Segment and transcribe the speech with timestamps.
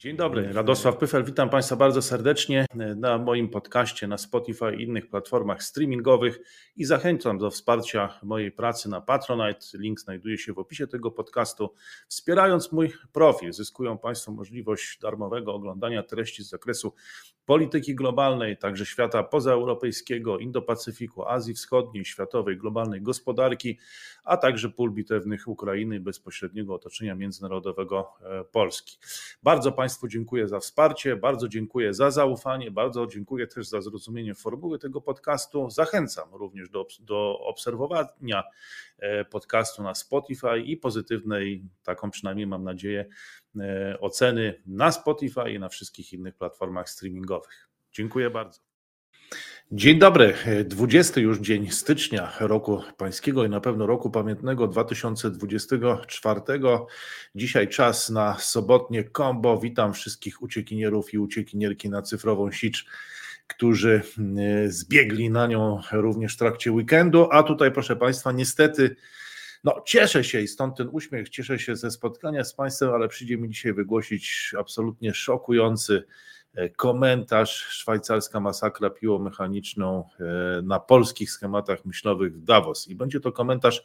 [0.00, 2.66] Dzień dobry, Radosław Pyfel, witam Państwa bardzo serdecznie
[2.96, 6.40] na moim podcaście na Spotify i innych platformach streamingowych
[6.76, 9.66] i zachęcam do wsparcia mojej pracy na Patronite.
[9.74, 11.74] Link znajduje się w opisie tego podcastu.
[12.08, 16.94] Wspierając mój profil, zyskują Państwo możliwość darmowego oglądania treści z zakresu
[17.50, 23.78] polityki globalnej, także świata pozaeuropejskiego, Indo-Pacyfiku, Azji Wschodniej, światowej, globalnej gospodarki,
[24.24, 28.98] a także pól bitewnych Ukrainy i bezpośredniego otoczenia międzynarodowego e, Polski.
[29.42, 34.78] Bardzo Państwu dziękuję za wsparcie, bardzo dziękuję za zaufanie, bardzo dziękuję też za zrozumienie formuły
[34.78, 35.70] tego podcastu.
[35.70, 38.42] Zachęcam również do, do obserwowania
[38.98, 43.06] e, podcastu na Spotify i pozytywnej, taką przynajmniej mam nadzieję,
[44.00, 47.68] oceny na Spotify i na wszystkich innych platformach streamingowych.
[47.92, 48.60] Dziękuję bardzo.
[49.72, 56.40] Dzień dobry, 20 już dzień stycznia roku pańskiego i na pewno roku pamiętnego 2024.
[57.34, 59.58] Dzisiaj czas na sobotnie kombo.
[59.58, 62.86] Witam wszystkich uciekinierów i uciekinierki na cyfrową sicz,
[63.46, 64.02] którzy
[64.38, 67.28] e, zbiegli na nią również w trakcie weekendu.
[67.30, 68.96] A tutaj, proszę Państwa, niestety.
[69.64, 73.38] No, cieszę się i stąd ten uśmiech, cieszę się ze spotkania z Państwem, ale przyjdzie
[73.38, 76.04] mi dzisiaj wygłosić absolutnie szokujący
[76.54, 82.88] E, komentarz szwajcarska masakra piłomechaniczną e, na polskich schematach myślowych w Davos.
[82.88, 83.84] I będzie to komentarz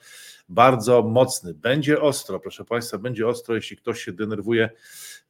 [0.49, 1.53] bardzo mocny.
[1.53, 4.69] Będzie ostro, proszę Państwa, będzie ostro, jeśli ktoś się denerwuje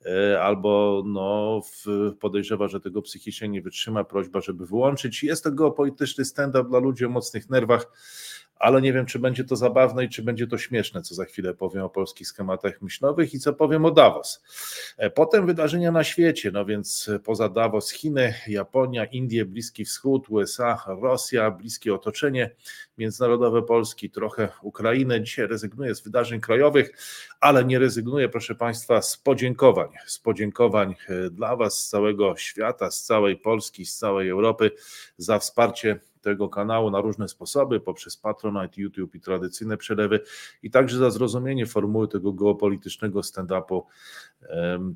[0.05, 1.61] e, albo no,
[2.19, 5.23] podejrzewa, że tego psychicznie nie wytrzyma, prośba, żeby wyłączyć.
[5.23, 7.91] Jest to geopolityczny stand-up dla ludzi o mocnych nerwach
[8.55, 11.53] ale nie wiem, czy będzie to zabawne i czy będzie to śmieszne, co za chwilę
[11.53, 14.43] powiem o polskich schematach myślowych i co powiem o Davos.
[14.97, 20.83] E, potem wydarzenia na świecie, no więc poza Davos Chiny, Japonia, Indie, Bliski Wschód, USA,
[20.87, 22.51] Rosja, bliskie otoczenie
[22.97, 25.21] międzynarodowe Polski, trochę Ukrainy.
[25.21, 26.91] Dzisiaj rezygnuję z wydarzeń krajowych,
[27.39, 32.91] ale nie rezygnuję, proszę Państwa, z podziękowań, z podziękowań e, dla Was z całego świata,
[32.91, 34.71] z całej Polski, z całej Europy
[35.17, 40.19] za wsparcie tego kanału na różne sposoby, poprzez Patronite, YouTube i tradycyjne przelewy
[40.63, 43.81] i także za zrozumienie formuły tego geopolitycznego stand-upu.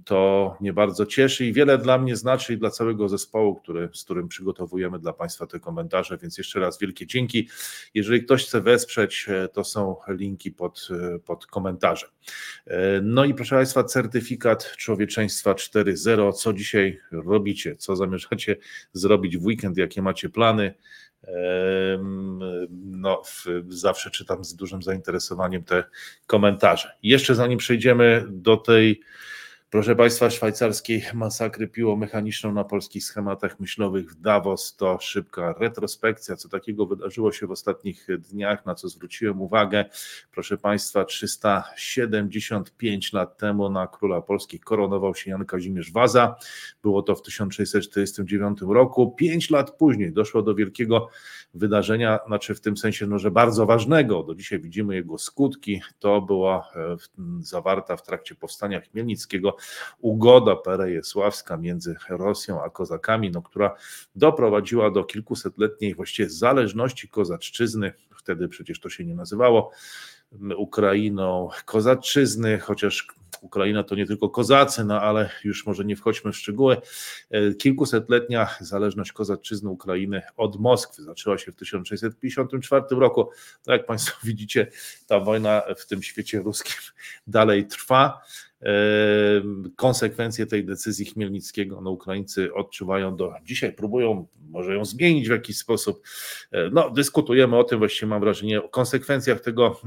[0.05, 4.03] To mnie bardzo cieszy i wiele dla mnie znaczy i dla całego zespołu, który, z
[4.03, 7.49] którym przygotowujemy dla Państwa te komentarze, więc jeszcze raz wielkie dzięki.
[7.93, 12.09] Jeżeli ktoś chce wesprzeć, e, to są linki pod, e, pod komentarzem.
[12.67, 16.33] E, no i proszę Państwa, certyfikat człowieczeństwa 4.0.
[16.33, 17.75] Co dzisiaj robicie?
[17.75, 18.57] Co zamierzacie
[18.93, 19.77] zrobić w weekend?
[19.77, 20.73] Jakie macie plany?
[22.71, 23.21] No,
[23.67, 25.83] zawsze czytam z dużym zainteresowaniem te
[26.27, 26.91] komentarze.
[27.03, 29.01] Jeszcze zanim przejdziemy do tej
[29.71, 36.49] Proszę Państwa, szwajcarskiej masakry piłomechaniczną na polskich schematach myślowych w Davos to szybka retrospekcja, co
[36.49, 39.85] takiego wydarzyło się w ostatnich dniach, na co zwróciłem uwagę.
[40.31, 46.35] Proszę Państwa, 375 lat temu na króla Polski koronował się Jan Kazimierz Waza.
[46.83, 49.11] Było to w 1649 roku.
[49.11, 51.09] Pięć lat później doszło do wielkiego
[51.53, 54.23] wydarzenia, znaczy w tym sensie, no, że bardzo ważnego.
[54.23, 55.81] Do dzisiaj widzimy jego skutki.
[55.99, 56.95] To była e,
[57.39, 59.58] zawarta w trakcie powstania Chmielnickiego
[59.99, 63.75] ugoda perejesławska między Rosją a kozakami, no, która
[64.15, 69.71] doprowadziła do kilkusetletniej właściwie zależności kozaczczyzny, wtedy przecież to się nie nazywało
[70.57, 73.07] Ukrainą kozaczyzny, chociaż
[73.41, 76.77] Ukraina to nie tylko kozacy, no ale już może nie wchodźmy w szczegóły.
[77.57, 83.29] Kilkusetletnia zależność kozaczyzny Ukrainy od Moskwy zaczęła się w 1654 roku.
[83.65, 84.67] Tak jak Państwo widzicie,
[85.07, 86.75] ta wojna w tym świecie ruskim
[87.27, 88.21] dalej trwa.
[89.75, 91.81] Konsekwencje tej decyzji Chmielnickiego.
[91.81, 96.03] No, Ukraińcy odczuwają do dzisiaj, próbują może ją zmienić w jakiś sposób.
[96.51, 99.81] E, no, dyskutujemy o tym, właściwie mam wrażenie, o konsekwencjach tego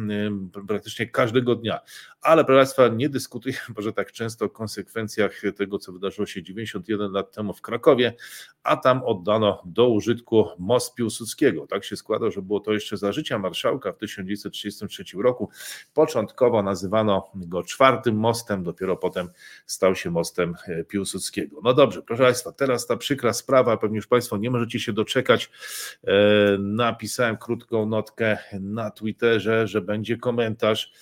[0.68, 1.80] praktycznie każdego dnia.
[2.22, 7.12] Ale proszę Państwa, nie dyskutujemy może tak często o konsekwencjach tego, co wydarzyło się 91
[7.12, 8.14] lat temu w Krakowie,
[8.62, 11.66] a tam oddano do użytku most Piłsudskiego.
[11.66, 15.50] Tak się składa, że było to jeszcze za życia marszałka w 1933 roku.
[15.94, 19.28] Początkowo nazywano go czwartym mostem, dopiero potem
[19.66, 21.60] stał się mostem e, Piłsudskiego.
[21.64, 25.51] No dobrze, proszę Państwa, teraz ta przykra sprawa, pewnie już Państwo nie możecie się doczekać.
[26.07, 26.13] E,
[26.59, 30.93] napisałem krótką notkę na Twitterze, że będzie komentarz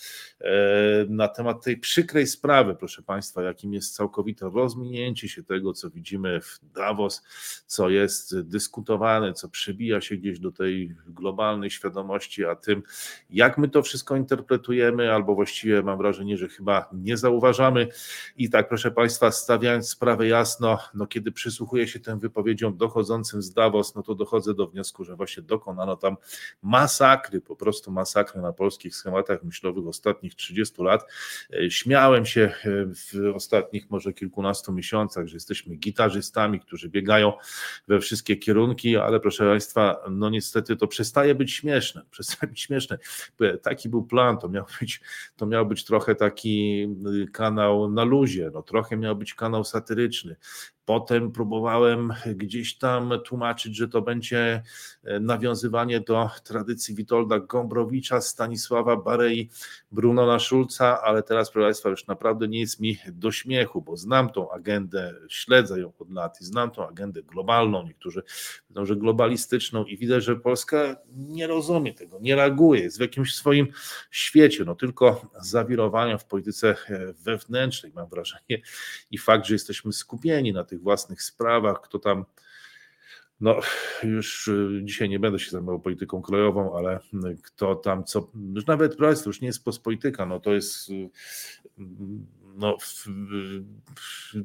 [1.08, 6.40] na temat tej przykrej sprawy, proszę Państwa, jakim jest całkowite rozminięcie się tego, co widzimy
[6.40, 7.22] w Davos,
[7.66, 12.82] co jest dyskutowane, co przebija się gdzieś do tej globalnej świadomości, a tym,
[13.30, 17.88] jak my to wszystko interpretujemy, albo właściwie mam wrażenie, że chyba nie zauważamy.
[18.36, 23.52] I tak, proszę Państwa, stawiając sprawę jasno, no kiedy przysłuchuję się tym wypowiedziom dochodzącym z
[23.52, 26.16] Davos, no to dochodzę do wniosku, że właśnie dokonano tam
[26.62, 31.06] masakry, po prostu masakry na polskich schematach myślowych ostatnich ostatnich 30 lat.
[31.68, 37.32] Śmiałem się w ostatnich może kilkunastu miesiącach, że jesteśmy gitarzystami, którzy biegają
[37.88, 42.98] we wszystkie kierunki, ale proszę Państwa, no niestety to przestaje być śmieszne, przestaje być śmieszne.
[43.62, 45.00] Taki był plan, to miał być,
[45.36, 46.86] to miał być trochę taki
[47.32, 50.36] kanał na luzie, no trochę miał być kanał satyryczny.
[50.90, 54.62] Potem próbowałem gdzieś tam tłumaczyć, że to będzie
[55.04, 59.50] e, nawiązywanie do tradycji Witolda Gombrowicza, Stanisława Barei,
[59.92, 64.30] Brunona Szulca, ale teraz, proszę Państwa, już naprawdę nie jest mi do śmiechu, bo znam
[64.30, 68.22] tą agendę, śledzę ją od lat i znam tą agendę globalną, niektórzy
[68.70, 73.34] mówią, że globalistyczną i widzę, że Polska nie rozumie tego, nie reaguje, jest w jakimś
[73.34, 73.66] swoim
[74.10, 78.62] świecie, no tylko zawirowania w polityce e, wewnętrznej, mam wrażenie,
[79.10, 82.24] i fakt, że jesteśmy skupieni na tych swoich własnych sprawach, kto tam
[83.40, 83.60] no,
[84.02, 87.00] już y, dzisiaj nie będę się zajmował polityką krajową, ale
[87.42, 90.90] kto tam co, już nawet to już nie jest pospolityka, no to jest
[92.56, 92.76] no,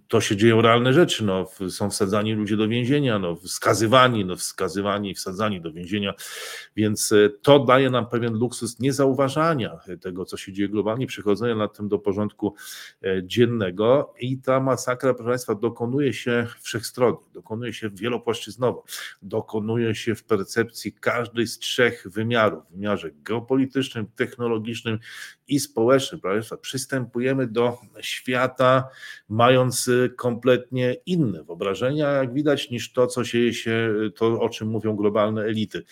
[0.08, 5.12] to się dzieją realne rzeczy, no, są wsadzani ludzie do więzienia, no, skazywani, no, wskazywani
[5.12, 6.14] i wsadzani do więzienia,
[6.76, 11.78] więc e, to daje nam pewien luksus niezauważania tego, co się dzieje globalnie, przychodzenia nad
[11.78, 12.56] tym do porządku
[13.04, 18.84] e, dziennego i ta masakra, proszę Państwa, dokonuje się wszechstronnie, dokonuje się wielopłaszczyznowo,
[19.22, 25.00] dokonuje się w percepcji każdej z trzech wymiarów, w wymiarze geopolitycznym, technologicznym
[25.48, 28.90] i społecznym, proszę Państwa, przystępujemy do świata,
[29.30, 34.68] mając y, kompletnie inne wyobrażenia, jak widać, niż to, co się, się to, o czym
[34.68, 35.84] mówią globalne elity.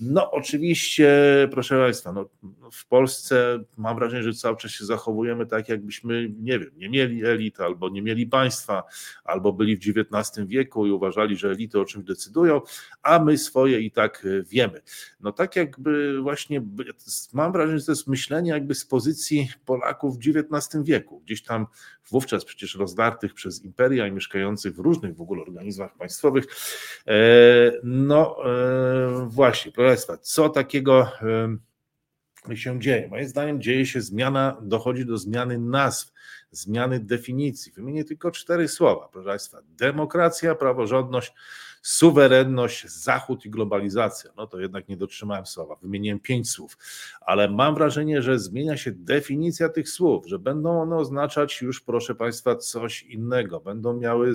[0.00, 1.08] No, oczywiście,
[1.50, 2.28] proszę Państwa, no,
[2.72, 7.24] w Polsce mam wrażenie, że cały czas się zachowujemy tak, jakbyśmy, nie wiem, nie mieli
[7.24, 8.82] elit, albo nie mieli państwa,
[9.24, 12.60] albo byli w XIX wieku i uważali, że elity o czymś decydują,
[13.02, 14.80] a my swoje i tak y, wiemy.
[15.20, 16.62] No, tak jakby właśnie,
[17.32, 21.66] mam wrażenie, że to jest myślenie jakby z pozycji Polaków w XIX wieku, gdzieś tam
[22.10, 26.44] wówczas przecież rozdartych przez imperia i mieszkających w różnych w ogóle organizmach państwowych.
[27.06, 27.12] E,
[27.82, 31.08] no e, właśnie, proszę Państwa, co takiego
[32.54, 33.08] się dzieje?
[33.08, 36.12] Moim zdaniem dzieje się zmiana, dochodzi do zmiany nazw,
[36.50, 37.72] zmiany definicji.
[37.72, 39.58] Wymienię tylko cztery słowa, proszę Państwa.
[39.68, 41.32] Demokracja, praworządność,
[41.86, 44.30] suwerenność, Zachód i globalizacja.
[44.36, 46.76] No to jednak nie dotrzymałem słowa, wymieniłem pięć słów,
[47.20, 52.14] ale mam wrażenie, że zmienia się definicja tych słów, że będą one oznaczać już, proszę
[52.14, 53.60] Państwa, coś innego.
[53.60, 54.32] Będą miały,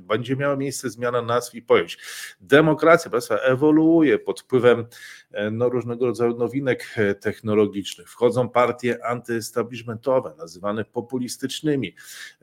[0.00, 1.98] będzie miała miejsce zmiana nazw i pojęć.
[2.40, 4.86] Demokracja, Państwa, ewoluuje pod wpływem
[5.32, 8.10] e, no, różnego rodzaju nowinek e, technologicznych.
[8.10, 11.94] Wchodzą partie antyestablishmentowe, nazywane populistycznymi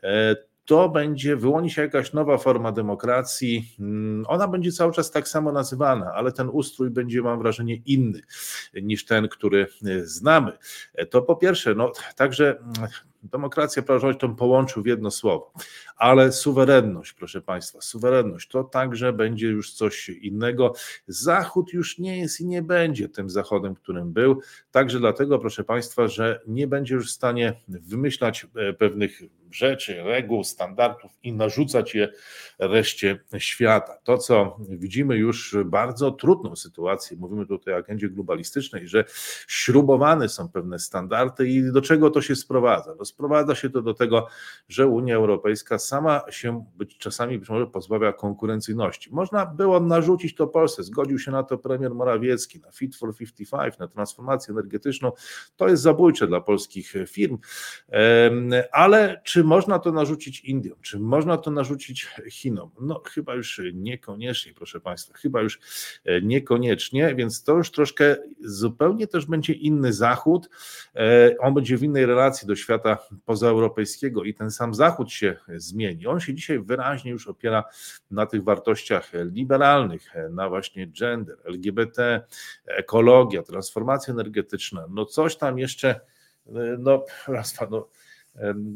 [0.04, 3.76] e, to będzie, wyłoni się jakaś nowa forma demokracji.
[3.80, 8.22] Mm, ona będzie cały czas tak samo nazywana, ale ten ustrój będzie, mam wrażenie, inny
[8.74, 10.58] niż ten, który e, znamy.
[10.94, 12.90] E, to po pierwsze, no także mm,
[13.24, 15.54] demokracja, praworządność to połączył w jedno słowo,
[15.96, 20.74] ale suwerenność, proszę Państwa, suwerenność to także będzie już coś innego.
[21.08, 26.08] Zachód już nie jest i nie będzie tym Zachodem, którym był, także dlatego, proszę Państwa,
[26.08, 29.22] że nie będzie już w stanie wymyślać e, pewnych
[29.54, 32.10] rzeczy, reguł, standardów i narzucać je
[32.60, 33.98] reszcie świata.
[34.04, 39.06] To, co widzimy już bardzo trudną sytuację, mówimy tutaj o agendzie globalistycznej, że
[39.48, 42.96] śrubowane są pewne standardy i do czego to się sprowadza?
[43.00, 44.28] No, sprowadza się to do tego,
[44.70, 49.10] że Unia Europejska sama się być czasami być może pozbawia konkurencyjności.
[49.14, 53.78] Można było narzucić to Polsce, zgodził się na to premier Morawiecki, na Fit for 55,
[53.78, 55.12] na transformację energetyczną.
[55.56, 57.38] To jest zabójcze dla polskich firm,
[58.72, 60.78] ale czy można to narzucić Indiom?
[60.82, 62.70] Czy można to narzucić Chinom?
[62.82, 65.60] No chyba już niekoniecznie, proszę Państwa, chyba już
[66.06, 70.50] e, niekoniecznie, więc to już troszkę zupełnie też będzie inny Zachód.
[70.96, 76.08] E, on będzie w innej relacji do świata pozaeuropejskiego i ten sam Zachód się zmieni.
[76.08, 77.64] On się dzisiaj wyraźnie już opiera
[78.12, 82.22] na tych wartościach liberalnych, na właśnie gender, LGBT,
[82.66, 84.86] ekologia, transformacja energetyczna.
[84.90, 86.02] No coś tam jeszcze, e,
[86.80, 87.90] no, raz, no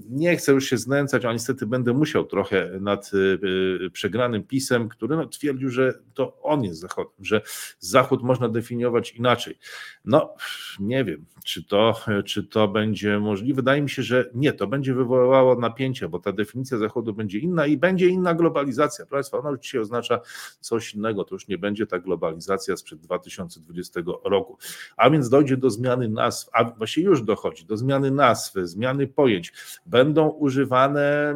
[0.10, 3.40] nie chcę już się znęcać, a niestety będę musiał trochę nad y,
[3.86, 7.42] y, przegranym pisem, który no, twierdził, że to on jest Zachodem, że
[7.80, 9.58] Zachód można definiować inaczej.
[10.06, 10.34] No,
[10.80, 13.56] nie wiem, czy to, czy to będzie możliwe.
[13.56, 17.68] Wydaje mi się, że nie, to będzie wywoływało napięcia, bo ta definicja Zachodu będzie inna
[17.68, 19.06] i będzie inna globalizacja.
[19.06, 20.20] Proszę Państwa, ona już dzisiaj oznacza
[20.60, 21.24] coś innego.
[21.24, 24.58] To już nie będzie ta globalizacja sprzed 2020 roku.
[24.98, 29.47] A więc dojdzie do zmiany nazw, a właściwie już dochodzi do zmiany nazw, zmiany pojęć
[29.86, 31.36] Będą używane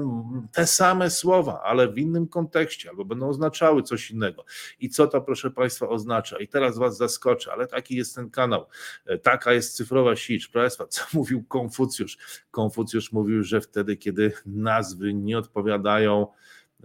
[0.52, 4.46] te same słowa, ale w innym kontekście, albo będą oznaczały coś innego.
[4.80, 6.38] I co to, proszę Państwa, oznacza?
[6.38, 8.66] I teraz Was zaskoczę, ale taki jest ten kanał,
[9.06, 10.48] e, taka jest cyfrowa sieć.
[10.48, 12.18] Proszę Państwa, co mówił Konfucjusz?
[12.52, 16.28] Konfucjusz mówił, że wtedy, kiedy nazwy nie odpowiadają,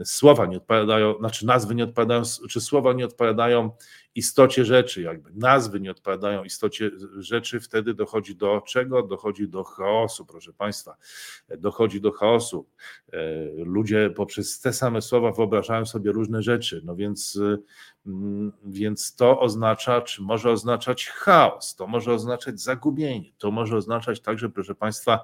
[0.04, 3.70] słowa nie odpowiadają, znaczy nazwy nie odpowiadają, czy słowa nie odpowiadają
[4.16, 9.02] istocie rzeczy, jakby nazwy nie odpowiadają istocie rzeczy, wtedy dochodzi do czego?
[9.02, 10.96] Dochodzi do chaosu, proszę Państwa.
[11.58, 12.68] Dochodzi do chaosu.
[13.12, 13.18] E,
[13.64, 17.38] ludzie poprzez te same słowa wyobrażają sobie różne rzeczy, no więc,
[18.06, 24.20] mm, więc to oznacza, czy może oznaczać chaos, to może oznaczać zagubienie, to może oznaczać
[24.20, 25.20] także, proszę Państwa,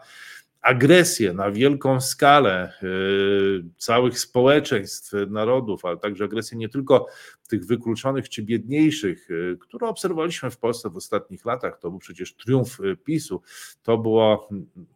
[0.62, 7.07] agresję na wielką skalę y, całych społeczeństw, narodów, ale także agresję nie tylko
[7.49, 11.78] tych wykluczonych czy biedniejszych, y, które obserwowaliśmy w Polsce w ostatnich latach.
[11.78, 13.42] To był przecież triumf y, PiSu.
[13.83, 14.49] To było,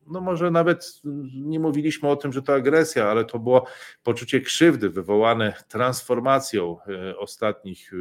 [0.06, 1.00] no może nawet
[1.34, 3.66] nie mówiliśmy o tym, że to agresja, ale to było
[4.02, 6.76] poczucie krzywdy wywołane transformacją
[7.18, 7.92] ostatnich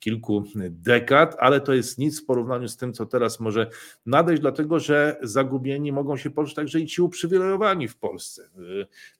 [0.00, 3.70] kilku dekad, ale to jest nic w porównaniu z tym, co teraz może
[4.06, 8.48] nadejść, dlatego że zagubieni mogą się poczuć także i ci uprzywilejowani w Polsce.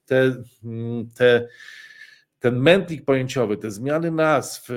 [0.07, 0.43] Te,
[1.15, 1.49] te
[2.41, 4.69] ten mętlik pojęciowy, te zmiany nazw,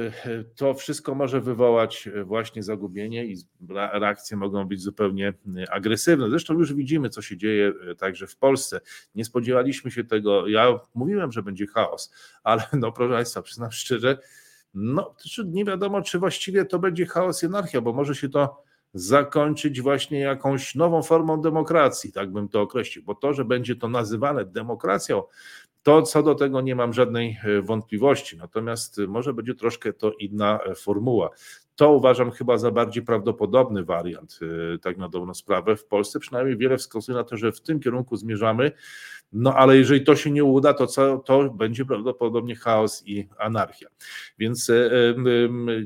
[0.55, 3.38] to wszystko może wywołać właśnie zagubienie i
[3.69, 5.33] reakcje mogą być zupełnie
[5.69, 6.29] agresywne.
[6.29, 8.81] Zresztą już widzimy, co się dzieje także w Polsce.
[9.15, 10.48] Nie spodziewaliśmy się tego.
[10.48, 14.17] Ja mówiłem, że będzie chaos, ale no proszę Państwa, przyznam szczerze,
[14.74, 15.15] no,
[15.46, 18.63] nie wiadomo, czy właściwie to będzie chaos i anarchia, bo może się to
[18.94, 23.88] zakończyć właśnie jakąś nową formą demokracji, tak bym to określił, bo to, że będzie to
[23.88, 25.24] nazywane demokracją,
[25.84, 30.60] to co do tego nie mam żadnej e, wątpliwości, natomiast może będzie troszkę to inna
[30.60, 31.30] e, formuła.
[31.75, 34.40] To uważam chyba za bardziej prawdopodobny wariant,
[34.74, 35.75] e, tak na dobrą sprawę.
[35.75, 38.72] W Polsce przynajmniej wiele wskazuje na to, że w tym kierunku zmierzamy.
[39.34, 43.88] No ale jeżeli to się nie uda, to co, to będzie prawdopodobnie chaos i anarchia.
[44.40, 44.72] Więc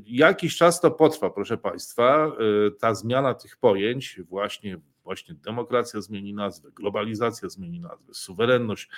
[0.06, 2.32] jakiś czas to potrwa, proszę Państwa,
[2.80, 8.90] ta zmiana tych pojęć właśnie Właśnie demokracja zmieni nazwę, globalizacja zmieni nazwę, suwerenność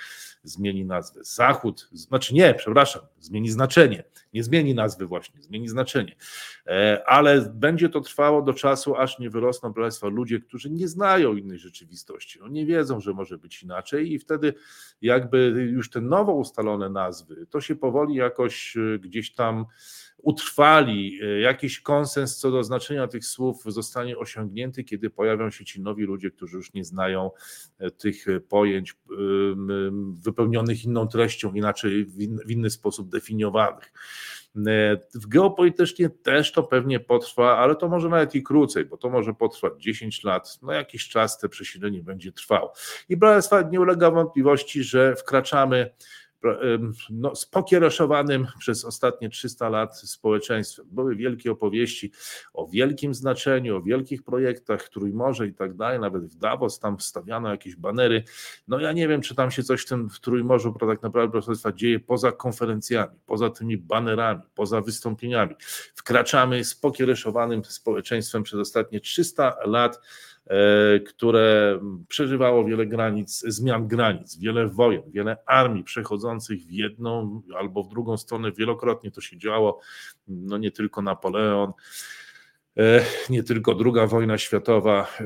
[0.42, 6.16] zmieni nazwę, Zachód, znaczy nie, przepraszam, zmieni znaczenie, nie zmieni nazwy właśnie, zmieni znaczenie,
[6.66, 10.88] e, ale będzie to trwało do czasu, aż nie wyrosną, proszę Państwa, ludzie, którzy nie
[10.88, 14.54] znają innej rzeczywistości, no nie wiedzą, że może być inaczej i wtedy
[15.02, 15.38] jakby
[15.72, 19.66] już te nowo ustalone nazwy, to się powoli jakoś e, gdzieś tam
[20.22, 25.82] utrwali, e, jakiś konsens co do znaczenia tych słów zostanie osiągnięty, kiedy pojawią się ci
[25.82, 27.30] nowi ludzie, którzy już nie znają
[27.78, 28.94] e, tych pojęć
[30.24, 32.04] wypełnionych inną treścią, inaczej
[32.46, 33.92] w inny sposób definiowanych.
[34.56, 39.10] E, w geopolitycznie też to pewnie potrwa, ale to może nawet i krócej, bo to
[39.10, 42.72] może potrwać 10 lat, no jakiś czas te przesilenie będzie trwało.
[43.08, 45.90] I proszę nie ulega wątpliwości, że wkraczamy
[47.10, 50.86] no, spokiereszowanym przez ostatnie 300 lat społeczeństwem.
[50.90, 52.12] Były wielkie opowieści
[52.54, 57.50] o wielkim znaczeniu, o wielkich projektach, Trójmorze i tak dalej, nawet w Davos tam wstawiano
[57.50, 58.24] jakieś banery.
[58.68, 61.46] No ja nie wiem, czy tam się coś w tym w Trójmorzu tak naprawdę proszę
[61.46, 65.54] Państwa dzieje poza konferencjami, poza tymi banerami, poza wystąpieniami.
[65.94, 70.00] Wkraczamy spokiereszowanym społeczeństwem przez ostatnie 300 lat
[71.06, 77.88] które przeżywało wiele granic, zmian granic, wiele wojen, wiele armii przechodzących w jedną albo w
[77.88, 78.52] drugą stronę.
[78.52, 79.80] Wielokrotnie to się działo,
[80.28, 81.72] no nie tylko Napoleon.
[82.78, 85.16] E, nie tylko druga wojna światowa,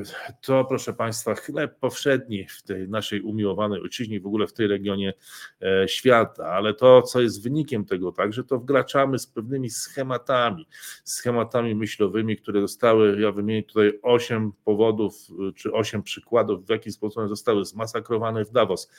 [0.41, 5.13] to proszę Państwa chleb powszedni w tej naszej umiłowanej ojczyźnie, w ogóle w tej regionie
[5.61, 10.67] e, świata, ale to, co jest wynikiem tego także, to wgraczamy z pewnymi schematami,
[11.03, 15.15] schematami myślowymi, które zostały, ja wymienię tutaj osiem powodów,
[15.55, 18.91] czy osiem przykładów, w jaki sposób one zostały zmasakrowane w Davos.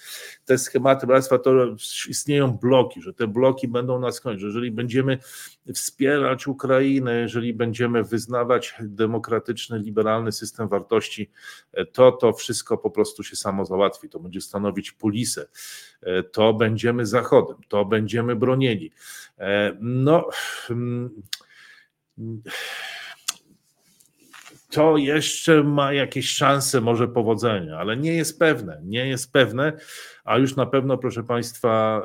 [0.45, 1.53] Te schematy, Państwa, to
[2.09, 5.19] istnieją bloki, że te bloki będą nas kończyć, jeżeli będziemy
[5.75, 8.05] wspierać Ukrainę, jeżeli będziemy
[8.37, 11.31] wyznawać demokratyczny, liberalny system wartości,
[11.73, 14.09] e, to to wszystko po prostu się samo załatwi.
[14.09, 15.49] To będzie stanowić polisę.
[16.03, 18.91] E, to będziemy Zachodem, to będziemy bronieni.
[19.39, 20.29] E, no.
[20.67, 21.23] Hmm,
[24.71, 29.73] to jeszcze ma jakieś szanse może powodzenia, ale nie jest pewne, nie jest pewne,
[30.27, 32.03] a już na pewno, proszę Państwa,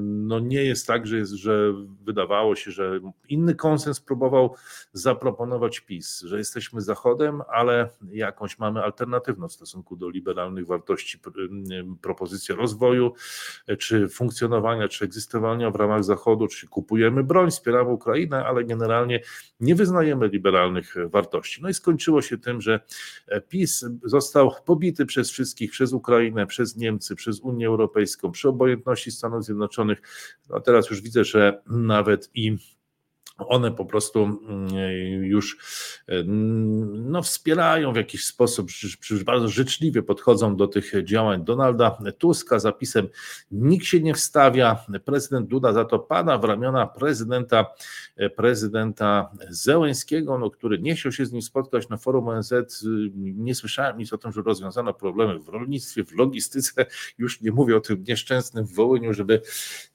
[0.00, 4.54] no nie jest tak, że, jest, że wydawało się, że inny konsens próbował
[4.92, 11.18] zaproponować PiS, że jesteśmy Zachodem, ale jakąś mamy alternatywną w stosunku do liberalnych wartości
[12.02, 13.12] propozycję rozwoju,
[13.78, 19.20] czy funkcjonowania, czy egzystowania w ramach Zachodu, czy kupujemy broń, wspieramy Ukrainę, ale generalnie
[19.60, 21.62] nie wyznajemy liberalnych wartości.
[21.62, 22.80] No i skończyło się tym, że
[23.48, 29.44] PiS został pobity przez wszystkich, przez Ukrainę, przez Niemcy, przez Unię Europejską, przy obojętności Stanów
[29.44, 30.02] Zjednoczonych.
[30.48, 32.56] No teraz już widzę, że nawet i
[33.48, 34.68] one po prostu mm,
[35.24, 35.58] już
[36.06, 38.68] mm, no, wspierają w jakiś sposób,
[39.24, 42.58] bardzo życzliwie podchodzą do tych działań Donalda Tuska.
[42.58, 43.08] Zapisem
[43.50, 47.66] nikt się nie wstawia, prezydent Duda za to pada w ramiona prezydenta,
[48.36, 52.52] prezydenta Zełęskiego, no, który nie chciał się z nim spotkać na forum ONZ,
[53.16, 56.86] nie słyszałem nic o tym, że rozwiązano problemy w rolnictwie, w logistyce,
[57.18, 59.42] już nie mówię o tym nieszczęsnym Wołyniu, żeby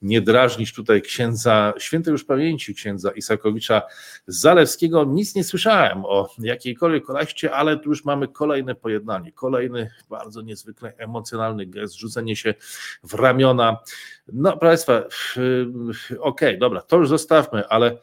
[0.01, 3.81] nie drażnić tutaj księdza, świętej już pamięci księdza Isa Isakowicza
[4.27, 5.05] Zalewskiego.
[5.05, 10.93] Nic nie słyszałem o jakiejkolwiek kolajście, ale tu już mamy kolejne pojednanie, kolejny bardzo niezwykle
[10.97, 12.53] emocjonalny gest, rzucenie się
[13.03, 13.77] w ramiona.
[14.33, 17.97] No, proszę Państwa, okej, okay, dobra, to już zostawmy, ale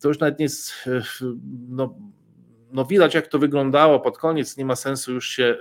[0.00, 0.72] to już nawet nie jest,
[1.68, 1.94] no,
[2.72, 5.56] no widać jak to wyglądało pod koniec, nie ma sensu już się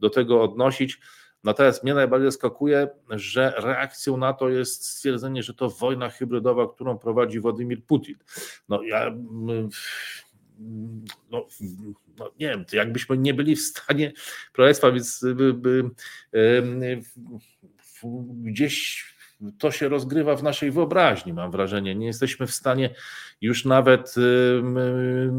[0.00, 1.00] do tego odnosić.
[1.44, 6.98] Natomiast mnie najbardziej zaskakuje, że reakcją na to jest stwierdzenie, że to wojna hybrydowa, którą
[6.98, 8.16] prowadzi Władimir Putin.
[8.68, 9.68] No ja mm,
[11.30, 11.46] no,
[12.18, 14.12] no, nie wiem, jakbyśmy nie byli w stanie,
[14.52, 15.90] proszę Państwa, więc by, by,
[18.42, 19.04] gdzieś
[19.58, 21.94] to się rozgrywa w naszej wyobraźni, mam wrażenie.
[21.94, 22.94] Nie jesteśmy w stanie
[23.40, 24.14] już nawet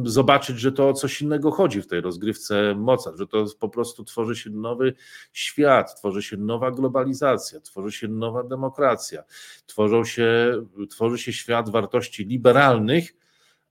[0.04, 4.04] zobaczyć, że to o coś innego chodzi w tej rozgrywce Mozart, że to po prostu
[4.04, 4.94] tworzy się nowy
[5.34, 9.24] świat, tworzy się nowa globalizacja, tworzy się nowa demokracja,
[9.66, 10.54] tworzą się,
[10.90, 13.19] tworzy się świat wartości liberalnych,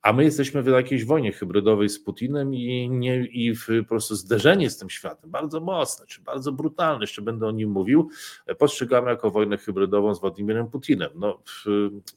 [0.02, 4.70] a my jesteśmy w jakiejś wojnie hybrydowej z Putinem i, nie, i po prostu zderzenie
[4.70, 8.10] z tym światem, bardzo mocne, czy bardzo brutalne, jeszcze będę o nim mówił,
[8.58, 11.10] postrzegamy jako wojnę hybrydową z Władimirem Putinem.
[11.14, 11.42] No,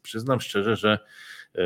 [0.02, 1.00] przyznam szczerze, że
[1.56, 1.62] e,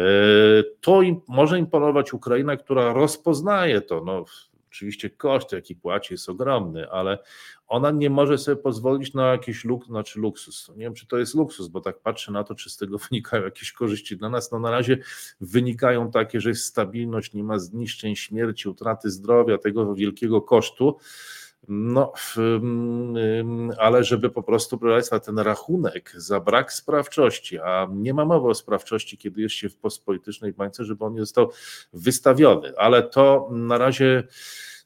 [0.81, 4.03] to im, może imponować Ukraina, która rozpoznaje to.
[4.05, 4.25] No,
[4.75, 7.17] Oczywiście koszt, jaki płaci, jest ogromny, ale
[7.67, 10.69] ona nie może sobie pozwolić na jakiś luk, znaczy luksus.
[10.69, 13.43] Nie wiem, czy to jest luksus, bo tak patrzę na to, czy z tego wynikają
[13.43, 14.51] jakieś korzyści dla nas.
[14.51, 14.97] No na razie
[15.41, 20.97] wynikają takie, że jest stabilność, nie ma zniszczeń, śmierci, utraty zdrowia, tego wielkiego kosztu.
[21.67, 22.13] No,
[23.79, 28.47] ale żeby po prostu, proszę Państwa, ten rachunek za brak sprawczości, a nie ma mowy
[28.47, 31.51] o sprawczości, kiedy jest się w postpolitycznej bańce, żeby on nie został
[31.93, 32.73] wystawiony.
[32.77, 34.23] Ale to na razie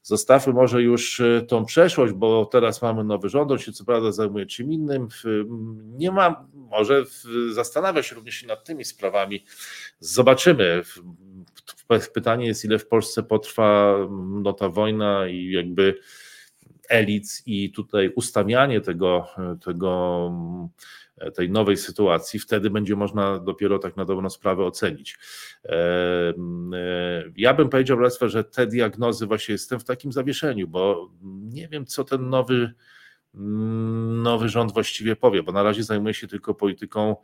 [0.04, 4.12] zostawmy może już e, tą przeszłość, bo teraz mamy nowy rząd, on się co prawda
[4.12, 5.08] zajmuje czym innym.
[5.98, 7.04] Nie ma, może
[7.52, 9.46] zastanawia się również nad tymi sprawami.
[10.00, 10.82] Zobaczymy.
[12.14, 16.00] Pytanie jest, ile w Polsce potrwa no, ta wojna i jakby
[16.90, 19.28] elit i tutaj ustawianie tego,
[19.66, 20.32] tego,
[21.36, 25.18] tej nowej sytuacji, wtedy będzie można dopiero tak na dobrą sprawę ocenić.
[27.36, 31.12] Ja bym powiedział, że te diagnozy właśnie jestem w takim zawieszeniu, bo
[31.54, 32.74] nie wiem, co ten nowy
[33.34, 37.16] nowy rząd właściwie powie, bo na razie zajmuje się tylko polityką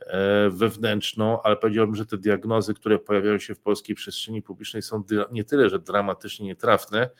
[0.00, 5.02] e, wewnętrzną, ale powiedziałbym, że te diagnozy, które pojawiają się w polskiej przestrzeni publicznej są
[5.32, 7.10] nie tyle, że dramatycznie nietrafne,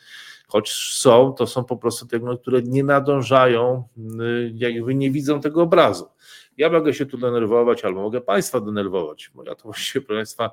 [0.46, 3.88] choć są, to są po prostu diagnozy, które nie nadążają,
[4.20, 6.08] y, jakby nie widzą tego obrazu.
[6.56, 10.50] Ja mogę się tu denerwować, albo mogę Państwa denerwować, bo ja to właściwie, proszę Państwa,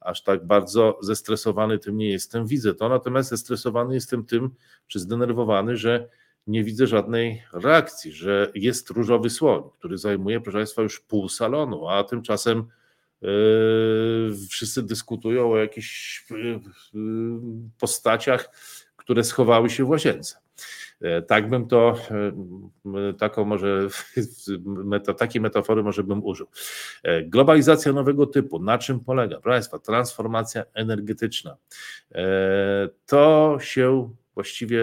[0.00, 4.50] aż tak bardzo zestresowany tym nie jestem, widzę to, natomiast zestresowany jestem tym,
[4.86, 6.08] czy zdenerwowany, że
[6.46, 11.88] nie widzę żadnej reakcji, że jest różowy słoń, który zajmuje, proszę Państwa, już pół salonu,
[11.88, 12.64] a tymczasem
[13.22, 13.28] yy,
[14.50, 16.60] wszyscy dyskutują o jakichś yy,
[17.80, 18.50] postaciach,
[18.96, 20.38] które schowały się w łazience.
[21.00, 21.96] Yy, tak bym to,
[22.84, 23.88] yy, taką może,
[24.64, 26.46] meta, takiej metafory może bym użył.
[27.04, 29.40] Yy, globalizacja nowego typu, na czym polega?
[29.40, 31.56] Proszę Państwa, transformacja energetyczna.
[33.06, 34.82] To się właściwie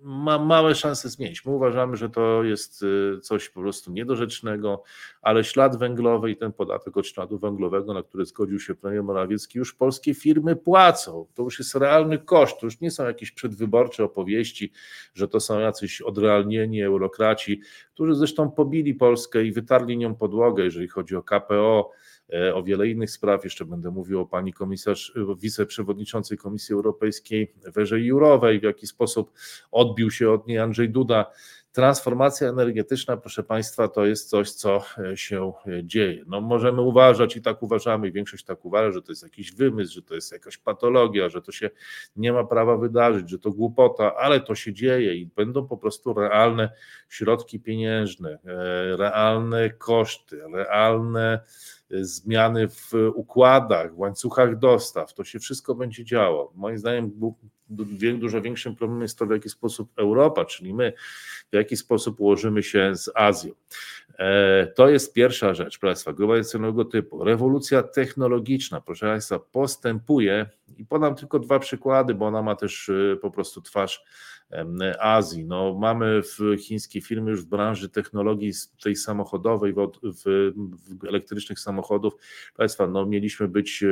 [0.00, 1.44] ma małe szanse zmienić.
[1.44, 4.82] My uważamy, że to jest y, coś po prostu niedorzecznego,
[5.22, 9.58] ale ślad węglowy i ten podatek od śladu węglowego, na który zgodził się premier Morawiecki,
[9.58, 11.26] już polskie firmy płacą.
[11.34, 14.72] To już jest realny koszt, to już nie są jakieś przedwyborcze opowieści,
[15.14, 17.60] że to są jacyś odrealnieni eurokraci,
[17.94, 21.90] którzy zresztą pobili Polskę i wytarli nią podłogę, jeżeli chodzi o KPO,
[22.54, 23.44] o wiele innych spraw.
[23.44, 29.32] Jeszcze będę mówił o pani komisarz, e, wiceprzewodniczącej Komisji Europejskiej Werze Jurowej, w jaki sposób
[29.70, 31.30] odbił się od niej Andrzej Duda.
[31.74, 34.82] Transformacja energetyczna, proszę Państwa, to jest coś, co
[35.14, 36.24] się dzieje.
[36.26, 39.94] No możemy uważać i tak uważamy, i większość tak uważa, że to jest jakiś wymysł,
[39.94, 41.70] że to jest jakaś patologia, że to się
[42.16, 46.14] nie ma prawa wydarzyć, że to głupota, ale to się dzieje i będą po prostu
[46.14, 46.70] realne
[47.08, 51.40] środki pieniężne, e, realne koszty, realne
[51.90, 56.52] zmiany w układach, w łańcuchach dostaw, to się wszystko będzie działo.
[56.54, 57.10] Moim zdaniem
[58.18, 60.92] dużo większym problemem jest to, w jaki sposób Europa, czyli my,
[61.52, 63.54] w jaki sposób ułożymy się z Azją.
[64.18, 67.24] E, to jest pierwsza rzecz, proszę Państwa, globalizacyjnego typu.
[67.24, 70.46] Rewolucja technologiczna, proszę Państwa, postępuje
[70.76, 74.04] i podam tylko dwa przykłady, bo ona ma też e, po prostu twarz
[75.00, 75.44] Azji.
[75.44, 78.52] No, mamy w chińskiej firmy już w branży technologii
[78.82, 80.52] tej samochodowej, w, w,
[81.00, 82.16] w elektrycznych samochodów,
[82.56, 83.86] Państwa, no, mieliśmy być e,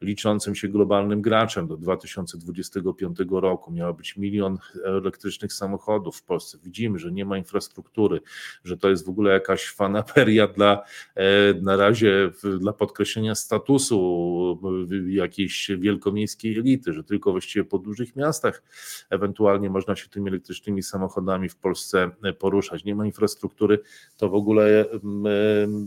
[0.00, 3.72] liczącym się globalnym graczem do 2025 roku.
[3.72, 6.58] Miało być milion elektrycznych samochodów w Polsce.
[6.62, 8.20] Widzimy, że nie ma infrastruktury,
[8.64, 10.82] że to jest w ogóle jakaś fanaperia dla
[11.14, 14.60] e, na razie dla podkreślenia statusu
[15.08, 18.62] jakiejś wielkomiejskiej elity, że tylko właściwie po dużych miastach
[19.10, 22.84] ewentualnie można się tymi elektrycznymi samochodami w Polsce e, poruszać.
[22.84, 23.78] Nie ma infrastruktury,
[24.16, 25.30] to w ogóle mm, e,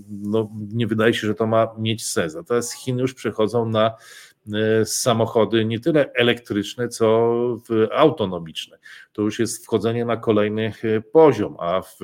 [0.10, 2.36] no, nie wydaje się, że to ma mieć sens.
[2.36, 3.96] Natomiast Chiny już przechodzą na e,
[4.86, 7.38] samochody nie tyle elektryczne, co
[7.94, 8.78] autonomiczne.
[9.14, 10.74] To już jest wchodzenie na kolejny
[11.12, 12.00] poziom, a w,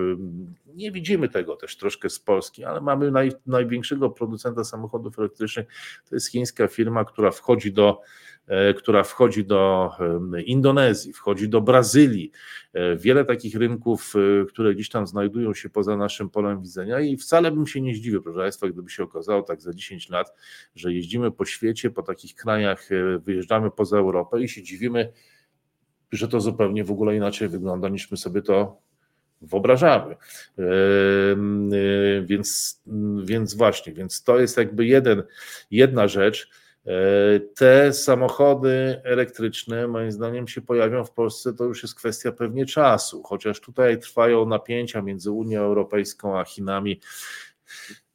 [0.75, 5.67] nie widzimy tego też troszkę z Polski, ale mamy naj, największego producenta samochodów elektrycznych.
[6.10, 8.01] To jest chińska firma, która wchodzi do
[8.47, 9.91] E, która wchodzi do
[10.45, 12.62] Indonezji, wchodzi do Brazylii, e,
[12.98, 17.52] wiele takich rynków, e, które gdzieś tam znajdują się poza naszym polem widzenia i wcale
[17.52, 20.34] bym się nie zdziwił, proszę Państwa, gdyby się okazało tak za 10 lat,
[20.76, 25.12] że jeździmy po świecie, po takich krajach, wyjeżdżamy poza Europę i się dziwimy,
[26.12, 28.82] że to zupełnie w ogóle inaczej wygląda niż my sobie to
[29.42, 30.16] wyobrażamy.
[32.24, 32.82] Więc,
[33.24, 35.24] więc właśnie, więc to jest jakby jeden,
[35.72, 36.50] jedna rzecz.
[36.88, 42.65] E, te samochody elektryczne, moim zdaniem, się pojawią w Polsce, to już jest kwestia pewnie
[42.65, 47.00] czasu, chociaż tutaj trwają napięcia między Unią Europejską a Chinami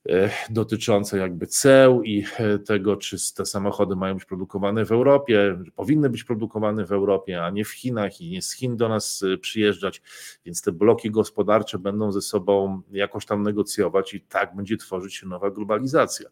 [0.09, 5.59] e, dotyczące jakby ceł i e, tego, czy te samochody mają być produkowane w Europie,
[5.77, 9.25] powinny być produkowane w Europie, a nie w Chinach i nie z Chin do nas
[9.41, 10.03] przyjeżdżać,
[10.45, 15.27] więc te bloki gospodarcze będą ze sobą jakoś tam negocjować i tak będzie tworzyć się
[15.27, 16.29] nowa globalizacja.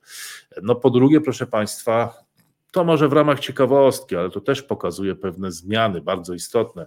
[0.62, 2.25] No po drugie, proszę Państwa,
[2.76, 6.86] to może w ramach ciekawostki, ale to też pokazuje pewne zmiany bardzo istotne,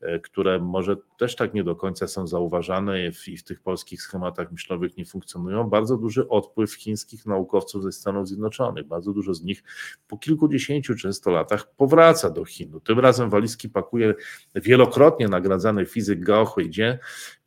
[0.00, 4.52] e, które może też tak nie do końca są zauważane i w, tych polskich schematach
[4.52, 5.64] myślowych nie funkcjonują.
[5.64, 8.86] Bardzo duży odpływ chińskich naukowców ze Stanów Zjednoczonych.
[8.86, 9.62] Bardzo dużo z nich
[10.08, 12.80] po kilkudziesięciu często latach powraca do Chin.
[12.84, 14.14] Tym razem walizki pakuje
[14.54, 16.98] wielokrotnie nagradzany fizyk Gao Huijie,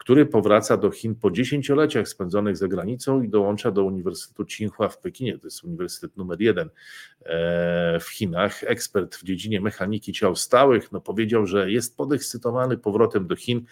[0.02, 4.98] który powraca do Chin po dziesięcioleciach spędzonych za granicą i dołącza do Uniwersytetu Tsinghua w
[4.98, 5.38] Pekinie.
[5.38, 6.70] To jest uniwersytet numer jeden
[7.26, 8.64] e, w Chinach.
[8.64, 13.66] Ekspert w dziedzinie mechaniki ciał stałych no, powiedział, że jest podekscytowany powrotem do Chin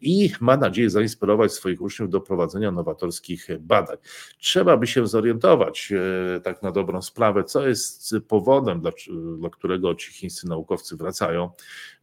[0.00, 3.96] i ma nadzieję zainspirować swoich uczniów do prowadzenia nowatorskich badań.
[4.38, 5.92] Trzeba by się zorientować
[6.36, 8.90] e, tak na dobrą sprawę, co jest powodem, dla,
[9.38, 11.50] dla którego ci chińscy naukowcy wracają.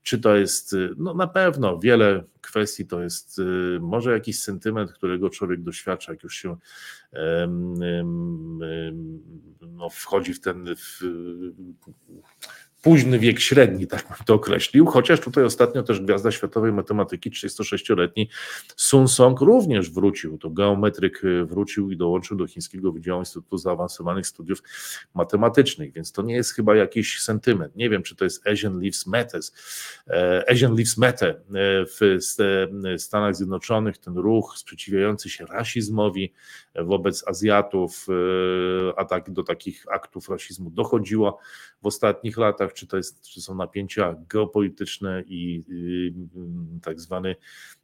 [0.03, 5.29] Czy to jest, no na pewno wiele kwestii to jest e, może jakiś sentyment, którego
[5.29, 6.57] człowiek doświadcza, jak już się
[9.61, 11.01] no, wchodzi w ten w,
[12.81, 18.29] późny wiek średni, tak bym to określił, chociaż tutaj ostatnio też gwiazda światowej matematyki, 36-letni
[18.75, 24.27] Sun Song również wrócił, to geometryk y, wrócił i dołączył do Chińskiego Wydziału Instytutu Zaawansowanych
[24.27, 24.63] Studiów
[25.13, 27.75] Matematycznych, więc to nie jest chyba jakiś sentyment.
[27.75, 29.41] Nie wiem, czy to jest Asian Lives Matter,
[30.07, 31.41] e, Asian Lives Matter e,
[31.85, 32.17] w
[32.97, 36.33] Stanach Zjednoczonych, ten ruch sprzeciwiający się rasizmowi
[36.75, 41.39] wobec Azjatów, e, a tak do takich aktów rasizmu dochodziło
[41.81, 46.13] w ostatnich latach, czy to jest, czy są napięcia geopolityczne i, i
[46.81, 47.35] tak zwany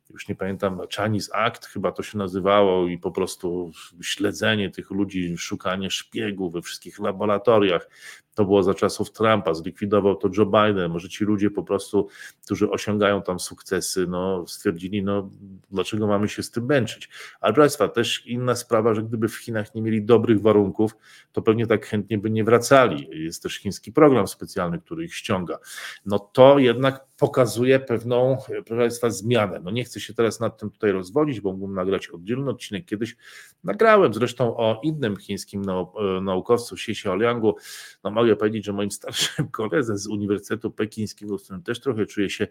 [0.10, 5.38] już nie pamiętam, Chinese Act chyba to się nazywało i po prostu śledzenie tych ludzi,
[5.38, 7.88] szukanie szpiegów we wszystkich laboratoriach,
[8.36, 10.92] to było za czasów Trumpa, zlikwidował to Joe Biden.
[10.92, 12.08] Może ci ludzie po prostu,
[12.46, 15.30] którzy osiągają tam sukcesy, no, stwierdzili, no,
[15.72, 17.10] dlaczego mamy się z tym męczyć.
[17.42, 20.96] Ale proszę Państwa, też inna sprawa, że gdyby w Chinach nie mieli dobrych warunków,
[21.32, 23.08] to pewnie tak chętnie by nie wracali.
[23.12, 25.60] Jest też chiński program specjalny, który ich ściąga.
[26.06, 29.60] No to jednak pokazuje pewną, proszę Państwa, zmianę.
[29.64, 32.86] No nie chcę chcę się teraz nad tym tutaj rozwodzić, bo mógłbym nagrać oddzielny odcinek.
[32.86, 33.16] Kiedyś
[33.64, 35.62] nagrałem zresztą o innym chińskim
[36.22, 37.56] naukowcu, Xie Oliangu.
[38.04, 42.30] No mogę powiedzieć, że moim starszym koledze z Uniwersytetu Pekińskiego, z którym też trochę czuję
[42.30, 42.48] się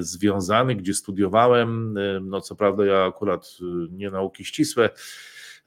[0.00, 3.58] związany, gdzie studiowałem, no co prawda ja akurat
[3.90, 4.90] nie nauki ścisłe,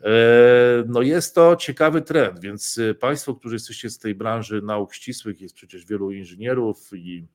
[0.02, 4.94] E, no jest to ciekawy trend, więc e, Państwo, którzy jesteście z tej branży nauk
[4.94, 7.28] ścisłych, jest przecież wielu inżynierów i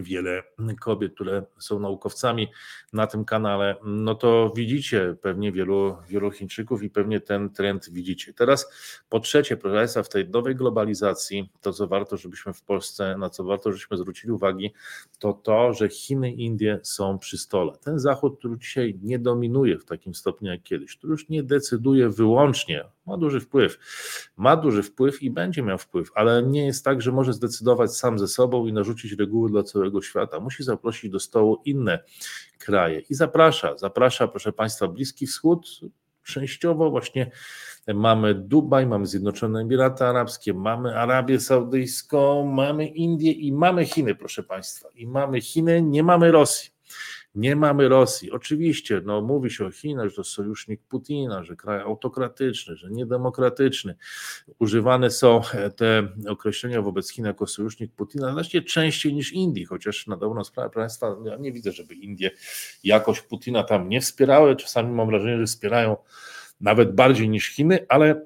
[0.00, 0.42] wiele
[0.80, 2.48] kobiet, które są naukowcami
[2.92, 8.34] na tym kanale, no to widzicie pewnie wielu, wielu Chińczyków i pewnie ten trend widzicie.
[8.34, 8.72] Teraz
[9.08, 13.30] po trzecie, proszę Państwa, w tej nowej globalizacji, to co warto, żebyśmy w Polsce, na
[13.30, 14.72] co warto, żebyśmy zwrócili uwagi,
[15.18, 17.72] to to, że Chiny i Indie są przy stole.
[17.84, 22.08] Ten Zachód, który dzisiaj nie dominuje w takim stopniu jak kiedyś, który już nie decyduje
[22.08, 23.78] wyłącznie ma duży wpływ.
[24.36, 28.18] Ma duży wpływ i będzie miał wpływ, ale nie jest tak, że może zdecydować sam
[28.18, 30.40] ze sobą i narzucić reguły dla całego świata.
[30.40, 31.98] Musi zaprosić do stołu inne
[32.58, 35.80] kraje i zaprasza, zaprasza, proszę Państwa, Bliski Wschód.
[36.24, 37.30] Częściowo właśnie
[37.94, 44.42] mamy Dubaj, mamy Zjednoczone Emiraty Arabskie, mamy Arabię Saudyjską, mamy Indię i mamy Chiny, proszę
[44.42, 44.88] Państwa.
[44.94, 46.70] I mamy Chiny, nie mamy Rosji.
[47.34, 48.30] Nie mamy Rosji.
[48.30, 53.94] Oczywiście, no, mówi się o Chinach, że to sojusznik Putina, że kraj autokratyczny, że niedemokratyczny.
[54.58, 60.06] Używane są e, te określenia wobec Chin jako sojusznik Putina znacznie częściej niż Indii, chociaż
[60.06, 62.30] na dobrą sprawę Państwa, ja nie widzę, żeby Indie
[62.84, 64.56] jakoś Putina tam nie wspierały.
[64.56, 65.96] Czasami mam wrażenie, że wspierają
[66.60, 68.24] nawet bardziej niż Chiny, ale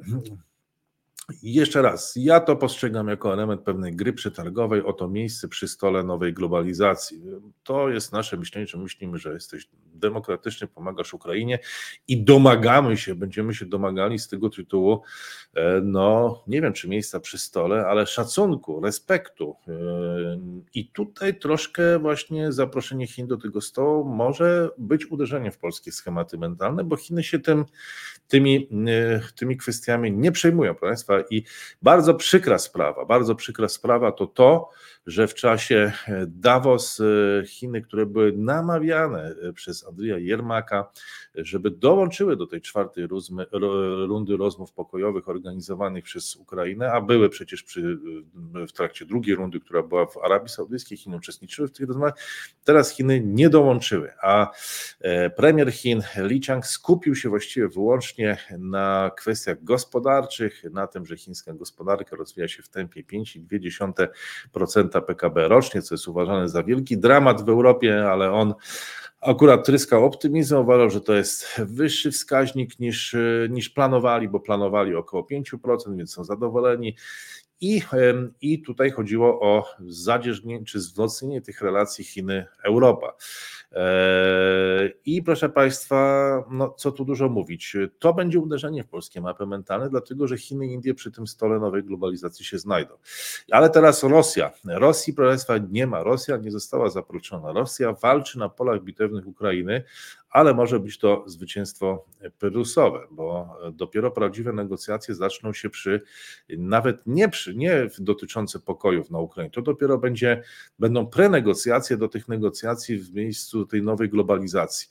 [1.42, 6.32] jeszcze raz, ja to postrzegam jako element pewnej gry przetargowej, oto miejsce przy stole nowej
[6.32, 7.22] globalizacji.
[7.62, 11.58] To jest nasze myślenie, że myślimy, że jesteś demokratyczny, pomagasz Ukrainie
[12.08, 15.02] i domagamy się, będziemy się domagali z tego tytułu,
[15.54, 19.56] e, no nie wiem czy miejsca przy stole, ale szacunku, respektu.
[19.68, 19.72] E,
[20.74, 26.38] I tutaj troszkę właśnie zaproszenie Chin do tego stołu może być uderzeniem w polskie schematy
[26.38, 27.64] mentalne, bo Chiny się tym,
[28.28, 31.13] tymi, e, tymi kwestiami nie przejmują, proszę Państwa.
[31.31, 31.44] I
[31.83, 34.70] bardzo przykra sprawa, bardzo przykra sprawa to to,
[35.07, 35.92] że w czasie
[36.27, 37.03] Davos
[37.46, 40.90] Chiny, które były namawiane przez Andrija Jermaka,
[41.35, 43.07] żeby dołączyły do tej czwartej
[44.07, 47.98] rundy rozmów pokojowych organizowanych przez Ukrainę, a były przecież przy,
[48.68, 52.14] w trakcie drugiej rundy, która była w Arabii Saudyjskiej, Chiny uczestniczyły w tych rozmowach,
[52.64, 54.50] teraz Chiny nie dołączyły, a
[55.00, 61.17] e, premier Chin Li Chang skupił się właściwie wyłącznie na kwestiach gospodarczych, na tym, że
[61.17, 67.45] chińska gospodarka rozwija się w tempie 5,2% PKB rocznie, co jest uważane za wielki dramat
[67.45, 68.55] w Europie, ale on
[69.21, 73.17] akurat tryskał optymizm, uważał, że to jest wyższy wskaźnik niż,
[73.51, 76.97] niż planowali, bo planowali około 5%, więc są zadowoleni.
[77.61, 77.83] I,
[78.40, 83.17] I tutaj chodziło o zadzierzgnięcie czy wzmocnienie tych relacji Chiny-Europa.
[83.74, 89.46] E, I proszę Państwa, no co tu dużo mówić, to będzie uderzenie w polskie mapy
[89.46, 92.94] mentalne, dlatego że Chiny i Indie przy tym stole nowej globalizacji się znajdą.
[93.50, 94.50] Ale teraz Rosja.
[94.64, 96.02] Rosji, proszę Państwa, nie ma.
[96.02, 97.52] Rosja nie została zaproszona.
[97.52, 99.84] Rosja walczy na polach bitewnych Ukrainy,
[100.35, 102.05] ale może być to zwycięstwo
[102.38, 106.01] pyrrusowe, bo dopiero prawdziwe negocjacje zaczną się przy,
[106.59, 110.42] nawet nie przy, nie dotyczące pokojów na Ukrainie, to dopiero będzie,
[110.79, 114.88] będą prenegocjacje do tych negocjacji w miejscu tej nowej globalizacji.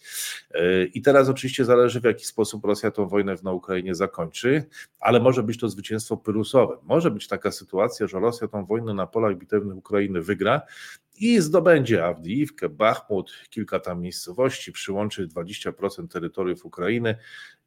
[0.93, 4.63] I teraz oczywiście zależy w jaki sposób Rosja tą wojnę na Ukrainie zakończy,
[4.99, 6.77] ale może być to zwycięstwo pyrrusowe.
[6.83, 10.61] Może być taka sytuacja, że Rosja tą wojnę na polach bitewnych Ukrainy wygra,
[11.19, 17.15] i zdobędzie Awdijiwkę, Bachmut, kilka tam miejscowości, przyłączy 20% terytoriów Ukrainy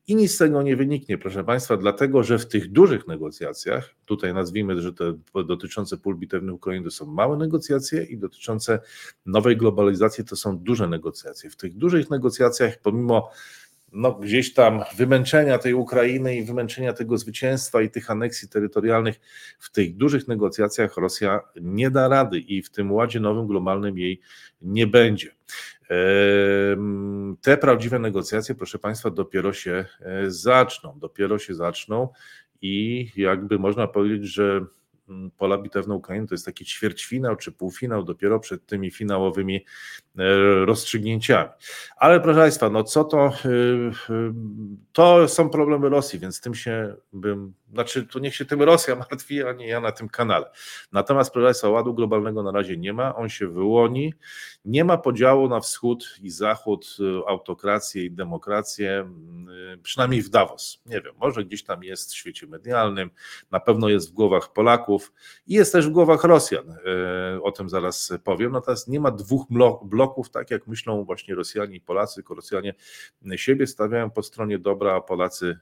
[0.09, 4.35] i nic z tego nie wyniknie, proszę Państwa, dlatego że w tych dużych negocjacjach, tutaj
[4.35, 8.81] nazwijmy, że te dotyczące pól bitewnych Ukrainy to są małe negocjacje i dotyczące
[9.27, 11.51] nowej globalizacji to są duże negocjacje.
[11.51, 13.31] W tych dużych negocjacjach, pomimo
[13.92, 19.20] no, gdzieś tam wymęczenia tej Ukrainy i wymęczenia tego zwycięstwa i tych aneksji terytorialnych,
[19.59, 24.20] w tych dużych negocjacjach Rosja nie da rady i w tym ładzie nowym globalnym jej
[24.62, 25.35] nie będzie.
[27.42, 32.09] Te prawdziwe negocjacje, proszę Państwa, dopiero się e, zaczną, dopiero się zaczną
[32.62, 34.66] i jakby można powiedzieć, że
[35.09, 39.64] Mm, pola bitewne Ukrainy to jest taki ćwierćfinał czy półfinał dopiero przed tymi finałowymi
[40.64, 41.50] rozstrzygnięciami.
[41.96, 43.33] Ale proszę Państwa, no co to, e, e,
[44.92, 49.42] to są problemy Rosji, więc tym się bym, znaczy tu niech się tym Rosja martwi,
[49.42, 50.50] a nie ja na tym kanale.
[50.92, 54.14] Natomiast proszę Państwa, ładu globalnego na razie nie ma, on się wyłoni,
[54.64, 59.11] nie ma podziału na wschód i zachód, autokrację i demokrację,
[59.83, 60.83] przynajmniej w Davos.
[60.87, 63.11] Nie wiem, może gdzieś tam jest w świecie medialnym,
[63.50, 65.12] na pewno jest w głowach Polaków
[65.46, 66.70] i jest też w głowach Rosjan.
[66.70, 68.52] E, o tym zaraz powiem.
[68.52, 69.46] Natomiast nie ma dwóch
[69.83, 72.75] bloków bloków, tak jak myślą właśnie Rosjanie i Polacy, tylko Rosjanie
[73.37, 75.59] siebie stawiają po stronie dobra, a Polacy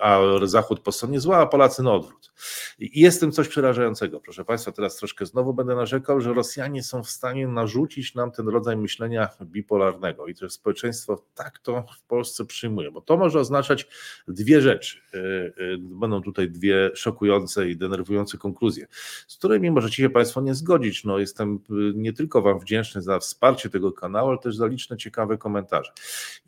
[0.00, 2.32] a Zachód po stronie zła, a Polacy na odwrót.
[2.78, 4.20] I jest tym coś przerażającego.
[4.20, 8.48] Proszę Państwa, teraz troszkę znowu będę narzekał, że Rosjanie są w stanie narzucić nam ten
[8.48, 13.86] rodzaj myślenia bipolarnego i też społeczeństwo tak to w Polsce przyjmuje, bo to może oznaczać
[14.28, 15.00] dwie rzeczy.
[15.14, 18.86] E, e, będą tutaj dwie szokujące i denerwujące konkluzje,
[19.26, 21.04] z którymi możecie się Państwo nie zgodzić.
[21.04, 21.58] No, jestem
[21.94, 25.92] nie tylko Wam wdzięczny za wsparcie tego kanału, ale też za liczne ciekawe komentarze.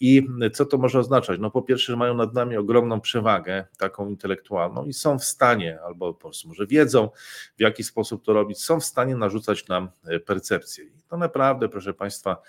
[0.01, 1.41] I co to może oznaczać?
[1.41, 5.79] No po pierwsze, że mają nad nami ogromną przewagę, taką intelektualną i są w stanie,
[5.81, 7.09] albo po prostu może wiedzą,
[7.57, 10.85] w jaki sposób to robić, są w stanie narzucać nam e, percepcję.
[10.85, 12.43] I to naprawdę, proszę Państwa,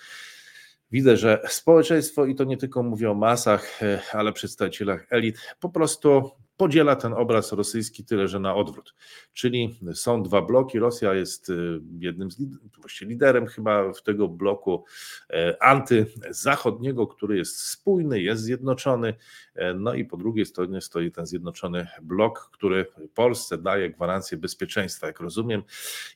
[0.91, 5.69] Widzę, że społeczeństwo, i to nie tylko mówię o masach, e, ale przedstawicielach elit, po
[5.69, 8.95] prostu podziela ten obraz rosyjski tyle, że na odwrót.
[9.33, 10.79] Czyli są dwa bloki.
[10.79, 12.37] Rosja jest y, jednym z
[12.77, 14.83] właściwie liderem chyba w tego bloku
[15.29, 19.13] e, antyzachodniego, który jest spójny, jest zjednoczony.
[19.55, 25.07] E, no i po drugiej stronie stoi ten zjednoczony blok, który Polsce daje gwarancję bezpieczeństwa,
[25.07, 25.63] jak rozumiem,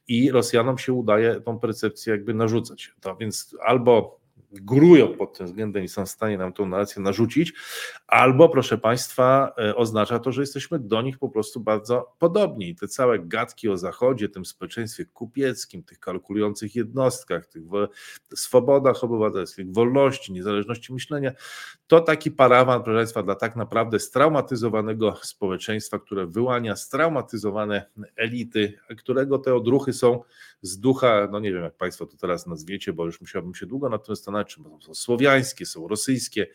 [0.07, 2.93] i Rosjanom się udaje tą percepcję jakby narzucać.
[3.01, 4.18] To więc albo
[4.51, 7.53] górują pod tym względem i są w stanie nam tą narrację narzucić,
[8.07, 12.75] albo, proszę Państwa, e, oznacza to, że jesteśmy do nich po prostu bardzo podobni.
[12.75, 17.63] Te całe gadki o Zachodzie, tym społeczeństwie kupieckim, tych kalkulujących jednostkach, tych
[18.35, 21.31] swobodach obywatelskich, wolności, niezależności myślenia,
[21.89, 29.39] to taki parawan, proszę Państwa, dla tak naprawdę straumatyzowanego społeczeństwa, które wyłania straumatyzowane elity, którego
[29.39, 30.23] te odruchy są
[30.61, 33.89] z ducha, no nie wiem jak Państwo to teraz nazwiecie, bo już musiałbym się długo
[33.89, 36.47] nad tym zastanawiać, czy są słowiańskie, są rosyjskie,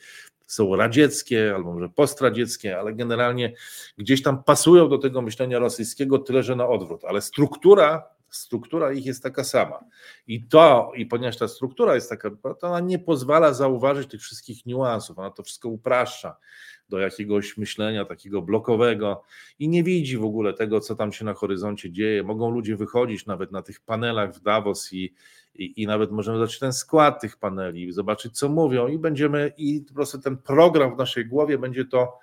[0.47, 3.53] są radzieckie albo może postradzieckie, ale generalnie
[3.99, 9.07] gdzieś tam pasują do tego myślenia rosyjskiego, tyle że na odwrót, ale struktura struktura ich
[9.07, 9.85] jest taka sama.
[10.27, 14.67] I to, i ponieważ ta struktura jest taka, to ona nie pozwala zauważyć tych wszystkich
[14.67, 16.37] niuansów, ona to wszystko upraszcza
[16.89, 19.23] do jakiegoś myślenia takiego blokowego
[19.59, 22.23] i nie widzi w ogóle tego, co tam się na horyzoncie dzieje.
[22.23, 25.15] Mogą ludzie wychodzić nawet na tych panelach w Davos i,
[25.55, 29.81] i, i nawet możemy zobaczyć ten skład tych paneli, zobaczyć, co mówią, i będziemy, i
[29.89, 32.19] po prostu ten program w naszej głowie będzie to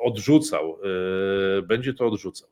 [0.00, 0.78] odrzucał,
[1.58, 2.48] e, będzie to odrzucał.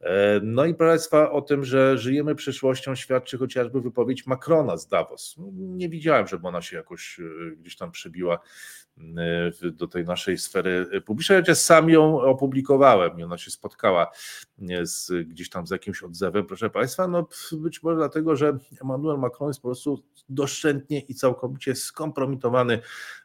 [0.00, 4.88] E, no i proszę Państwa, o tym, że żyjemy przyszłością, świadczy chociażby wypowiedź Macrona z
[4.88, 5.36] Davos.
[5.52, 8.38] Nie widziałem, żeby ona się jakoś e, gdzieś tam przebiła
[9.72, 14.10] do tej naszej sfery publicznej, chociaż sam ją opublikowałem i ona się spotkała
[14.82, 19.48] z, gdzieś tam z jakimś odzewem, proszę Państwa, no być może dlatego, że Emmanuel Macron
[19.50, 22.78] jest po prostu doszczętnie i całkowicie skompromitowany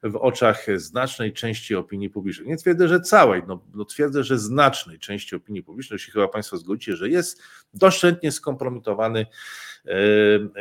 [0.03, 2.47] w oczach znacznej części opinii publicznej.
[2.47, 6.57] Nie twierdzę, że całej, no, no twierdzę, że znacznej części opinii publicznej, jeśli chyba Państwo
[6.57, 7.41] zgodzicie, że jest
[7.73, 9.25] doszczętnie skompromitowany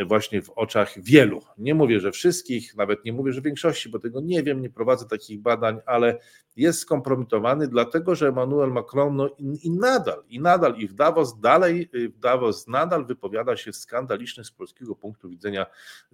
[0.07, 1.41] właśnie w oczach wielu.
[1.59, 5.07] Nie mówię, że wszystkich, nawet nie mówię, że większości, bo tego nie wiem, nie prowadzę
[5.07, 6.19] takich badań, ale
[6.57, 11.41] jest skompromitowany, dlatego że Emmanuel Macron no i, i nadal, i nadal, i w Davos
[11.41, 15.67] dalej, w Davos nadal wypowiada się w skandaliczny z polskiego punktu widzenia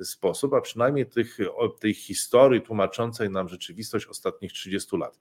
[0.02, 1.38] sposób, a przynajmniej tych,
[1.80, 5.18] tej historii tłumaczącej nam rzeczywistość ostatnich 30 lat.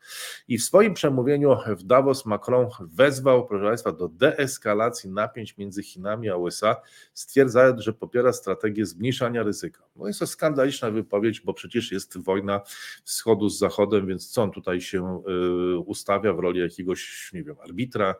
[0.47, 6.29] I w swoim przemówieniu w Davos Macron wezwał, proszę Państwa, do deeskalacji napięć między Chinami
[6.29, 6.75] a USA,
[7.13, 9.83] stwierdzając, że popiera strategię zmniejszania ryzyka.
[9.95, 12.61] No jest to skandaliczna wypowiedź, bo przecież jest wojna
[13.03, 17.55] wschodu z zachodem, więc co on tutaj się Y, ustawia w roli jakiegoś, nie wiem,
[17.63, 18.15] arbitra,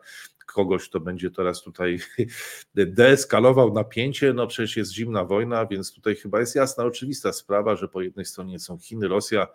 [0.46, 1.98] kogoś, kto będzie teraz tutaj
[2.74, 4.32] deeskalował napięcie.
[4.32, 8.24] No przecież jest zimna wojna, więc tutaj chyba jest jasna, oczywista sprawa, że po jednej
[8.24, 9.46] stronie są Chiny, Rosja,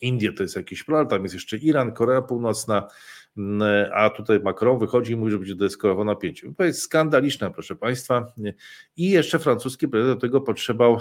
[0.00, 2.88] Indie to jest jakiś problem, tam jest jeszcze Iran, Korea Północna,
[3.94, 6.52] a tutaj Macron wychodzi i mówi, że będzie deeskalował napięcie.
[6.56, 8.32] To jest skandaliczne, proszę Państwa.
[8.96, 10.98] I jeszcze francuski prezydent do tego potrzebał,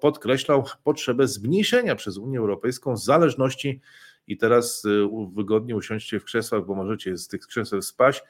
[0.00, 3.80] podkreślał potrzebę zmniejszenia przez Unię Europejską zależności
[4.26, 8.22] i teraz y, wygodnie usiądźcie w krzesłach, bo możecie z tych krzeseł spaść.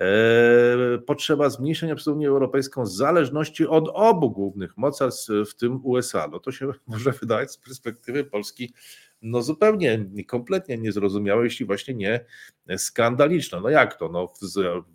[0.00, 6.28] E, potrzeba zmniejszenia przez Unię Europejską zależności od obu głównych mocarstw, w tym USA.
[6.32, 8.74] No to się może wydawać z perspektywy Polski
[9.22, 12.24] no zupełnie, kompletnie niezrozumiałe, jeśli właśnie nie
[12.76, 13.60] skandaliczne.
[13.60, 14.08] No jak to?
[14.08, 14.52] No, z,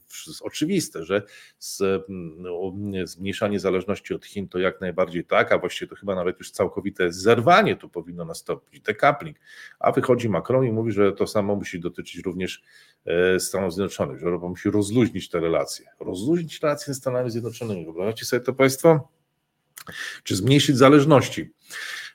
[0.07, 1.21] z, oczywiste, że
[1.59, 2.05] z,
[2.37, 6.51] no, zmniejszanie zależności od Chin to jak najbardziej tak, a właściwie to chyba nawet już
[6.51, 9.37] całkowite zerwanie tu powinno nastąpić, decoupling.
[9.79, 12.63] A wychodzi Macron i mówi, że to samo musi dotyczyć również
[13.05, 15.85] e, Stanów Zjednoczonych, że Europa musi rozluźnić te relacje.
[15.99, 17.85] Rozluźnić relacje ze Stanami Zjednoczonymi.
[17.85, 19.09] Wyobraźcie sobie to Państwo?
[20.23, 21.53] Czy zmniejszyć zależności?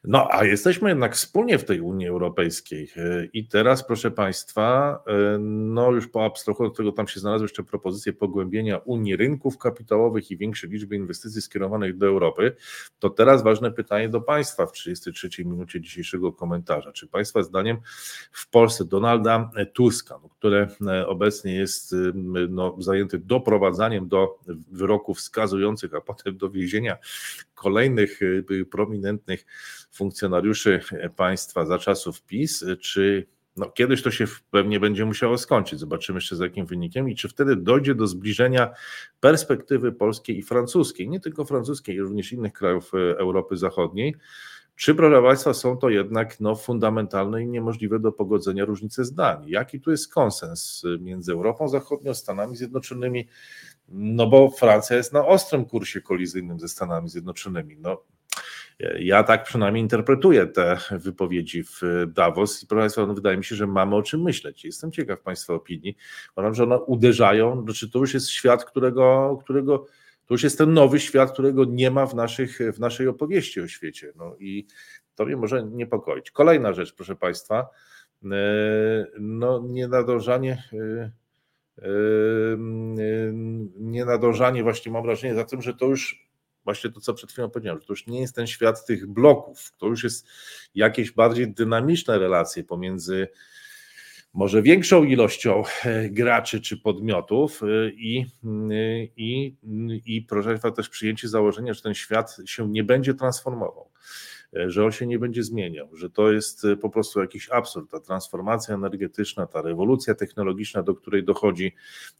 [0.05, 2.91] No, a jesteśmy jednak wspólnie w tej Unii Europejskiej.
[2.97, 7.45] E, I teraz, proszę Państwa, e, no już po abstrahu od tego tam się znalazły
[7.45, 12.57] jeszcze propozycje pogłębienia Unii rynków kapitałowych i większej liczby inwestycji skierowanych do Europy.
[12.99, 16.93] To teraz ważne pytanie do Państwa w 33 minucie dzisiejszego komentarza.
[16.93, 17.77] Czy Państwa zdaniem
[18.33, 21.95] w Polsce Donalda Tuska, no, który e, obecnie jest
[22.49, 24.39] no, zajęty doprowadzaniem do
[24.73, 26.97] wyroków skazujących, a potem do więzienia
[27.55, 28.21] kolejnych
[28.71, 29.47] prominentnych
[29.91, 30.81] funkcjonariuszy
[31.17, 33.27] państwa za czasów PiS, czy
[33.57, 35.81] no, kiedyś to się pewnie będzie musiało skończyć.
[35.81, 38.71] Zobaczymy jeszcze z jakim wynikiem i czy wtedy dojdzie do zbliżenia
[39.21, 44.15] perspektywy polskiej i francuskiej, nie tylko francuskiej, również innych krajów e, Europy Zachodniej.
[44.77, 49.45] Czy, proszę Państwa, są to jednak no, fundamentalne i niemożliwe do pogodzenia różnice zdań?
[49.47, 53.29] Jaki tu jest konsens między Europą Zachodnią, Stanami Zjednoczonymi?
[53.89, 57.77] No bo Francja jest na ostrym kursie kolizyjnym ze Stanami Zjednoczonymi.
[57.81, 58.03] No,
[58.99, 63.57] ja tak przynajmniej interpretuję te wypowiedzi w Davos i proszę Państwa, no wydaje mi się,
[63.57, 64.65] że mamy o czym myśleć.
[64.65, 65.97] Jestem ciekaw Państwa opinii.
[66.37, 69.87] Uważam, że one uderzają, znaczy to już jest świat, którego, którego
[70.27, 73.69] to już jest ten nowy świat, którego nie ma w, naszych, w naszej opowieści o
[73.69, 74.13] świecie.
[74.17, 74.67] No i
[75.15, 76.31] to mnie może niepokoić.
[76.31, 77.69] Kolejna rzecz, proszę Państwa,
[78.25, 78.27] e,
[79.21, 81.13] no nienadążanie e,
[81.79, 81.91] e,
[83.77, 86.30] nienadążanie właśnie mam wrażenie za tym, że to już
[86.65, 89.73] właśnie to, co przed chwilą powiedziałem, że to już nie jest ten świat tych bloków,
[89.79, 90.27] to już jest
[90.75, 93.29] jakieś bardziej dynamiczne relacje pomiędzy
[94.35, 99.57] może większą ilością e, graczy czy podmiotów e, i, e, i,
[100.07, 103.91] i proszę Państwa, też przyjęcie założenia, że ten świat się nie będzie transformował.
[104.57, 107.91] E, że on się nie będzie zmieniał, że to jest e, po prostu jakiś absurd,
[107.91, 111.75] ta transformacja energetyczna, ta rewolucja technologiczna, do której dochodzi,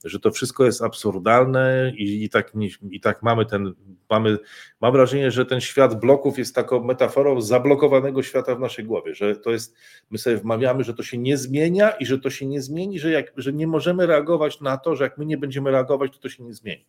[0.05, 2.53] że to wszystko jest absurdalne i, i, tak,
[2.91, 3.75] i tak mamy ten,
[4.11, 4.39] mamy,
[4.81, 9.37] mam wrażenie, że ten świat bloków jest taką metaforą zablokowanego świata w naszej głowie, że
[9.37, 9.77] to jest,
[10.11, 13.11] my sobie wmawiamy, że to się nie zmienia i że to się nie zmieni, że,
[13.11, 16.29] jak, że nie możemy reagować na to, że jak my nie będziemy reagować, to to
[16.29, 16.85] się nie zmieni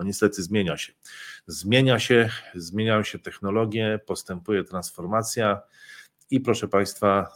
[0.00, 0.92] no niestety zmienia się.
[1.46, 5.60] Zmienia się, zmieniają się technologie, postępuje transformacja
[6.30, 7.32] i proszę Państwa,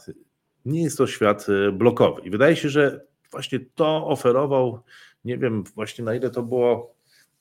[0.65, 2.21] nie jest to świat e, blokowy.
[2.21, 4.79] I wydaje się, że właśnie to oferował,
[5.25, 6.95] nie wiem właśnie na ile to było,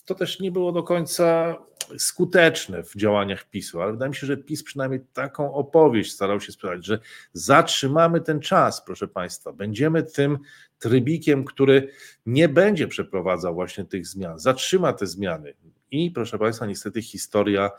[0.05, 1.57] to też nie było do końca
[1.99, 6.53] skuteczne w działaniach PiSu, ale wydaje mi się, że PiS przynajmniej taką opowieść starał się
[6.53, 6.99] sprzedać, że
[7.33, 10.39] zatrzymamy ten czas, proszę Państwa, będziemy tym
[10.79, 11.89] trybikiem, który
[12.27, 15.55] nie będzie przeprowadzał właśnie tych zmian, zatrzyma te zmiany.
[15.91, 17.71] I proszę Państwa, niestety historia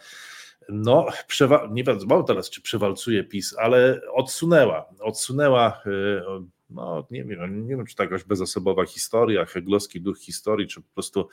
[0.69, 6.21] no, przewa- nie wiadomo teraz, czy przewalcuje PiS, ale odsunęła, odsunęła, y,
[6.69, 10.93] no nie wiem, nie wiem, czy to jakaś bezosobowa historia, heglowski duch historii, czy po
[10.93, 11.27] prostu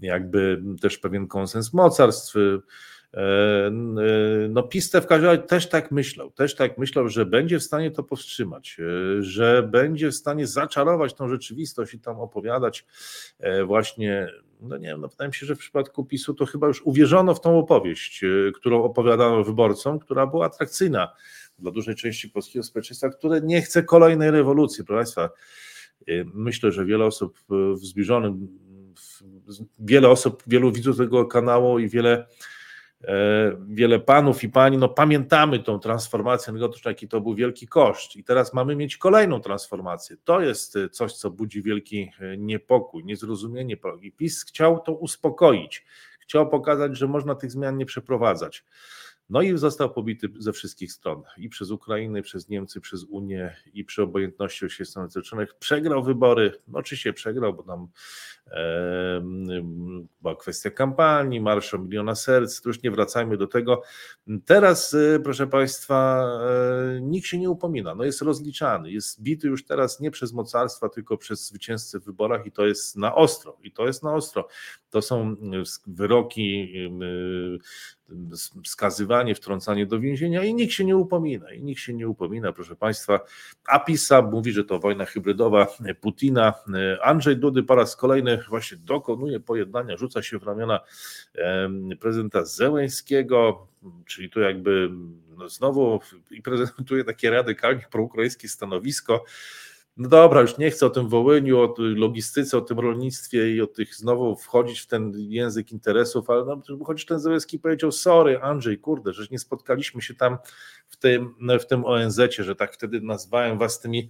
[0.00, 1.72] jakby też pewien konsens.
[1.72, 2.34] Mocarstw,
[3.14, 3.70] E,
[4.48, 7.90] no PiS w każdym razie też tak myślał, też tak myślał, że będzie w stanie
[7.90, 8.76] to powstrzymać,
[9.20, 12.86] że będzie w stanie zaczarować tą rzeczywistość i tam opowiadać
[13.38, 14.28] e, właśnie,
[14.60, 17.34] no nie wiem, no wydaje mi się, że w przypadku PiSu to chyba już uwierzono
[17.34, 21.12] w tą opowieść, którą opowiadano wyborcom, która była atrakcyjna
[21.62, 25.30] dla dużej części polskiego społeczeństwa, które nie chce kolejnej rewolucji, proszę Państwa.
[26.34, 28.48] Myślę, że wiele osób w zbliżonym,
[29.78, 32.26] wiele osób, wielu widzów tego kanału i wiele
[33.04, 38.16] E, wiele panów i pani, no pamiętamy tą transformację energetyczną, jaki to był wielki koszt
[38.16, 40.16] i teraz mamy mieć kolejną transformację.
[40.24, 43.76] To jest e, coś, co budzi wielki niepokój, niezrozumienie.
[44.02, 45.84] I PiS chciał to uspokoić,
[46.20, 48.64] chciał pokazać, że można tych zmian nie przeprowadzać.
[49.30, 53.56] No i został pobity ze wszystkich stron i przez Ukrainę, i przez Niemcy, przez Unię
[53.72, 55.54] i przy obojętności osi Stanów Zjednoczonych.
[55.54, 57.88] Przegrał wybory, no oczywiście przegrał, bo tam
[58.46, 59.22] e,
[60.22, 63.82] była kwestia kampanii, Marsz o Miliona Serc, to już nie wracajmy do tego.
[64.44, 66.28] Teraz, e, proszę Państwa,
[66.96, 70.88] e, nikt się nie upomina, no jest rozliczany, jest bity już teraz nie przez mocarstwa,
[70.88, 74.48] tylko przez zwycięzcę w wyborach i to jest na ostro, i to jest na ostro.
[74.90, 75.36] To są
[75.86, 76.72] wyroki
[78.64, 82.76] skazywanie, wtrącanie do więzienia i nikt się nie upomina, i nikt się nie upomina, proszę
[82.76, 83.20] Państwa.
[83.66, 85.66] A PiSa mówi, że to wojna hybrydowa
[86.00, 86.54] Putina.
[87.02, 90.80] Andrzej Dudy po raz kolejny właśnie dokonuje pojednania, rzuca się w ramiona
[92.00, 93.68] prezydenta Zełęńskiego,
[94.06, 94.90] czyli tu jakby
[95.36, 96.00] no znowu
[96.30, 99.24] i prezentuje takie radykalnie proukraińskie stanowisko,
[99.96, 103.66] no dobra, już nie chcę o tym Wołyniu, o logistyce, o tym rolnictwie i o
[103.66, 108.78] tych znowu wchodzić w ten język interesów, ale no, chociaż ten Załęski powiedział, sorry Andrzej,
[108.78, 110.38] kurde, że nie spotkaliśmy się tam
[110.88, 114.08] w tym, w tym ONZ-cie, że tak wtedy nazwałem was tymi,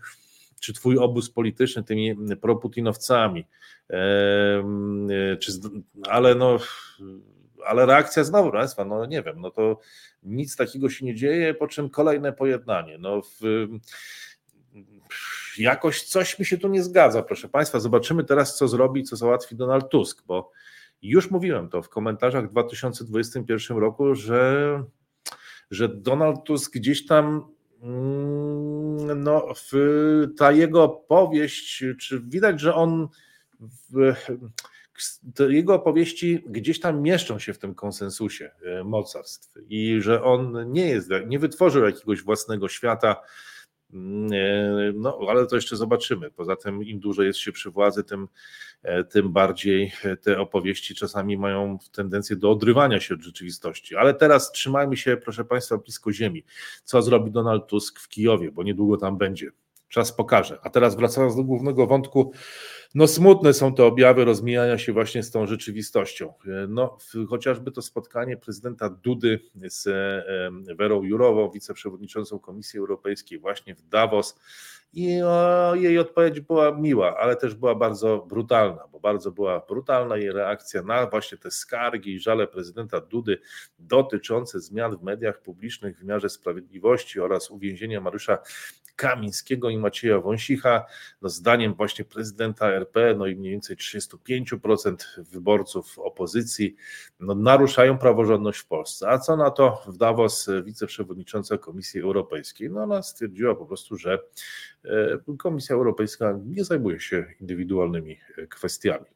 [0.60, 3.46] czy twój obóz polityczny, tymi proputinowcami,
[3.90, 5.52] eee, czy,
[6.08, 6.58] ale no
[7.66, 9.78] ale reakcja znowu, Państwa, no nie wiem, no to
[10.22, 12.98] nic takiego się nie dzieje, po czym kolejne pojednanie.
[12.98, 13.66] No w,
[15.58, 17.80] jakoś coś mi się tu nie zgadza, proszę Państwa.
[17.80, 20.50] Zobaczymy teraz, co zrobi, co załatwi Donald Tusk, bo
[21.02, 24.84] już mówiłem to w komentarzach w 2021 roku, że,
[25.70, 27.46] że Donald Tusk gdzieś tam
[27.82, 29.48] mm, no,
[30.38, 33.08] ta jego powieść, czy widać, że on
[33.90, 34.14] w,
[35.48, 40.88] jego opowieści gdzieś tam mieszczą się w tym konsensusie e, mocarstw i że on nie
[40.88, 43.16] jest, nie wytworzył jakiegoś własnego świata,
[44.94, 46.30] no, ale to jeszcze zobaczymy.
[46.30, 48.28] Poza tym, im dłużej jest się przy władzy, tym,
[48.82, 53.96] e, tym bardziej te opowieści czasami mają tendencję do odrywania się od rzeczywistości.
[53.96, 56.44] Ale teraz trzymajmy się, proszę Państwa, blisko ziemi.
[56.84, 59.50] Co zrobi Donald Tusk w Kijowie, bo niedługo tam będzie.
[59.92, 60.58] Czas pokaże.
[60.62, 62.32] A teraz wracając do głównego wątku,
[62.94, 66.32] no smutne są te objawy rozmijania się właśnie z tą rzeczywistością.
[66.68, 69.88] No, chociażby to spotkanie prezydenta Dudy z
[70.76, 74.38] Werą Jurową, wiceprzewodniczącą Komisji Europejskiej właśnie w Davos,
[74.94, 80.16] i o, jej odpowiedź była miła, ale też była bardzo brutalna, bo bardzo była brutalna
[80.16, 83.38] jej reakcja na właśnie te skargi i żale prezydenta Dudy
[83.78, 88.38] dotyczące zmian w mediach publicznych w wymiarze sprawiedliwości oraz uwięzienia Mariusza
[88.96, 90.86] Kamińskiego i Macieja Wąsicha.
[91.22, 96.76] No, zdaniem właśnie prezydenta RP, no i mniej więcej 35% wyborców opozycji
[97.20, 99.08] no, naruszają praworządność w Polsce.
[99.08, 102.70] A co na to w Davos wiceprzewodnicząca Komisji Europejskiej?
[102.70, 104.18] No ona stwierdziła po prostu, że
[104.84, 109.06] E, Komisja Europejska nie zajmuje się indywidualnymi e, kwestiami.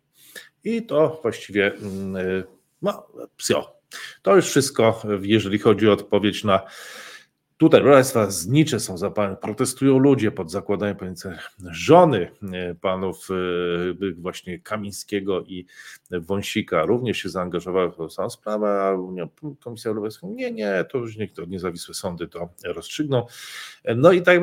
[0.64, 2.42] I to właściwie mm, e,
[2.82, 3.06] no,
[3.36, 3.76] psio.
[4.22, 6.60] To już wszystko, jeżeli chodzi o odpowiedź na
[7.58, 11.28] Tutaj, proszę Państwa, znicze są zapalne, protestują ludzie pod zakładaniem pamięci
[11.70, 15.66] żony e, panów e, właśnie Kamińskiego i
[16.10, 18.96] Wąsika również się zaangażowały w tę samą sprawę, a
[19.60, 23.26] Komisja Europejska nie, nie, to już niech to niezawisłe sądy to rozstrzygną.
[23.96, 24.40] No i tak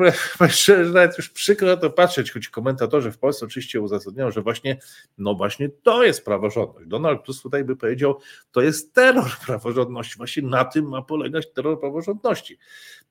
[0.48, 4.78] szczerze, nawet już przykro to patrzeć, choć komentatorzy w Polsce oczywiście uzasadniają, że właśnie,
[5.18, 6.88] no właśnie to jest praworządność.
[6.88, 8.18] Donald Tusk tutaj by powiedział,
[8.52, 12.58] to jest terror praworządności, właśnie na tym ma polegać terror praworządności.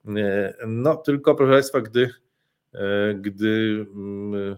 [0.08, 2.10] E, no tylko proszę Państwa, gdy,
[2.74, 4.56] e, gdy mm,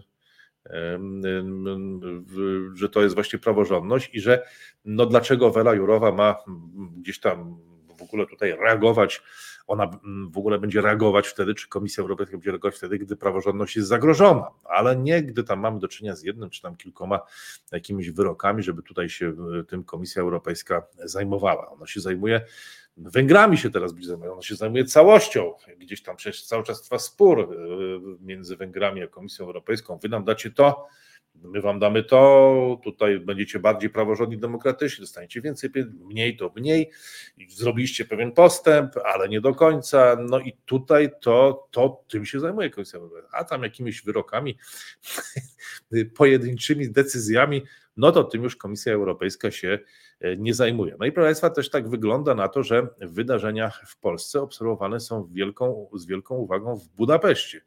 [2.73, 4.47] że to jest właśnie praworządność i że
[4.85, 6.35] no dlaczego Wela Jurowa ma
[6.97, 7.59] gdzieś tam
[7.97, 9.21] w ogóle tutaj reagować,
[9.67, 13.87] ona w ogóle będzie reagować wtedy, czy Komisja Europejska będzie reagować wtedy, gdy praworządność jest
[13.87, 17.19] zagrożona, ale nie gdy tam mamy do czynienia z jednym czy tam kilkoma
[17.71, 19.33] jakimiś wyrokami, żeby tutaj się
[19.67, 21.69] tym Komisja Europejska zajmowała.
[21.69, 22.41] Ona się zajmuje
[22.97, 25.53] Węgrami się teraz zajmować, ona się zajmuje całością.
[25.77, 27.45] Gdzieś tam przecież cały czas trwa spór e,
[28.21, 29.97] między Węgrami a Komisją Europejską.
[29.97, 30.87] Wy nam dacie to,
[31.43, 35.69] my wam damy to, tutaj będziecie bardziej praworządni, demokratyczni, dostaniecie więcej,
[35.99, 36.89] mniej to mniej.
[37.49, 40.17] Zrobiliście pewien postęp, ale nie do końca.
[40.29, 43.37] No i tutaj to, to tym się zajmuje Komisja Europejska.
[43.37, 44.57] A tam jakimiś wyrokami,
[46.17, 47.61] pojedynczymi decyzjami,
[47.97, 49.79] no to tym już Komisja Europejska się
[50.19, 50.95] E, nie zajmuje.
[50.99, 55.27] No i proszę Państwa, też tak wygląda na to, że wydarzenia w Polsce obserwowane są
[55.31, 57.61] wielką, z wielką uwagą w Budapeszcie,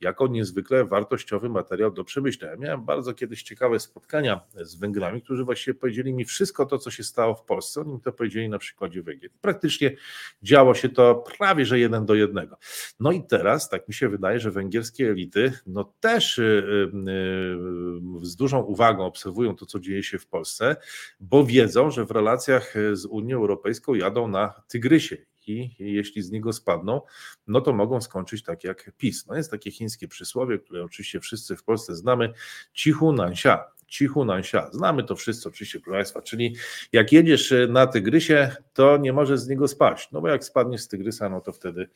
[0.00, 2.56] jako niezwykle wartościowy materiał do przemyślenia.
[2.56, 7.02] Miałem bardzo kiedyś ciekawe spotkania z Węgrami, którzy właściwie powiedzieli mi wszystko to, co się
[7.02, 7.80] stało w Polsce.
[7.80, 9.30] Oni mi to powiedzieli na przykładzie Węgier.
[9.40, 9.96] Praktycznie
[10.42, 12.56] działo się to prawie, że jeden do jednego.
[13.00, 18.36] No i teraz, tak mi się wydaje, że węgierskie elity no też yy, yy, z
[18.36, 20.76] dużą uwagą obserwują to, co dzieje się w Polsce,
[21.20, 25.16] bo wiedzą, że w relacjach e, z Unią Europejską jadą na tygrysie
[25.46, 27.00] i jeśli z niego spadną,
[27.46, 29.26] no to mogą skończyć tak jak PiS.
[29.26, 32.32] No jest takie chińskie przysłowie, które oczywiście wszyscy w Polsce znamy,
[32.72, 34.70] cichu nansia, cichu nansia.
[34.72, 36.56] Znamy to wszyscy oczywiście, proszę Państwa, czyli
[36.92, 40.80] jak jedziesz e, na tygrysie, to nie możesz z niego spaść, no bo jak spadniesz
[40.80, 41.88] z tygrysa, no to wtedy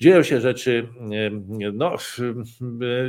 [0.00, 0.88] dzieją się rzeczy
[1.72, 1.96] no,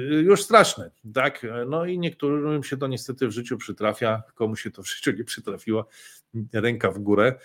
[0.10, 1.46] już straszne, tak?
[1.68, 5.24] No i niektórym się to niestety w życiu przytrafia, komu się to w życiu nie
[5.24, 5.88] przytrafiło,
[6.54, 7.36] ręka w górę.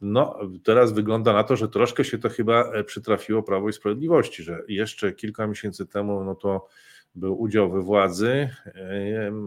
[0.00, 4.62] No, teraz wygląda na to, że troszkę się to chyba przytrafiło Prawo i Sprawiedliwości, że
[4.68, 6.68] jeszcze kilka miesięcy temu, no to
[7.14, 8.48] był udział we władzy,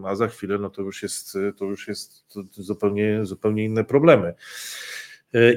[0.06, 4.34] a za chwilę no to już jest, to już jest zupełnie, zupełnie inne problemy.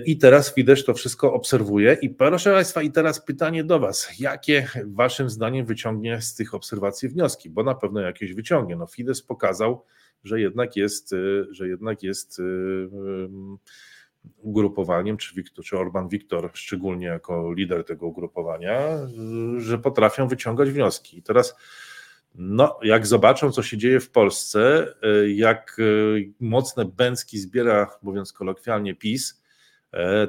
[0.05, 1.97] I teraz Fidesz to wszystko obserwuje.
[2.03, 4.09] I proszę Państwa, i teraz pytanie do Was.
[4.19, 7.51] Jakie Waszym zdaniem wyciągnie z tych obserwacji wnioski?
[7.51, 8.77] Bo na pewno jakieś wyciągnie.
[8.77, 9.85] No Fidesz pokazał,
[10.25, 12.43] że jednak jest, y, że jednak jest y,
[14.37, 18.81] ugrupowaniem, czy, Wiktor, czy Orban Wiktor szczególnie jako lider tego ugrupowania,
[19.57, 21.19] że potrafią wyciągać wnioski.
[21.19, 21.57] I teraz
[22.35, 24.95] No, jak zobaczą, co się dzieje w Polsce,
[25.27, 25.77] jak
[26.41, 29.44] mocne bęcki zbiera, mówiąc kolokwialnie, PiS,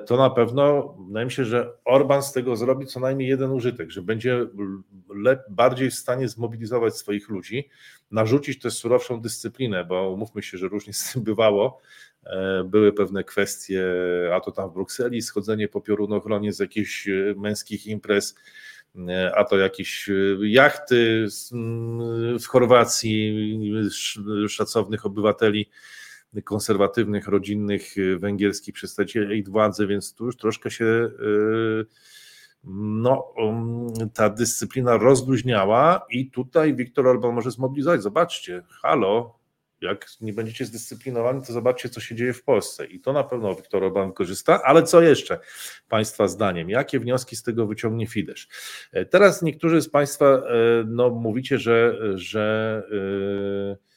[0.05, 3.91] to na pewno wydaje mi się, że Orban z tego zrobi co najmniej jeden użytek,
[3.91, 4.47] że będzie
[5.49, 7.69] bardziej w stanie zmobilizować swoich ludzi,
[8.11, 11.81] narzucić też surowszą dyscyplinę, bo umówmy się, że różnie z tym bywało.
[12.25, 13.83] E, były pewne kwestie,
[14.33, 18.35] a to tam w Brukseli, schodzenie po piorunochronie z jakichś e, męskich imprez,
[19.35, 20.09] a to jakieś
[20.41, 21.27] jachty
[22.39, 23.59] w Chorwacji,
[24.47, 25.69] szacownych obywateli
[26.43, 31.85] konserwatywnych, rodzinnych, y, węgierskich przedstawicieli władzy, więc tu już troszkę się y,
[32.67, 38.01] no, um, ta dyscyplina rozluźniała i tutaj Viktor Orban może zmobilizować.
[38.01, 39.39] Zobaczcie, halo,
[39.81, 42.85] jak nie będziecie zdyscyplinowani, to zobaczcie, co się dzieje w Polsce.
[42.85, 44.63] I to na pewno Viktor Orban korzysta.
[44.63, 45.39] Ale co jeszcze
[45.89, 46.69] Państwa zdaniem?
[46.69, 48.47] Jakie wnioski z tego wyciągnie Fidesz?
[48.91, 50.41] E, teraz niektórzy z Państwa e,
[50.87, 53.94] no, mówicie, że, że Yy,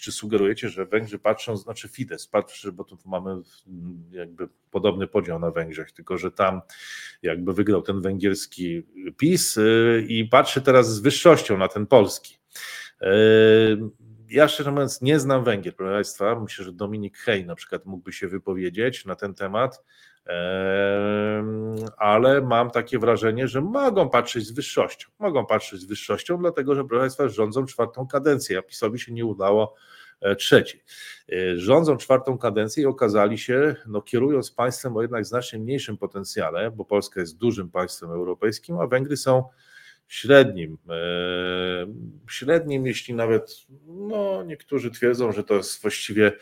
[0.00, 3.42] czy sugerujecie, że Węgrzy patrzą, znaczy Fidesz patrzy, bo tu mamy
[4.10, 6.60] jakby podobny podział na Węgrzech, tylko że tam
[7.22, 8.82] jakby wygrał ten węgierski
[9.16, 12.38] PiS yy, i patrzy teraz z wyższością na ten polski.
[13.00, 13.08] Yy,
[14.30, 16.40] ja szczerze mówiąc nie znam Węgier, proszę Państwa.
[16.40, 19.84] Myślę, że Dominik Hej na przykład mógłby się wypowiedzieć na ten temat
[21.96, 25.08] ale mam takie wrażenie, że mogą patrzeć z wyższością.
[25.18, 29.26] Mogą patrzeć z wyższością, dlatego że, proszę Państwa, rządzą czwartą kadencję, a PiSowi się nie
[29.26, 29.74] udało
[30.20, 30.82] e, trzeciej.
[31.32, 36.70] E, rządzą czwartą kadencję i okazali się, no, kierując państwem o jednak znacznie mniejszym potencjale,
[36.70, 39.44] bo Polska jest dużym państwem europejskim, a Węgry są
[40.08, 40.78] średnim.
[40.88, 41.86] E,
[42.28, 43.56] średnim, jeśli nawet
[43.86, 46.32] no, niektórzy twierdzą, że to jest właściwie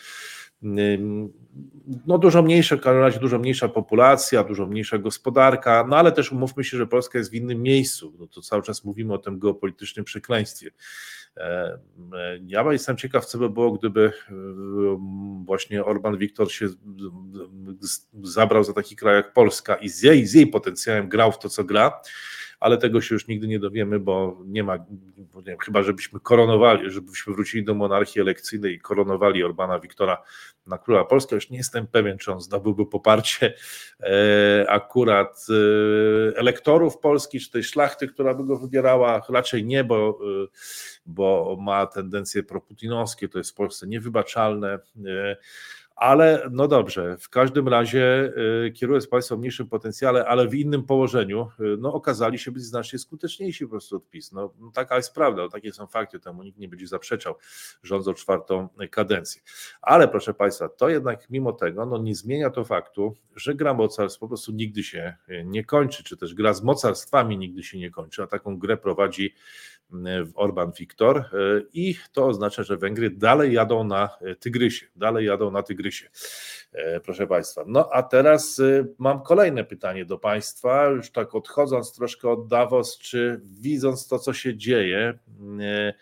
[2.07, 6.33] no dużo mniejsza, w każdym razie dużo mniejsza populacja, dużo mniejsza gospodarka, no ale też
[6.33, 9.39] umówmy się, że Polska jest w innym miejscu, no to cały czas mówimy o tym
[9.39, 10.71] geopolitycznym przekleństwie.
[11.37, 11.79] E,
[12.47, 14.13] ja jestem ciekaw, co by było, gdyby
[15.45, 16.69] właśnie Orban Wiktor się
[18.23, 21.49] zabrał za taki kraj jak Polska i z jej, z jej potencjałem grał w to,
[21.49, 22.01] co gra,
[22.61, 26.91] ale tego się już nigdy nie dowiemy, bo nie ma, nie wiem, chyba żebyśmy koronowali,
[26.91, 30.23] żebyśmy wrócili do monarchii elekcyjnej i koronowali Orbana Wiktora
[30.67, 31.35] na króla Polski.
[31.35, 33.55] Już nie jestem pewien, czy on zdobyłby poparcie
[34.01, 39.23] e, akurat e, elektorów Polski, czy tej szlachty, która by go wybierała.
[39.29, 40.47] Raczej nie, bo, e,
[41.07, 44.79] bo ma tendencje proputinowskie, to jest w Polsce niewybaczalne.
[46.01, 48.33] Ale no dobrze, w każdym razie
[48.67, 52.63] y, kierując Państwa o mniejszym potencjale, ale w innym położeniu, y, no okazali się być
[52.63, 54.33] znacznie skuteczniejsi po prostu od PiS.
[54.33, 57.35] No, no taka jest prawda, takie są fakty, temu nikt nie będzie zaprzeczał,
[57.83, 59.43] rządzą czwartą kadencję.
[59.83, 64.19] Ale proszę Państwa, to jednak mimo tego no, nie zmienia to faktu, że gra mocarstw
[64.19, 67.91] po prostu nigdy się y, nie kończy, czy też gra z mocarstwami nigdy się nie
[67.91, 69.35] kończy, a taką grę prowadzi
[70.35, 71.25] Orban Viktor
[71.73, 74.09] i to oznacza, że Węgry dalej jadą na
[74.41, 76.09] Tygrysie, dalej jadą na Tygrysie,
[76.73, 77.65] e, proszę Państwa.
[77.67, 82.99] No a teraz y, mam kolejne pytanie do Państwa, już tak odchodząc troszkę od Davos,
[82.99, 85.19] czy widząc to, co się dzieje,
[85.61, 85.95] e,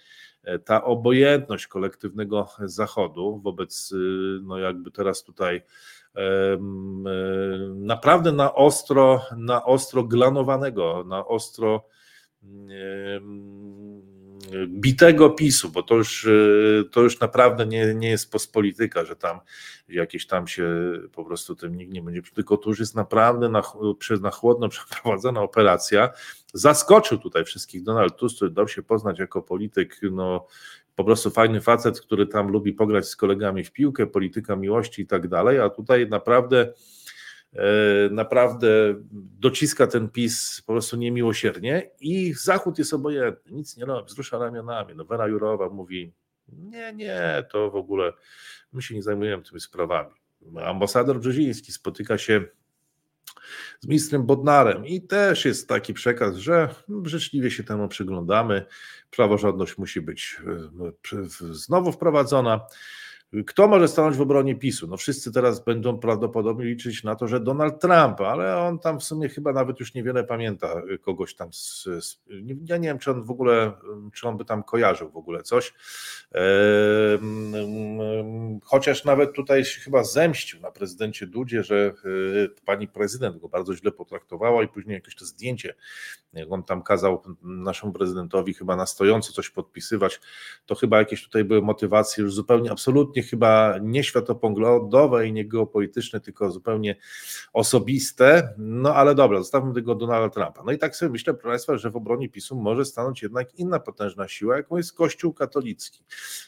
[0.44, 3.94] e, ta obojętność kolektywnego Zachodu wobec,
[4.42, 5.62] no jakby teraz tutaj
[7.74, 11.84] naprawdę na ostro, na ostro glanowanego, na ostro
[14.66, 19.40] bitego PiSu, bo to już, e, to już naprawdę nie, nie jest postpolityka, że tam
[19.88, 23.62] jakieś tam się po prostu tym nikt nie będzie, tylko to już jest naprawdę na,
[23.98, 26.10] przez na chłodno przeprowadzona operacja.
[26.54, 30.46] Zaskoczył tutaj wszystkich Donald Tusk, który dał się poznać jako polityk, no
[30.96, 35.06] po prostu fajny facet, który tam lubi pograć z kolegami w piłkę, polityka miłości i
[35.06, 36.72] tak dalej, a tutaj naprawdę
[38.10, 38.94] naprawdę
[39.38, 44.94] dociska ten PiS po prostu niemiłosiernie i Zachód jest obojętny, nic nie robi, wzrusza ramionami.
[44.96, 46.12] No Jurowa mówi,
[46.48, 48.12] nie, nie, to w ogóle
[48.72, 50.14] my się nie zajmujemy tymi sprawami.
[50.64, 52.44] Ambasador Brzeziński spotyka się
[53.80, 58.66] z ministrem Bodnarem i też jest taki przekaz, że życzliwie się temu przyglądamy,
[59.10, 60.36] praworządność musi być
[61.12, 62.60] e, znowu wprowadzona.
[63.46, 64.86] Kto może stanąć w obronie PiSu?
[64.86, 69.04] No wszyscy teraz będą prawdopodobnie liczyć na to, że Donald Trump, ale on tam w
[69.04, 71.52] sumie chyba nawet już niewiele pamięta kogoś tam.
[71.52, 72.20] Z, z,
[72.64, 73.72] ja nie wiem, czy on w ogóle,
[74.14, 75.74] czy on by tam kojarzył w ogóle coś.
[78.64, 81.94] chociaż nawet tutaj się chyba zemścił na prezydencie Dudzie, że
[82.44, 85.74] e, pani prezydent go bardzo źle potraktowała i później jakieś to zdjęcie,
[86.32, 90.20] jak on tam kazał naszemu prezydentowi chyba na stojąco coś podpisywać,
[90.66, 95.44] to chyba jakieś tutaj były motywacje już zupełnie absolutnie absolutnie chyba nie światopoglądowe i nie
[95.44, 96.96] geopolityczne, tylko zupełnie
[97.52, 98.54] osobiste.
[98.58, 100.62] No ale dobra, zostawmy tego Donalda Trumpa.
[100.64, 103.80] No i tak sobie myślę, proszę Państwa, że w obronie PiSu może stanąć jednak inna
[103.80, 106.04] potężna siła, jaką jest Kościół katolicki.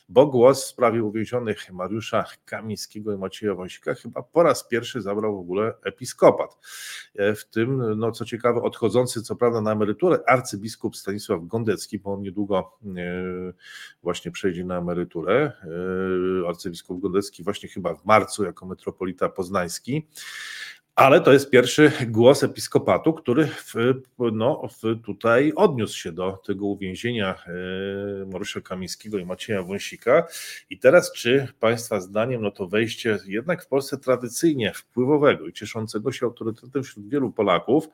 [0.08, 5.36] Bo głos w sprawie uwięzionych Mariusza Kamińskiego i Macieja Wąsika chyba po raz pierwszy zabrał
[5.36, 6.58] w ogóle episkopat.
[7.16, 12.12] E, w tym, no co ciekawe, odchodzący co prawda na emeryturę arcybiskup Stanisław Gondecki, bo
[12.12, 13.52] on niedługo e,
[14.02, 15.52] właśnie przejdzie na emeryturę.
[16.60, 20.06] Arcybiskup Gondecki właśnie chyba w marcu jako metropolita poznański
[21.00, 23.74] ale to jest pierwszy głos episkopatu, który w,
[24.32, 30.26] no, w tutaj odniósł się do tego uwięzienia e, Mariusza Kamińskiego i Macieja Wąsika.
[30.70, 36.12] I teraz, czy Państwa zdaniem, no to wejście jednak w Polsce tradycyjnie wpływowego i cieszącego
[36.12, 37.88] się autorytetem wśród wielu Polaków,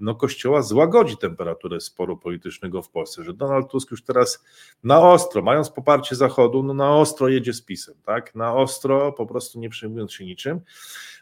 [0.00, 4.44] no Kościoła złagodzi temperaturę sporu politycznego w Polsce, że Donald Tusk już teraz
[4.84, 8.34] na ostro, mając poparcie Zachodu, no na ostro jedzie z pisem, tak?
[8.34, 10.60] Na ostro, po prostu nie przejmując się niczym.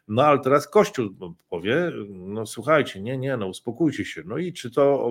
[0.08, 1.10] No ale teraz Kościół
[1.50, 4.22] powie, no słuchajcie, nie, nie, no uspokójcie się.
[4.26, 5.10] No i czy to,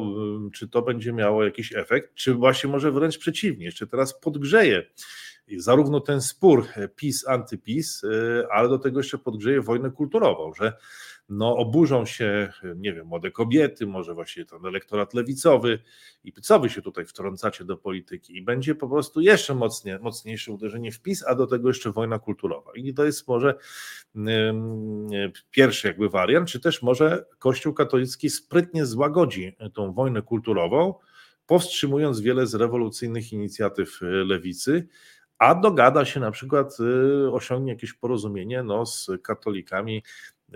[0.53, 4.85] czy to będzie miało jakiś efekt, czy właśnie może wręcz przeciwnie, jeszcze teraz podgrzeje
[5.57, 6.65] zarówno ten spór
[6.95, 10.73] PiS-antyPiS, y, ale do tego jeszcze podgrzeje wojnę kulturową, że
[11.29, 15.79] no oburzą się, nie wiem, młode kobiety, może właśnie ten elektorat lewicowy
[16.23, 20.51] i co wy się tutaj wtrącacie do polityki i będzie po prostu jeszcze mocnie, mocniejsze
[20.51, 22.71] uderzenie w PiS, a do tego jeszcze wojna kulturowa.
[22.75, 23.55] I to jest może
[25.51, 30.93] pierwszy jakby wariant, czy też może Kościół katolicki sprytnie złagodzi tą wojnę kulturową,
[31.45, 34.87] powstrzymując wiele z rewolucyjnych inicjatyw lewicy,
[35.37, 40.03] a dogada się na przykład, y, osiągnie jakieś porozumienie no, z katolikami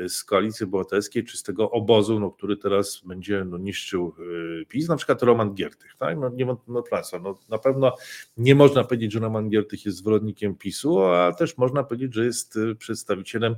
[0.08, 4.16] z koalicji obywatelskiej, czy z tego obozu, no, który teraz będzie no, niszczył
[4.62, 5.96] y, PiS, na przykład Roman Giertych.
[6.00, 6.18] Tak?
[6.18, 7.96] No, nie, no, no, na pewno
[8.38, 12.56] nie można powiedzieć, że Roman Giertych jest zwolennikiem PiSu, a też można powiedzieć, że jest
[12.56, 13.56] y, przedstawicielem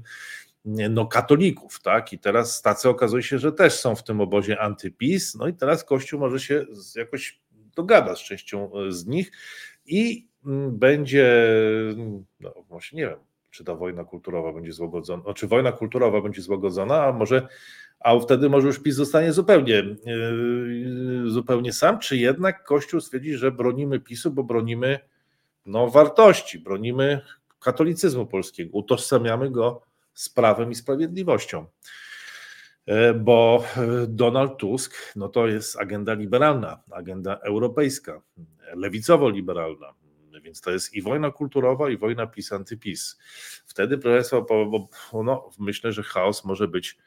[0.65, 2.13] no, katolików, tak?
[2.13, 5.83] I teraz tacy okazuje się, że też są w tym obozie antypis, no i teraz
[5.83, 6.65] Kościół może się
[6.95, 7.41] jakoś
[7.75, 9.31] dogada z częścią y, z nich
[9.85, 11.47] i mm, będzie,
[12.39, 13.19] no właśnie nie wiem,
[13.53, 17.47] czy ta wojna kulturowa będzie złagodzona, czy wojna kulturowa będzie złagodzona, a może
[17.99, 23.51] a wtedy może już PiS zostanie zupełnie, yy, zupełnie sam, czy jednak Kościół stwierdzi, że
[23.51, 24.99] bronimy PiSu, bo bronimy
[25.65, 27.21] no, wartości, bronimy
[27.59, 29.81] katolicyzmu polskiego, utożsamiamy go
[30.13, 31.65] z prawem i sprawiedliwością.
[32.87, 38.21] Yy, bo yy, Donald Tusk, no to jest agenda liberalna, agenda europejska,
[38.75, 40.02] lewicowo-liberalna
[40.53, 43.17] więc to jest i wojna kulturowa, i wojna PiS-antyPiS.
[43.65, 44.89] Wtedy, proszę bo,
[45.23, 46.97] no, myślę, że chaos może być,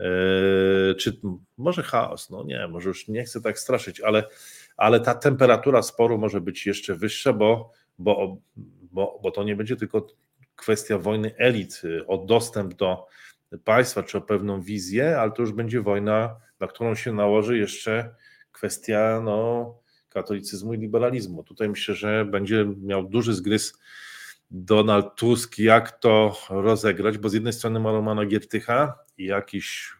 [0.00, 1.20] e, czy
[1.58, 4.28] może chaos, no nie, może już nie chcę tak straszyć, ale,
[4.76, 8.36] ale ta temperatura sporu może być jeszcze wyższa, bo, bo,
[8.92, 10.06] bo, bo to nie będzie tylko
[10.56, 13.06] kwestia wojny elit o dostęp do
[13.64, 18.14] państwa czy o pewną wizję, ale to już będzie wojna, na którą się nałoży jeszcze
[18.52, 19.81] kwestia no,
[20.12, 21.42] katolicyzmu i liberalizmu.
[21.42, 23.78] Tutaj myślę, że będzie miał duży zgryz
[24.50, 29.92] Donald Tusk, jak to rozegrać, bo z jednej strony ma Romana Giertycha i jakiś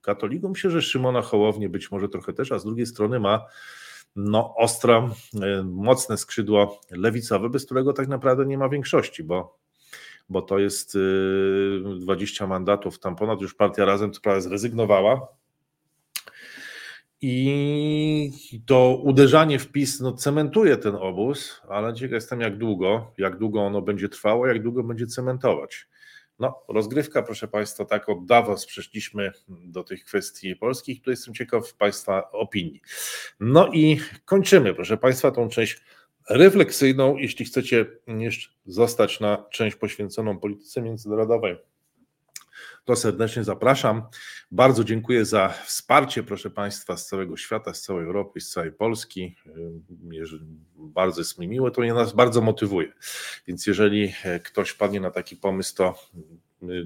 [0.00, 3.46] katolików, myślę, że Szymona Hołownię być może trochę też, a z drugiej strony ma
[4.16, 5.10] no, ostro,
[5.42, 9.58] e, mocne skrzydło lewicowe, bez którego tak naprawdę nie ma większości, bo,
[10.28, 10.98] bo to jest
[12.00, 15.28] 20 e, mandatów, tam ponad już partia Razem co prawda zrezygnowała,
[17.26, 23.38] i to uderzanie w PiS no, cementuje ten obóz, ale ciekaw jestem jak długo, jak
[23.38, 25.86] długo ono będzie trwało, jak długo będzie cementować.
[26.38, 31.02] No, rozgrywka, proszę Państwa, tak od Davos przeszliśmy do tych kwestii polskich.
[31.02, 32.80] Tu jestem ciekaw Państwa opinii.
[33.40, 35.80] No i kończymy, proszę Państwa, tą część
[36.30, 37.16] refleksyjną.
[37.16, 41.56] Jeśli chcecie jeszcze zostać na część poświęconą polityce międzynarodowej,
[42.84, 44.02] to serdecznie zapraszam.
[44.50, 49.36] Bardzo dziękuję za wsparcie, proszę Państwa, z całego świata, z całej Europy, z całej Polski.
[50.76, 52.92] Bardzo jest mi miło, to mnie nas bardzo motywuje.
[53.46, 54.12] Więc jeżeli
[54.44, 55.94] ktoś padnie na taki pomysł, to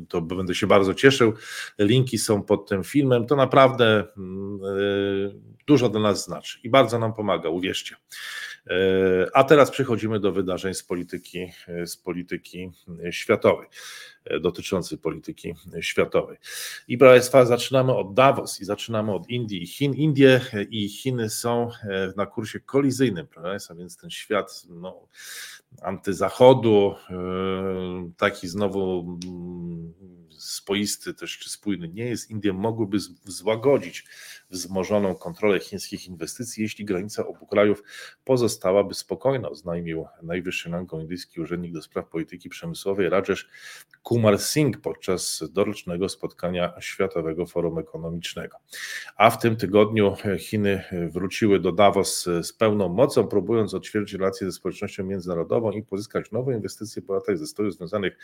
[0.08, 1.32] to będę się bardzo cieszył.
[1.78, 3.26] Linki są pod tym filmem.
[3.26, 4.60] To naprawdę mm,
[5.66, 7.96] dużo dla nas znaczy i bardzo nam pomaga, uwierzcie.
[8.66, 12.70] E, a teraz przechodzimy do wydarzeń z polityki, e, z polityki
[13.10, 13.68] światowej,
[14.28, 16.36] e, dotyczącej polityki światowej.
[16.88, 19.94] I proszę Państwa, zaczynamy od Davos i zaczynamy od Indii i Chin.
[19.94, 21.70] Indie i Chiny są
[22.16, 25.06] na kursie kolizyjnym, proszę Państwa, więc ten świat no,
[25.82, 26.94] antyzachodu,
[28.16, 29.94] taki znowu mm,
[30.38, 34.04] spoisty też czy spójny nie jest, Indie mogłyby złagodzić
[34.50, 37.82] wzmożoną kontrolę chińskich inwestycji, jeśli granica obu krajów
[38.24, 43.48] pozostałaby spokojna, oznajmił najwyższy rangą indyjski urzędnik do spraw polityki przemysłowej Rajesh
[44.02, 48.58] Kumar Singh podczas dorocznego spotkania Światowego Forum Ekonomicznego.
[49.16, 54.52] A w tym tygodniu Chiny wróciły do Davos z pełną mocą, próbując odświeżyć relacje ze
[54.52, 58.16] społecznością międzynarodową i pozyskać nowe inwestycje po latach zastojów związanych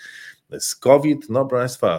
[0.58, 1.26] z COVID.
[1.28, 1.93] No, proszę Państwa,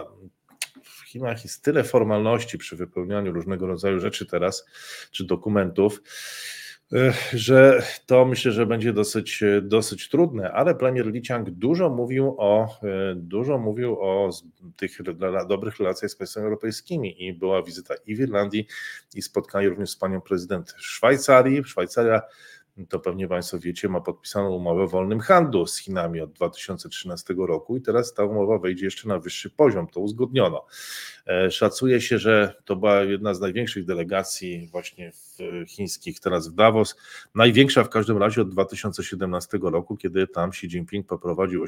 [0.82, 4.66] w Chinach jest tyle formalności przy wypełnianiu różnego rodzaju rzeczy teraz,
[5.10, 6.02] czy dokumentów,
[6.92, 12.34] e, że to myślę, że będzie dosyć, dosyć trudne, ale premier Li Qiang dużo mówił
[12.38, 14.30] o, e, dużo mówił o
[14.76, 14.98] tych
[15.48, 18.66] dobrych relacjach z państwami europejskimi i była wizyta i w Irlandii
[19.14, 21.64] i spotkanie również z panią prezydent Szwajcarii.
[21.64, 22.22] Szwajcaria
[22.88, 27.76] to pewnie Państwo wiecie, ma podpisaną umowę o wolnym handlu z Chinami od 2013 roku
[27.76, 30.66] i teraz ta umowa wejdzie jeszcze na wyższy poziom, to uzgodniono.
[31.26, 35.12] E, szacuje się, że to była jedna z największych delegacji właśnie
[35.66, 36.96] chińskich teraz w Davos,
[37.34, 41.64] największa w każdym razie od 2017 roku, kiedy tam Xi Jinping poprowadził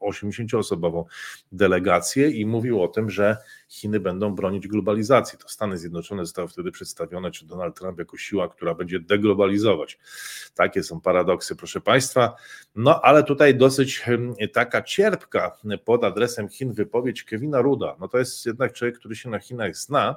[0.00, 1.04] 80-osobową
[1.52, 3.36] delegację i mówił o tym, że
[3.68, 5.38] Chiny będą bronić globalizacji.
[5.38, 9.98] To Stany Zjednoczone zostały wtedy przedstawione, czy Donald Trump jako siła, która będzie deglobalizować.
[10.54, 12.34] Takie są paradoksy, proszę Państwa.
[12.74, 17.96] No ale tutaj dosyć hmm, taka cierpka pod adresem Chin wypowiedź Kevina Ruda.
[18.00, 20.16] No to jest jednak człowiek, który się na Chinach zna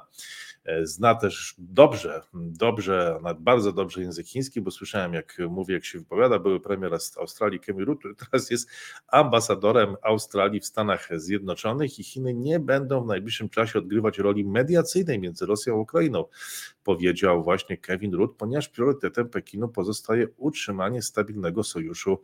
[0.82, 5.98] zna też dobrze, dobrze, nawet bardzo dobrze język chiński, bo słyszałem, jak mówi, jak się
[5.98, 8.70] wypowiada, były premier Australii Kemi Rudd, który teraz jest
[9.08, 15.18] ambasadorem Australii w Stanach Zjednoczonych i Chiny nie będą w najbliższym czasie odgrywać roli mediacyjnej
[15.18, 16.24] między Rosją a Ukrainą,
[16.84, 22.22] powiedział właśnie Kevin Rudd, ponieważ priorytetem Pekinu pozostaje utrzymanie stabilnego sojuszu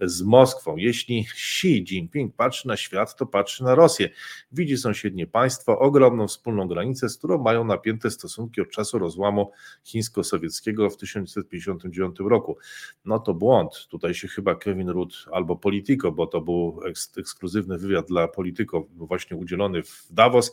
[0.00, 0.76] z Moskwą.
[0.76, 4.08] Jeśli Xi Jinping patrzy na świat, to patrzy na Rosję.
[4.52, 9.50] Widzi sąsiednie państwo, ogromną wspólną granicę, z którą mają na napięte stosunki od czasu rozłamu
[9.84, 12.58] chińsko-sowieckiego w 1959 roku.
[13.04, 13.86] No to błąd.
[13.90, 16.80] Tutaj się chyba Kevin Rudd albo Politico, bo to był
[17.18, 20.52] ekskluzywny wywiad dla Politico, właśnie udzielony w Davos.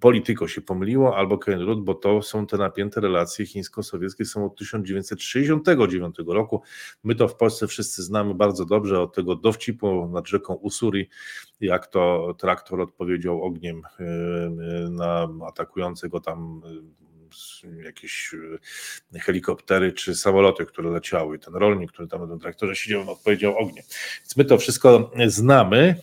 [0.00, 4.56] Polityko się pomyliło, albo Kevin Rudd, bo to są te napięte relacje chińsko-sowieckie są od
[4.56, 6.62] 1969 roku.
[7.04, 11.08] My to w Polsce wszyscy znamy bardzo dobrze od tego dowcipu nad rzeką Usuri,
[11.60, 18.34] jak to traktor odpowiedział ogniem e, e, na atakującego tam e, jakieś
[19.12, 21.38] helikoptery czy samoloty, które leciały.
[21.38, 23.84] Ten rolnik, który tam na tym traktorze siedział, odpowiedział ogniem.
[24.20, 25.94] Więc my to wszystko znamy.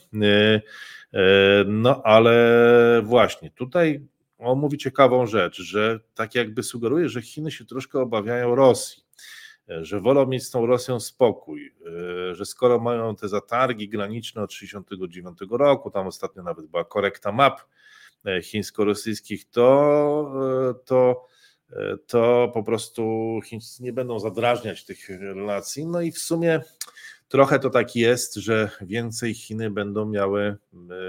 [1.65, 4.01] No ale właśnie tutaj
[4.37, 9.03] on mówi ciekawą rzecz, że tak jakby sugeruje, że Chiny się troszkę obawiają Rosji,
[9.67, 11.73] że wolą mieć z tą Rosją spokój,
[12.31, 17.61] że skoro mają te zatargi graniczne od 1969 roku, tam ostatnio nawet była korekta map
[18.25, 20.31] e, chińsko-rosyjskich, to,
[20.69, 21.25] e, to,
[21.71, 25.85] e, to po prostu Chińczycy nie będą zadrażniać tych relacji.
[25.85, 26.61] No i w sumie
[27.27, 30.57] Trochę to tak jest, że więcej Chiny będą miały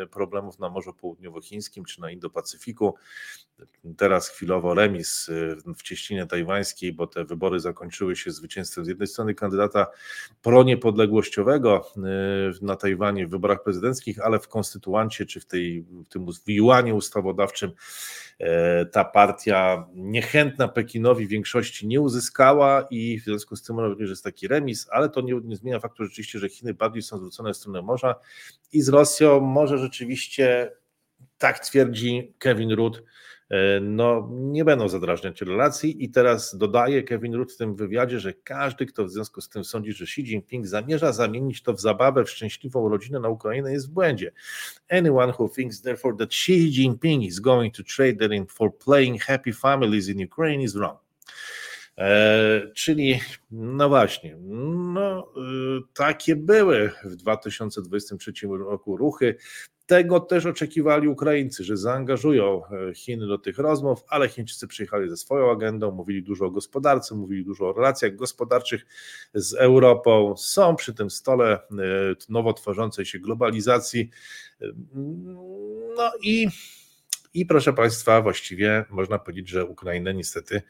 [0.03, 2.93] e, problemów na Morzu Południowochińskim czy na Indo-Pacyfiku.
[3.97, 9.09] Teraz chwilowo remis e, w cieśninie tajwańskiej, bo te wybory zakończyły się zwycięstwem z jednej
[9.09, 9.87] strony kandydata
[10.43, 12.01] proniepodległościowego e,
[12.63, 17.73] na Tajwanie w wyborach prezydenckich, ale w konstytuancie czy w, tej, w tym wyjułaniu ustawodawczym
[18.93, 24.49] ta partia niechętna Pekinowi większości nie uzyskała i w związku z tym że jest taki
[24.49, 27.83] remis, ale to nie, nie zmienia faktu, rzeczywiście, że Chiny bardziej są zwrócone w stronę
[27.83, 28.15] morza
[28.73, 30.73] i z Rosją może rzeczywiście,
[31.39, 33.03] tak twierdzi Kevin Rudd,
[33.51, 36.05] e, no, nie będą zadrażniać relacji.
[36.05, 39.65] I teraz dodaje Kevin Rudd w tym wywiadzie, że każdy, kto w związku z tym
[39.65, 43.89] sądzi, że Xi Jinping zamierza zamienić to w zabawę, w szczęśliwą rodzinę na Ukrainę, jest
[43.89, 44.33] w błędzie.
[44.89, 49.53] Anyone who thinks therefore that Xi Jinping is going to trade in for playing happy
[49.53, 50.99] families in Ukraine is wrong.
[51.99, 53.21] E, czyli,
[53.51, 54.37] no właśnie,
[54.95, 59.37] no, y, takie były w 2023 roku ruchy.
[59.89, 65.17] Tego też oczekiwali Ukraińcy, że zaangażują e, Chiny do tych rozmów, ale Chińczycy przyjechali ze
[65.17, 68.87] swoją agendą, mówili dużo o gospodarce, mówili dużo o relacjach gospodarczych
[69.35, 70.35] z Europą.
[70.37, 71.61] Są przy tym stole e,
[72.29, 74.11] nowo tworzącej się globalizacji.
[75.97, 76.49] No i,
[77.35, 80.63] i proszę Państwa, właściwie można powiedzieć, że Ukraina niestety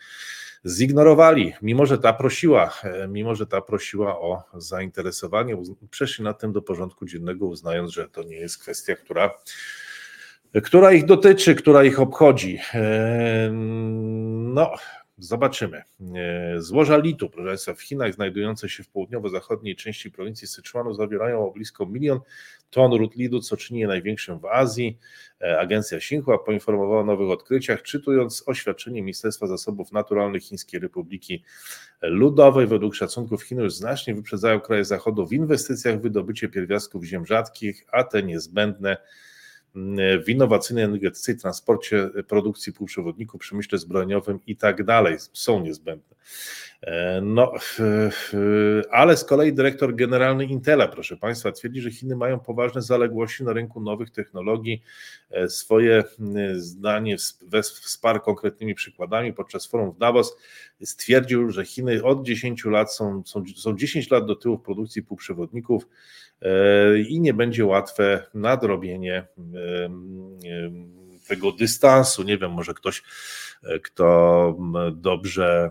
[0.64, 5.56] zignorowali, mimo że ta prosiła, e, mimo że ta prosiła o zainteresowanie,
[5.90, 9.30] przeszli nad tym do porządku dziennego, uznając, że to nie jest kwestia, która
[10.64, 12.58] która ich dotyczy, która ich obchodzi.
[14.30, 14.72] No,
[15.18, 15.82] zobaczymy.
[16.14, 21.50] E, złoża litu, proszę Państwa, w Chinach znajdujące się w południowo-zachodniej części prowincji Syczuanu zawierają
[21.50, 22.20] blisko milion
[22.70, 24.98] ton ród litu, co czyni je największym w Azji.
[25.40, 31.44] E, agencja Xinhua poinformowała o nowych odkryciach, czytując oświadczenie Ministerstwa Zasobów Naturalnych Chińskiej Republiki
[32.02, 32.66] Ludowej.
[32.66, 37.86] Według szacunków Chiny już znacznie wyprzedzają kraje Zachodu w inwestycjach w wydobycie pierwiastków ziem rzadkich,
[37.92, 38.96] a te niezbędne
[40.24, 46.16] w innowacyjnej energetyce i transporcie, produkcji półprzewodników, przemyśle zbrojeniowym i tak dalej są niezbędne.
[46.82, 47.52] E, no,
[48.90, 53.52] ale z kolei dyrektor generalny Intela, proszę Państwa, twierdzi, że Chiny mają poważne zaległości na
[53.52, 54.82] rynku nowych technologii.
[55.30, 56.04] E, swoje
[56.54, 57.16] zdanie
[57.82, 60.36] wsparł konkretnymi przykładami podczas forum w Davos.
[60.84, 65.02] Stwierdził, że Chiny od 10 lat są, są, są 10 lat do tyłu w produkcji
[65.02, 65.88] półprzewodników e,
[67.08, 69.26] i nie będzie łatwe nadrobienie
[71.28, 72.22] tego dystansu.
[72.22, 73.02] Nie wiem, może ktoś,
[73.82, 74.58] kto
[74.92, 75.70] dobrze,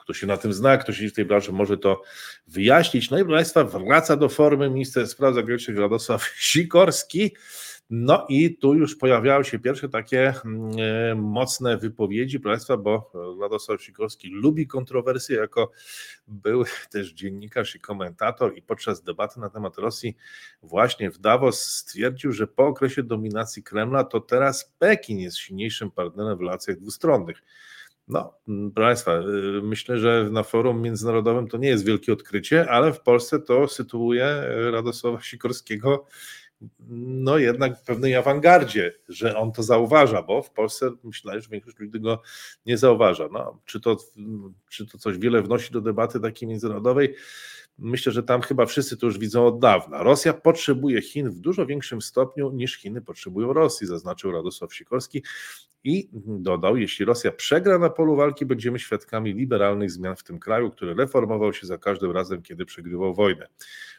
[0.00, 2.02] kto się na tym zna, ktoś w tej branży może to
[2.46, 3.10] wyjaśnić.
[3.10, 7.36] No i proszę Państwa, wraca do formy minister spraw zagranicznych Radosław Sikorski.
[7.90, 13.82] No i tu już pojawiały się pierwsze takie mm, e, mocne wypowiedzi Państwa, bo Władysław
[13.82, 15.70] Sikorski lubi kontrowersje jako
[16.26, 20.16] był też dziennikarz i komentator i podczas debaty na temat Rosji
[20.62, 26.38] właśnie w Davos stwierdził, że po okresie dominacji Kremla to teraz Pekin jest silniejszym partnerem
[26.38, 27.42] w relacjach dwustronnych.
[28.08, 29.22] No, proszę Państwa, e,
[29.62, 34.44] myślę, że na forum międzynarodowym to nie jest wielkie odkrycie, ale w Polsce to sytuuje
[34.70, 36.06] Radosława Sikorskiego
[36.88, 41.78] no jednak w pewnej awangardzie, że on to zauważa, bo w Polsce myślę, że większość
[41.78, 42.22] ludzi tego
[42.66, 43.28] nie zauważa.
[43.32, 43.96] No, czy, to,
[44.70, 47.14] czy to coś wiele wnosi do debaty takiej międzynarodowej?
[47.78, 50.02] Myślę, że tam chyba wszyscy to już widzą od dawna.
[50.02, 55.22] Rosja potrzebuje Chin w dużo większym stopniu niż Chiny potrzebują Rosji, zaznaczył Radosław Sikorski
[55.84, 60.70] i dodał, jeśli Rosja przegra na polu walki, będziemy świadkami liberalnych zmian w tym kraju,
[60.70, 63.46] który reformował się za każdym razem, kiedy przegrywał wojnę.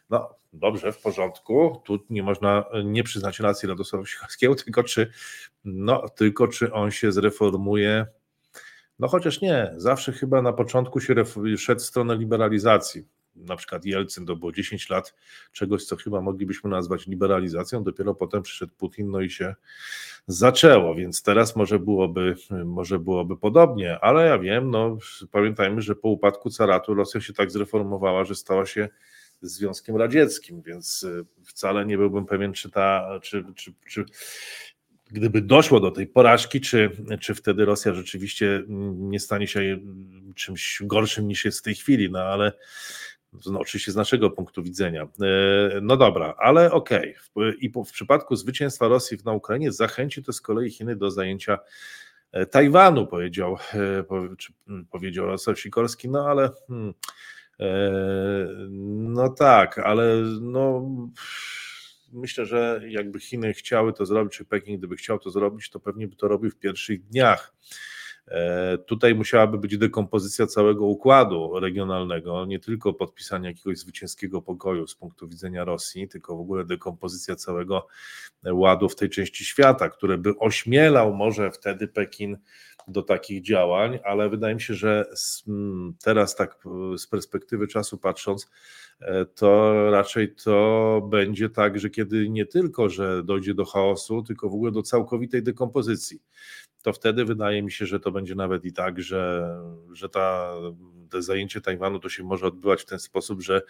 [0.09, 5.11] No dobrze, w porządku, tu nie można nie przyznać racji Radosława Sikorskiego, tylko czy,
[5.65, 8.05] no, tylko czy on się zreformuje
[8.99, 11.15] no chociaż nie, zawsze chyba na początku się
[11.57, 15.15] szedł w stronę liberalizacji na przykład Jelcyn, to było 10 lat
[15.51, 19.55] czegoś, co chyba moglibyśmy nazwać liberalizacją, dopiero potem przyszedł Putin, no i się
[20.27, 24.97] zaczęło, więc teraz może byłoby, może byłoby podobnie, ale ja wiem, no
[25.31, 28.89] pamiętajmy, że po upadku caratu Rosja się tak zreformowała, że stała się
[29.41, 34.05] Związkiem Radzieckim, więc y, wcale nie byłbym pewien, czy ta, czy, czy, czy
[35.11, 38.63] gdyby doszło do tej porażki, czy, czy wtedy Rosja rzeczywiście
[38.93, 39.79] nie stanie się
[40.35, 42.51] czymś gorszym niż jest w tej chwili, no ale
[43.45, 45.03] no, oczywiście z naszego punktu widzenia.
[45.03, 45.07] E,
[45.81, 47.15] no dobra, ale okej.
[47.35, 47.53] Okay.
[47.59, 51.59] I w przypadku zwycięstwa Rosji na Ukrainie zachęci to z kolei Chiny do zajęcia
[52.31, 54.03] e, Tajwanu, powiedział, e,
[54.91, 56.93] powiedział Rosał Sikorski, no ale hmm,
[59.13, 60.89] no tak, ale no
[62.13, 66.07] myślę, że jakby Chiny chciały to zrobić, czy Pekin gdyby chciał to zrobić, to pewnie
[66.07, 67.53] by to robił w pierwszych dniach
[68.85, 75.27] tutaj musiałaby być dekompozycja całego układu regionalnego, nie tylko podpisanie jakiegoś zwycięskiego pokoju z punktu
[75.27, 77.87] widzenia Rosji, tylko w ogóle dekompozycja całego
[78.45, 82.37] ładu w tej części świata, który by ośmielał może wtedy Pekin
[82.87, 85.05] do takich działań, ale wydaje mi się, że
[86.03, 86.63] teraz tak
[86.97, 88.49] z perspektywy czasu patrząc,
[88.99, 94.49] e, to raczej to będzie tak, że kiedy nie tylko, że dojdzie do chaosu, tylko
[94.49, 96.21] w ogóle do całkowitej dekompozycji
[96.83, 99.49] to wtedy wydaje mi się, że to będzie nawet i tak, że,
[99.93, 100.53] że ta,
[101.09, 103.61] to zajęcie Tajwanu to się może odbywać w ten sposób, że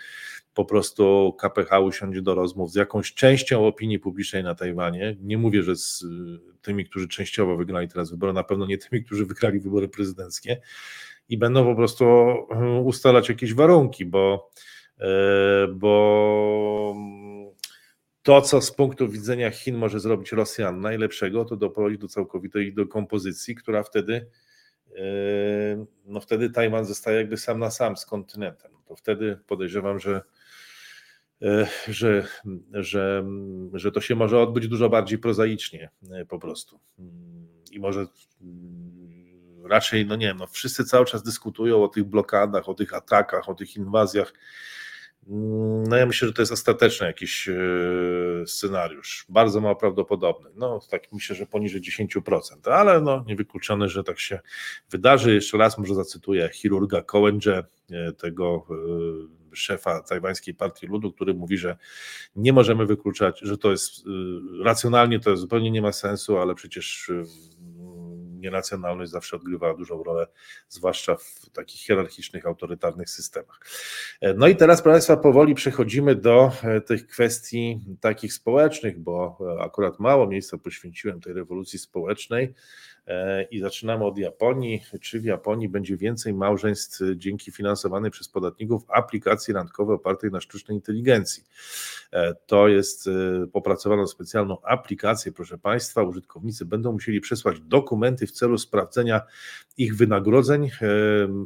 [0.53, 5.17] po prostu KPH usiądzie do rozmów z jakąś częścią opinii publicznej na Tajwanie.
[5.21, 6.05] Nie mówię, że z
[6.61, 10.61] tymi, którzy częściowo wygrali teraz wybory, na pewno nie tymi, którzy wygrali wybory prezydenckie
[11.29, 12.05] i będą po prostu
[12.83, 14.49] ustalać jakieś warunki, bo,
[14.99, 16.95] e, bo
[18.23, 23.55] to, co z punktu widzenia Chin może zrobić Rosja najlepszego, to doprowadzić do całkowitej kompozycji,
[23.55, 24.27] która wtedy,
[24.89, 24.97] yy,
[26.05, 28.71] no wtedy Tajwan zostaje jakby sam na sam z kontynentem.
[28.85, 30.21] To wtedy podejrzewam, że,
[31.41, 32.27] yy, że,
[32.73, 33.25] że,
[33.73, 36.79] że to się może odbyć dużo bardziej prozaicznie yy, po prostu.
[37.71, 38.07] I może
[39.63, 43.49] raczej, no nie wiem, no wszyscy cały czas dyskutują o tych blokadach, o tych atakach,
[43.49, 44.33] o tych inwazjach
[45.87, 47.53] no ja myślę, że to jest ostateczny jakiś e,
[48.45, 50.49] scenariusz, bardzo mało prawdopodobny.
[50.55, 52.39] No tak myślę, że poniżej 10%,
[52.71, 54.39] ale no niewykluczone, że tak się
[54.89, 55.33] wydarzy.
[55.33, 61.57] Jeszcze raz może zacytuję chirurga Kołędże, e, tego e, szefa tajwańskiej partii ludu, który mówi,
[61.57, 61.77] że
[62.35, 64.03] nie możemy wykluczać, że to jest
[64.63, 67.11] racjonalnie, to zupełnie nie ma sensu, ale przecież
[68.43, 70.27] nieracjonalność zawsze odgrywała dużą rolę,
[70.69, 73.59] zwłaszcza w takich hierarchicznych, autorytarnych systemach.
[74.35, 76.51] No i teraz, proszę Państwa, powoli przechodzimy do
[76.85, 82.53] tych kwestii takich społecznych, bo akurat mało miejsca poświęciłem tej rewolucji społecznej.
[83.07, 84.81] E, i zaczynamy od Japonii.
[85.01, 90.77] Czy w Japonii będzie więcej małżeństw dzięki finansowanej przez podatników aplikacji randkowej opartej na sztucznej
[90.77, 91.43] inteligencji?
[92.11, 96.03] E, to jest e, popracowano specjalną aplikację, proszę Państwa.
[96.03, 99.21] Użytkownicy będą musieli przesłać dokumenty w celu sprawdzenia
[99.77, 100.69] ich wynagrodzeń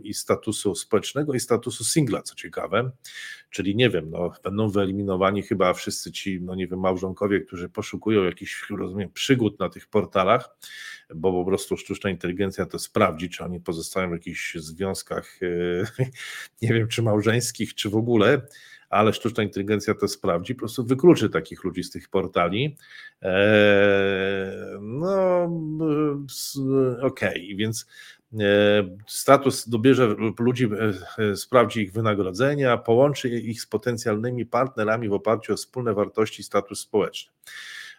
[0.03, 2.91] i statusu społecznego i statusu singla, co ciekawe.
[3.49, 8.23] Czyli nie wiem, no, będą wyeliminowani chyba wszyscy ci, no nie wiem, małżonkowie, którzy poszukują
[8.23, 10.49] jakichś, rozumiem, przygód na tych portalach,
[11.15, 16.05] bo po prostu sztuczna inteligencja to sprawdzi, czy oni pozostają w jakichś związkach, e,
[16.61, 18.41] nie wiem, czy małżeńskich, czy w ogóle,
[18.89, 22.77] ale sztuczna inteligencja to sprawdzi, po prostu wykluczy takich ludzi z tych portali.
[23.21, 25.49] E, no,
[27.01, 27.85] okej, okay, więc
[28.33, 30.69] E, status dobierze ludzi,
[31.35, 36.79] sprawdzi ich wynagrodzenia, połączy ich z potencjalnymi partnerami w oparciu o wspólne wartości i status
[36.79, 37.31] społeczny.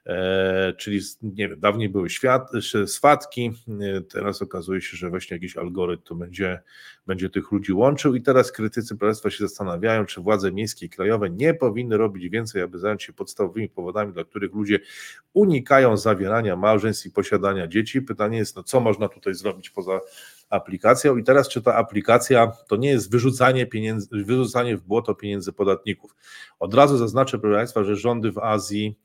[0.07, 2.51] E, czyli nie wiem, dawniej były świat,
[2.87, 6.61] swatki, e, teraz okazuje się, że właśnie jakiś algorytm będzie,
[7.07, 11.31] będzie tych ludzi łączył i teraz krytycy królestwa się zastanawiają, czy władze miejskie i krajowe
[11.31, 14.79] nie powinny robić więcej, aby zająć się podstawowymi powodami, dla których ludzie
[15.33, 18.03] unikają zawierania małżeństw i posiadania dzieci.
[18.03, 20.01] Pytanie jest, no co można tutaj zrobić poza
[20.51, 25.53] aplikacją i teraz czy ta aplikacja to nie jest wyrzucanie pieniędzy, wyrzucanie w błoto pieniędzy
[25.53, 26.17] podatników.
[26.59, 28.99] Od razu zaznaczę, proszę Państwa, że rządy w Azji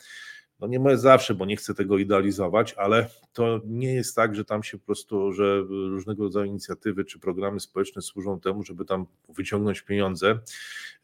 [0.68, 4.64] no nie zawsze, bo nie chcę tego idealizować, ale to nie jest tak, że tam
[4.64, 9.82] się po prostu, że różnego rodzaju inicjatywy czy programy społeczne służą temu, żeby tam wyciągnąć
[9.82, 10.40] pieniądze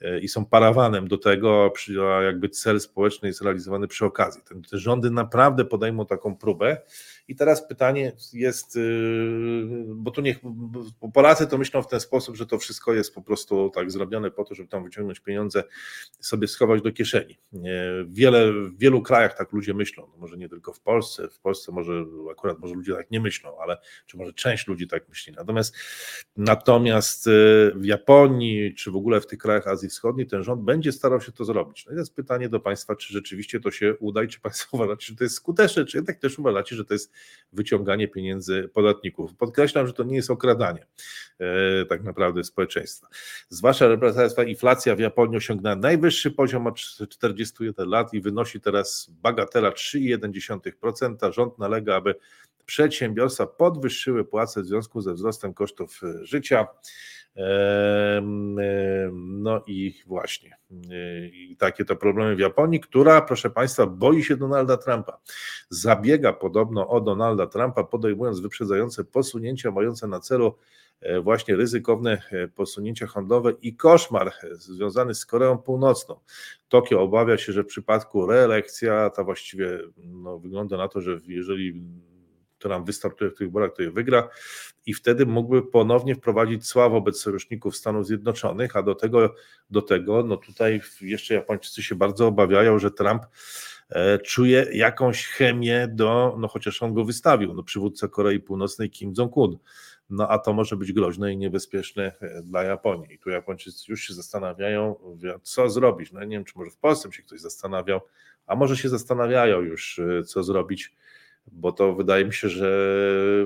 [0.01, 1.73] e, i są parawanem do tego,
[2.17, 4.41] a jakby cel społeczny jest realizowany przy okazji.
[4.71, 6.81] Te rządy naprawdę podejmą taką próbę
[7.29, 8.81] i teraz pytanie jest, y,
[9.87, 10.39] bo tu niech,
[11.13, 14.43] Polacy to myślą w ten sposób, że to wszystko jest po prostu tak zrobione po
[14.43, 15.63] to, żeby tam wyciągnąć pieniądze,
[16.19, 17.39] sobie schować do kieszeni.
[18.07, 21.71] Wiele, w wielu krajach tak ludzie myślą, no może nie tylko w Polsce, w Polsce
[21.71, 25.33] może akurat może ludzie tak nie myślą, ale czy może część ludzi tak myśli.
[25.37, 25.75] Natomiast
[26.37, 30.91] natomiast y, w Japonii, czy w ogóle w tych krajach Azji Wschodniej ten rząd będzie
[30.91, 31.85] starał się to zrobić.
[31.85, 35.05] No i jest pytanie do Państwa, czy rzeczywiście to się uda i czy Państwo uważacie,
[35.07, 37.11] że to jest skuteczne, czy jednak też uważacie, że to jest
[37.53, 39.35] wyciąganie pieniędzy podatników.
[39.35, 40.85] Podkreślam, że to nie jest okradanie
[41.39, 43.07] e, tak naprawdę społeczeństwa.
[43.49, 49.69] Zwłaszcza reprezentacja inflacja w Japonii osiągnęła najwyższy poziom od 41 lat i wynosi teraz bagatela
[49.69, 51.33] 3,1%.
[51.33, 52.15] Rząd nalega, aby
[52.65, 56.67] przedsiębiorstwa podwyższyły płace w związku ze wzrostem kosztów e, życia.
[59.15, 60.57] No i właśnie,
[61.33, 65.19] i takie to problemy w Japonii, która, proszę Państwa, boi się Donalda Trumpa.
[65.69, 70.55] Zabiega podobno o Donalda Trumpa, podejmując wyprzedzające posunięcia mające na celu
[71.01, 76.19] e, właśnie ryzykowne e, posunięcia handlowe i koszmar związany z Koreą Północną.
[76.69, 81.83] Tokio obawia się, że w przypadku reelekcja, ta właściwie no, wygląda na to, że jeżeli
[82.59, 84.29] Trump wystartuje w tych wyborach, to je wygra
[84.85, 89.35] i wtedy mógłby ponownie wprowadzić cła wobec sojuszników Stanów Zjednoczonych, a do tego,
[89.69, 93.23] do tego no tutaj jeszcze Japończycy się bardzo obawiają, że Trump
[93.89, 99.13] e, czuje jakąś chemię do, no chociaż on go wystawił, no przywódca Korei Północnej Kim
[99.17, 99.57] Jong-un,
[100.09, 103.13] no a to może być groźne i niebezpieczne e, dla Japonii.
[103.13, 104.95] I tu Japończycy już się zastanawiają,
[105.43, 106.11] co zrobić.
[106.11, 108.01] No nie wiem, czy może w Polsce się ktoś zastanawiał,
[108.47, 110.93] a może się zastanawiają już, e, co zrobić
[111.51, 112.71] bo to wydaje mi się, że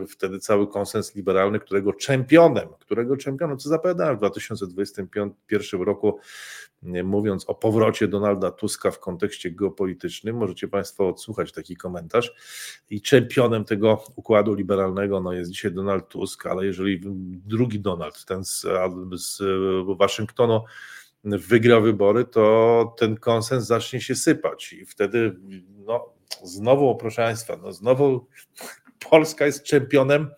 [0.07, 6.19] wtedy cały konsens liberalny, którego czempionem, którego czempionem, co zapowiadałem w 2021 roku,
[7.03, 12.33] mówiąc o powrocie Donalda Tuska w kontekście geopolitycznym, możecie Państwo odsłuchać taki komentarz.
[12.89, 17.01] I czempionem tego układu liberalnego no jest dzisiaj Donald Tusk, ale jeżeli
[17.45, 18.65] drugi Donald, ten z,
[19.15, 19.41] z
[19.97, 20.61] Waszyngtonu,
[21.23, 25.35] wygra wybory, to ten konsens zacznie się sypać i wtedy
[25.85, 26.12] no,
[26.43, 28.27] znowu, proszę Państwa, no znowu
[29.09, 30.31] Polska jest czempionem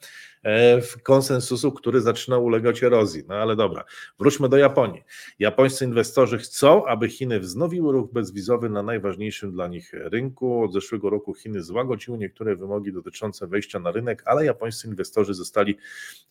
[0.45, 3.23] E, konsensusu, który zaczyna ulegać erozji.
[3.27, 3.83] No ale dobra,
[4.19, 5.03] wróćmy do Japonii.
[5.39, 10.63] Japońscy inwestorzy chcą, aby Chiny wznowiły ruch bezwizowy na najważniejszym dla nich rynku.
[10.63, 15.77] Od zeszłego roku Chiny złagodziły niektóre wymogi dotyczące wejścia na rynek, ale japońscy inwestorzy zostali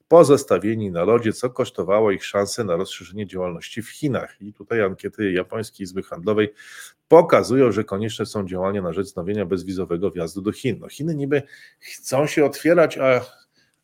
[0.08, 4.36] pozostawieni na lodzie, co kosztowało ich szansę na rozszerzenie działalności w Chinach.
[4.40, 6.54] I tutaj ankiety Japońskiej Izby Handlowej
[7.08, 10.78] pokazują, że konieczne są działania na rzecz wznowienia bezwizowego wjazdu do Chin.
[10.80, 11.42] No Chiny niby
[11.78, 13.20] chcą się otwierać, a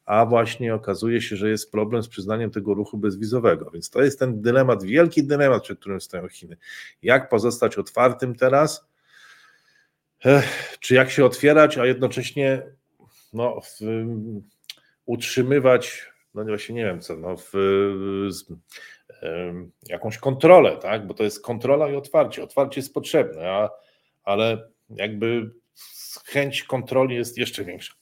[0.05, 3.70] a właśnie okazuje się, że jest problem z przyznaniem tego ruchu bezwizowego.
[3.70, 6.57] Więc to jest ten dylemat, wielki dylemat, przed którym stoją Chiny.
[7.03, 8.88] Jak pozostać otwartym teraz?
[10.24, 12.62] Ech, czy jak się otwierać, a jednocześnie
[13.32, 13.80] no, w,
[15.05, 17.53] utrzymywać, no właśnie nie wiem co, no w,
[18.28, 18.44] z,
[19.88, 21.07] jakąś kontrolę, tak?
[21.07, 22.42] Bo to jest kontrola i otwarcie.
[22.42, 23.70] Otwarcie jest potrzebne, a,
[24.24, 25.51] ale jakby
[26.24, 27.94] chęć kontroli jest jeszcze większa.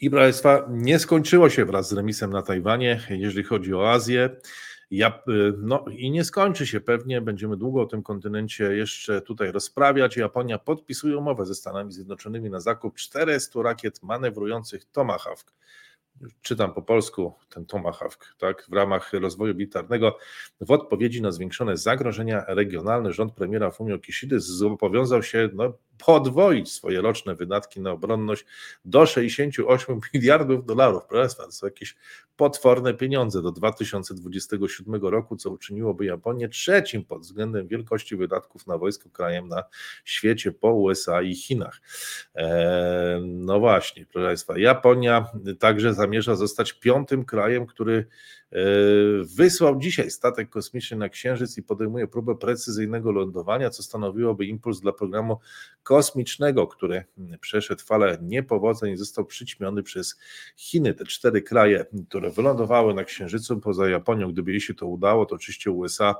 [0.00, 4.30] I proszę Państwa, nie skończyło się wraz z remisem na Tajwanie, jeżeli chodzi o Azję.
[4.90, 5.22] Ja,
[5.58, 10.16] no i nie skończy się pewnie, będziemy długo o tym kontynencie jeszcze tutaj rozprawiać.
[10.16, 15.52] Japonia podpisuje umowę ze Stanami Zjednoczonymi na zakup 400 rakiet manewrujących Tomahawk
[16.42, 20.18] czytam po polsku ten Tomahawk, tak, w ramach rozwoju militarnego
[20.60, 25.72] w odpowiedzi na zwiększone zagrożenia regionalne rząd premiera Fumio Kishida zobowiązał się no,
[26.06, 28.44] podwoić swoje roczne wydatki na obronność
[28.84, 31.02] do 68 miliardów dolarów.
[31.08, 31.96] Proszę to są jakieś
[32.36, 39.10] potworne pieniądze do 2027 roku, co uczyniłoby Japonię trzecim pod względem wielkości wydatków na wojsko
[39.10, 39.62] krajem na
[40.04, 41.80] świecie po USA i Chinach.
[42.34, 45.26] Eee, no właśnie, proszę Państwa, Japonia
[45.58, 48.06] także zamierza zostać piątym krajem, który
[48.52, 48.58] E,
[49.36, 54.92] wysłał dzisiaj statek kosmiczny na Księżyc i podejmuje próbę precyzyjnego lądowania, co stanowiłoby impuls dla
[54.92, 55.38] programu
[55.82, 57.04] kosmicznego, który
[57.40, 60.18] przeszedł falę niepowodzeń i został przyćmiony przez
[60.56, 60.94] Chiny.
[60.94, 65.70] Te cztery kraje, które wylądowały na Księżycu poza Japonią, gdyby się to udało, to oczywiście
[65.70, 66.14] USA,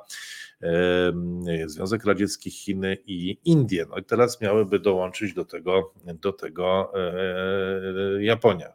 [1.66, 3.86] Związek Radziecki, Chiny i Indie.
[3.90, 8.72] No i teraz miałyby dołączyć do tego, do tego e, Japonia.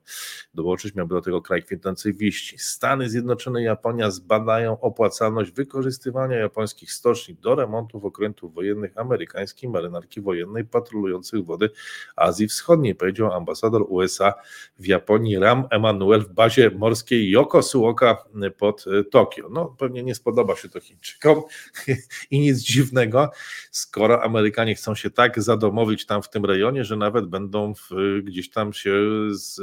[0.53, 2.57] Dołączyć miałby do tego kraj kwitnącej wieści.
[2.57, 10.21] Stany Zjednoczone i Japonia zbadają opłacalność wykorzystywania japońskich stoczni do remontów okrętów wojennych amerykańskiej marynarki
[10.21, 11.69] wojennej patrolujących wody
[12.15, 14.33] Azji Wschodniej, powiedział ambasador USA
[14.79, 18.17] w Japonii Ram Emanuel w bazie morskiej Yokosuoka
[18.57, 19.49] pod Tokio.
[19.49, 21.41] No pewnie nie spodoba się to Chińczykom,
[22.31, 23.31] i nic dziwnego,
[23.71, 27.89] skoro Amerykanie chcą się tak zadomowić tam w tym rejonie, że nawet będą w,
[28.23, 28.93] gdzieś tam się
[29.31, 29.61] z,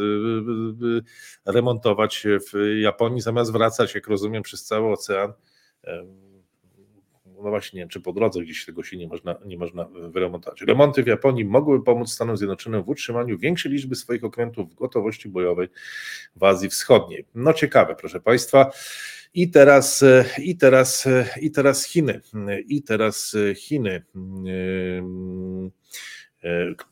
[1.47, 5.33] remontować w Japonii, zamiast wracać, jak rozumiem, przez cały ocean.
[7.43, 10.63] No właśnie, nie wiem, czy po drodze gdzieś tego się nie można, nie można wyremontować.
[10.63, 15.29] Remonty w Japonii mogłyby pomóc Stanom Zjednoczonym w utrzymaniu większej liczby swoich okrętów w gotowości
[15.29, 15.69] bojowej
[16.37, 17.27] w Azji Wschodniej.
[17.35, 18.71] No ciekawe, proszę Państwa.
[19.35, 22.21] I teraz, e, i teraz, e, i teraz Chiny.
[22.69, 24.05] I teraz e, Chiny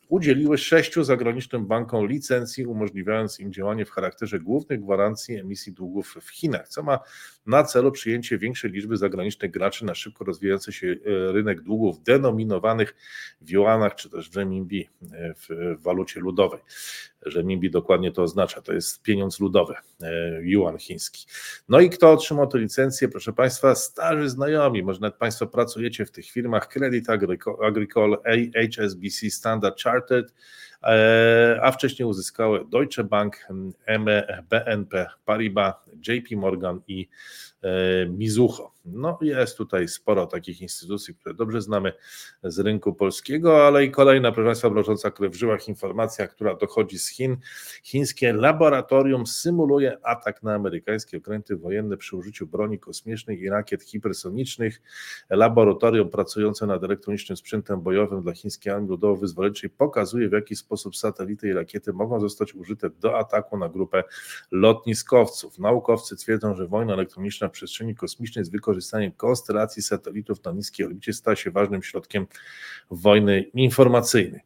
[0.09, 6.29] udzieliły sześciu zagranicznym bankom licencji, umożliwiając im działanie w charakterze głównych gwarancji emisji długów w
[6.29, 6.99] Chinach, co ma
[7.45, 12.95] na celu przyjęcie większej liczby zagranicznych graczy na szybko rozwijający się rynek długów denominowanych
[13.41, 14.89] w juanach czy też w renminbi,
[15.49, 16.59] w walucie ludowej.
[17.21, 21.25] Renminbi dokładnie to oznacza, to jest pieniądz ludowy, e, yuan chiński.
[21.69, 23.07] No i kto otrzymał tę licencję?
[23.07, 27.05] Proszę Państwa, starzy znajomi, może nawet Państwo pracujecie w tych firmach Credit
[27.61, 28.17] Agricole,
[28.55, 29.98] HSBC, Standard Chartered,
[30.83, 33.47] e, a wcześniej uzyskały Deutsche Bank,
[34.49, 35.75] BNP Paribas,
[36.07, 37.07] JP Morgan i
[37.61, 38.71] E, Mizucho.
[38.93, 41.93] No jest tutaj sporo takich instytucji, które dobrze znamy
[42.43, 46.99] z rynku polskiego, ale i kolejna, proszę Państwa, mrożąca krew w żyłach informacja, która dochodzi
[46.99, 47.37] z Chin.
[47.83, 54.81] Chińskie laboratorium symuluje atak na amerykańskie okręty wojenne przy użyciu broni kosmicznej i rakiet hipersonicznych.
[55.29, 61.49] Laboratorium pracujące nad elektronicznym sprzętem bojowym dla chińskiej armii ludowo-wyzwoleńczej pokazuje, w jaki sposób satelity
[61.49, 64.03] i rakiety mogą zostać użyte do ataku na grupę
[64.51, 65.59] lotniskowców.
[65.59, 68.78] Naukowcy twierdzą, że wojna elektroniczna przestrzeni kosmicznej z wykorzystaniem
[69.17, 72.27] konstelacji satelitów na niskiej orbicie stała się ważnym środkiem
[72.91, 74.41] wojny informacyjnej.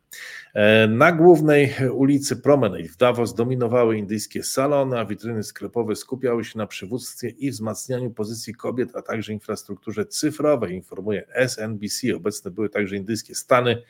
[0.53, 6.57] E, na głównej ulicy Promenade w Davos dominowały indyjskie salony, a witryny sklepowe skupiały się
[6.57, 12.15] na przywództwie i wzmacnianiu pozycji kobiet, a także infrastrukturze cyfrowej, informuje SNBC.
[12.15, 13.83] Obecne były także indyjskie Stany,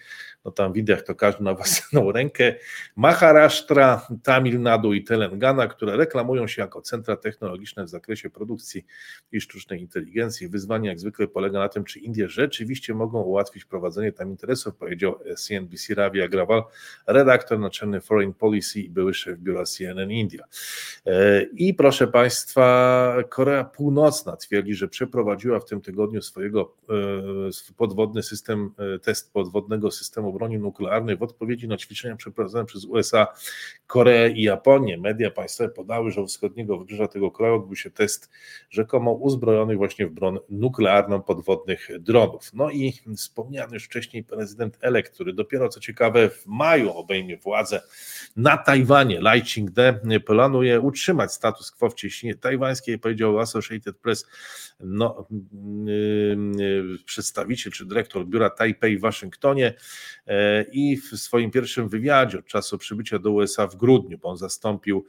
[0.45, 2.56] no tam w Indiach to każdy na własną rękę,
[2.95, 8.85] Maharashtra, Tamil Nadu i Telangana, które reklamują się jako centra technologiczne w zakresie produkcji
[9.31, 10.48] i sztucznej inteligencji.
[10.48, 15.19] Wyzwanie jak zwykle polega na tym, czy Indie rzeczywiście mogą ułatwić prowadzenie tam interesów, powiedział
[15.38, 16.22] CNBC Ravi
[17.07, 20.43] Redaktor naczelny Foreign Policy i były szef biura CNN India.
[21.05, 26.93] E, I proszę Państwa, Korea Północna twierdzi, że przeprowadziła w tym tygodniu swojego e,
[27.77, 33.27] podwodny system, e, test podwodnego systemu broni nuklearnej w odpowiedzi na ćwiczenia przeprowadzone przez USA,
[33.88, 34.97] Koreę i Japonię.
[34.97, 38.30] Media państwowe podały, że u wschodniego wybrzeża tego kraju odbył się test
[38.69, 42.53] rzekomo uzbrojonych właśnie w broń nuklearną podwodnych dronów.
[42.53, 47.82] No i wspomniany już wcześniej prezydent Elek, który dopiero co ciekawe w maju obejmie władzę
[48.36, 49.22] na Tajwanie.
[49.22, 54.28] Lai Ching-te planuje utrzymać status quo w cieśninie tajwańskiej, powiedział Associated Press
[54.80, 55.28] no,
[55.86, 59.74] yy, przedstawiciel czy dyrektor biura Taipei w Waszyngtonie
[60.28, 60.34] yy,
[60.72, 65.06] i w swoim pierwszym wywiadzie od czasu przybycia do USA w grudniu, bo on zastąpił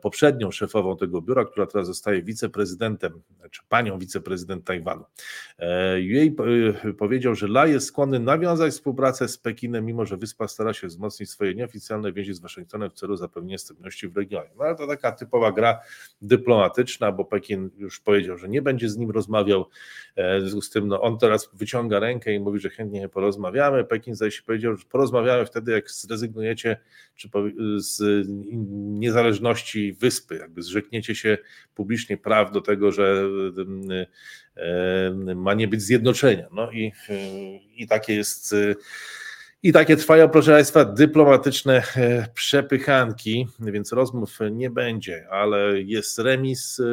[0.00, 5.04] poprzednią szefową tego biura, która teraz zostaje wiceprezydentem, czy panią wiceprezydent Tajwanu.
[5.58, 6.36] E, jej
[6.98, 11.30] powiedział, że La jest skłonny nawiązać współpracę z Pekinem, mimo że wyspa stara się wzmocnić
[11.30, 14.50] swoje nieoficjalne więzi z Waszyngtonem w celu zapewnienia stabilności w regionie.
[14.58, 15.80] No ale to taka typowa gra
[16.22, 19.66] dyplomatyczna, bo Pekin już powiedział, że nie będzie z nim rozmawiał.
[20.16, 23.84] W związku z tym no, on teraz wyciąga rękę i mówi, że chętnie porozmawiamy.
[23.84, 26.76] Pekin zaś powiedział, że porozmawiamy wtedy, jak zrezygnujecie
[27.16, 27.28] czy
[27.76, 28.26] z
[28.98, 29.55] niezależności
[29.98, 31.38] wyspy, jakby zrzekniecie się
[31.74, 33.22] publicznie praw do tego, że
[35.36, 36.46] ma nie być zjednoczenia.
[36.52, 36.92] No i,
[37.76, 38.54] i takie jest.
[39.62, 46.80] I takie trwają, proszę Państwa, dyplomatyczne e, przepychanki, więc rozmów nie będzie, ale jest remis
[46.80, 46.84] e,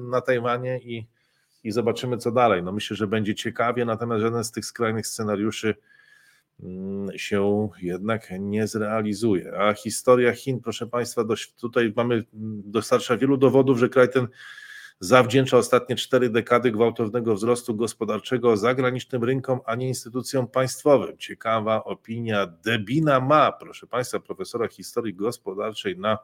[0.00, 1.06] na Tajwanie i,
[1.64, 2.62] i zobaczymy, co dalej.
[2.62, 5.74] No myślę, że będzie ciekawie, natomiast żaden z tych skrajnych scenariuszy
[7.16, 9.58] się jednak nie zrealizuje.
[9.58, 14.28] A historia Chin, proszę Państwa, dość, tutaj mamy, mm, dostarcza wielu dowodów, że kraj ten
[15.00, 21.18] zawdzięcza ostatnie cztery dekady gwałtownego wzrostu gospodarczego zagranicznym rynkom, a nie instytucjom państwowym.
[21.18, 26.18] Ciekawa opinia Debina Ma, proszę Państwa, profesora historii gospodarczej na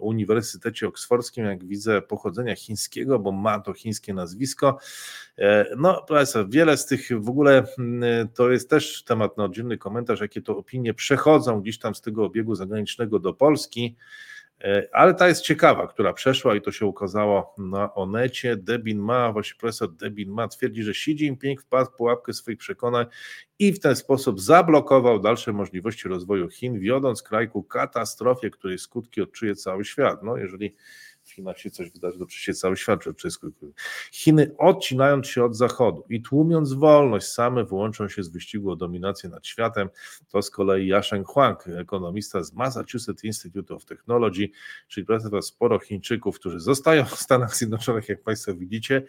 [0.00, 4.78] Uniwersytecie Oksfordzkim, jak widzę, pochodzenia chińskiego, bo ma to chińskie nazwisko.
[5.38, 9.78] E, no, proszę, wiele z tych w ogóle mm, to jest też temat na oddzielny
[9.78, 13.96] komentarz, jakie to opinie przechodzą gdzieś tam z tego obiegu zagranicznego do Polski.
[14.64, 18.56] E, ale ta jest ciekawa, która przeszła i to się ukazało na Onecie.
[18.56, 23.06] Debin Ma, właśnie profesor Debin Ma twierdzi, że Xi Jinping wpadł w pułapkę swoich przekonań
[23.58, 29.22] i w ten sposób zablokował dalsze możliwości rozwoju Chin, wiodąc kraj ku katastrofie, której skutki
[29.22, 30.22] odczuje cały świat.
[30.22, 30.76] No, jeżeli
[31.30, 33.48] w Chinach się coś wydarzy, to przecież cały świat wszystko.
[34.12, 39.30] Chiny odcinając się od Zachodu i tłumiąc wolność, same wyłączą się z wyścigu o dominację
[39.30, 39.88] nad światem.
[40.28, 44.48] To z kolei Yasheng Huang, ekonomista z Massachusetts Institute of Technology,
[44.88, 49.02] czyli pracował sporo Chińczyków, którzy zostają w Stanach Zjednoczonych, jak Państwo widzicie,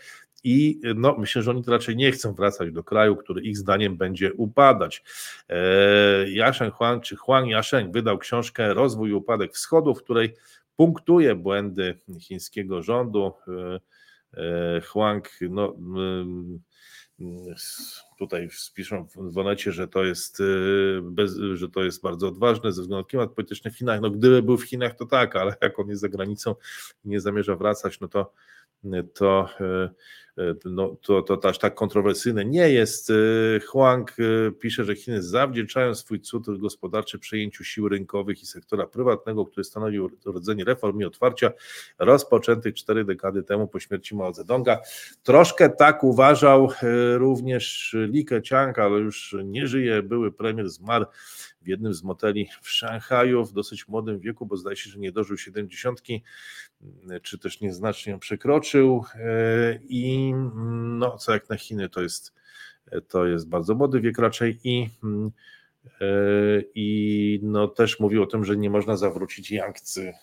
[0.44, 3.98] i no, myślę, że oni to raczej nie chcą wracać do kraju, który ich zdaniem
[3.98, 5.04] będzie upadać.
[5.50, 10.34] Eee, Yasheng Huang, czy Huang Yasheng wydał książkę Rozwój i upadek wschodu, w której
[10.76, 13.34] punktuje błędy chińskiego rządu.
[13.48, 13.80] E,
[14.78, 15.76] e, Huang, no,
[18.20, 20.44] tutaj spiszą w Wonecie, że to jest, e,
[21.02, 24.02] bez, że to jest bardzo odważne ze względu na klimat polityczny w Chinach.
[24.02, 26.56] No gdyby był w Chinach, to tak, ale jak on jest za granicą
[27.06, 28.34] i nie zamierza wracać, no to,
[29.14, 29.50] to
[30.66, 33.10] no, to, to aż tak kontrowersyjne nie jest.
[33.10, 33.14] E,
[33.60, 39.46] Huang e, pisze, że Chiny zawdzięczają swój cud gospodarczy przejęciu sił rynkowych i sektora prywatnego,
[39.46, 41.52] który stanowił rodzenie reform i otwarcia
[42.00, 44.80] rozpoczętych cztery dekady temu po śmierci Mao Zedonga.
[45.24, 46.70] Troszkę tak uważał
[47.16, 51.06] również Li Keqiang, ale już nie żyje, były premier zmarł
[51.62, 55.12] w jednym z moteli w Szanghaju w dosyć młodym wieku, bo zdaje się, że nie
[55.12, 56.02] dożył 70,
[57.22, 59.04] czy też nieznacznie ją przekroczył.
[59.16, 59.80] E,
[60.22, 60.34] I
[61.00, 62.34] no, co jak na Chiny, to jest,
[63.08, 64.90] to jest bardzo młody wiek raczej i
[66.02, 66.08] e,
[66.76, 70.14] i no, też mówił o tym, że nie można zawrócić Yangtze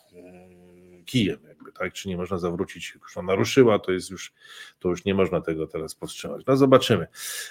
[1.09, 1.39] kijem
[1.79, 1.93] tak?
[1.93, 4.33] Czy nie można zawrócić, już ona ruszyła, to jest już,
[4.79, 6.47] to już nie można tego teraz powstrzymać.
[6.47, 7.07] No zobaczymy.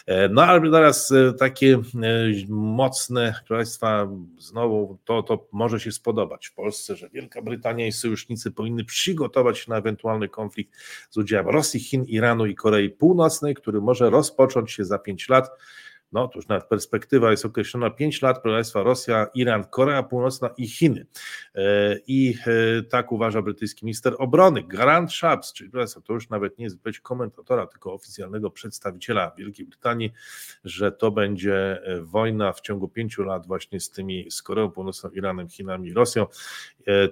[0.06, 1.82] E, no ale teraz e, takie e,
[2.50, 4.10] mocne, Państwa,
[4.40, 9.60] znowu to, to może się spodobać w Polsce, że Wielka Brytania i sojusznicy powinny przygotować
[9.60, 10.74] się na ewentualny konflikt
[11.10, 15.50] z udziałem Rosji, Chin, Iranu i Korei Północnej, który może rozpocząć się za pięć lat
[16.12, 20.68] no to już nawet perspektywa jest określona 5 lat Królestwa Rosja, Iran, Korea Północna i
[20.68, 21.06] Chiny.
[21.56, 25.72] E, I e, tak uważa brytyjski minister obrony, Grant Shapps, czyli
[26.06, 30.14] to już nawet nie jest być komentatora, tylko oficjalnego przedstawiciela Wielkiej Brytanii,
[30.64, 35.10] że to będzie e, wojna w ciągu pięciu lat właśnie z tymi, z Koreą Północną,
[35.10, 36.26] Iranem, Chinami i Rosją.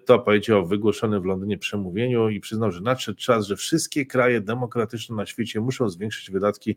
[0.05, 4.41] To powiedział w wygłoszonym w Londynie przemówieniu i przyznał, że nadszedł czas, że wszystkie kraje
[4.41, 6.75] demokratyczne na świecie muszą zwiększyć wydatki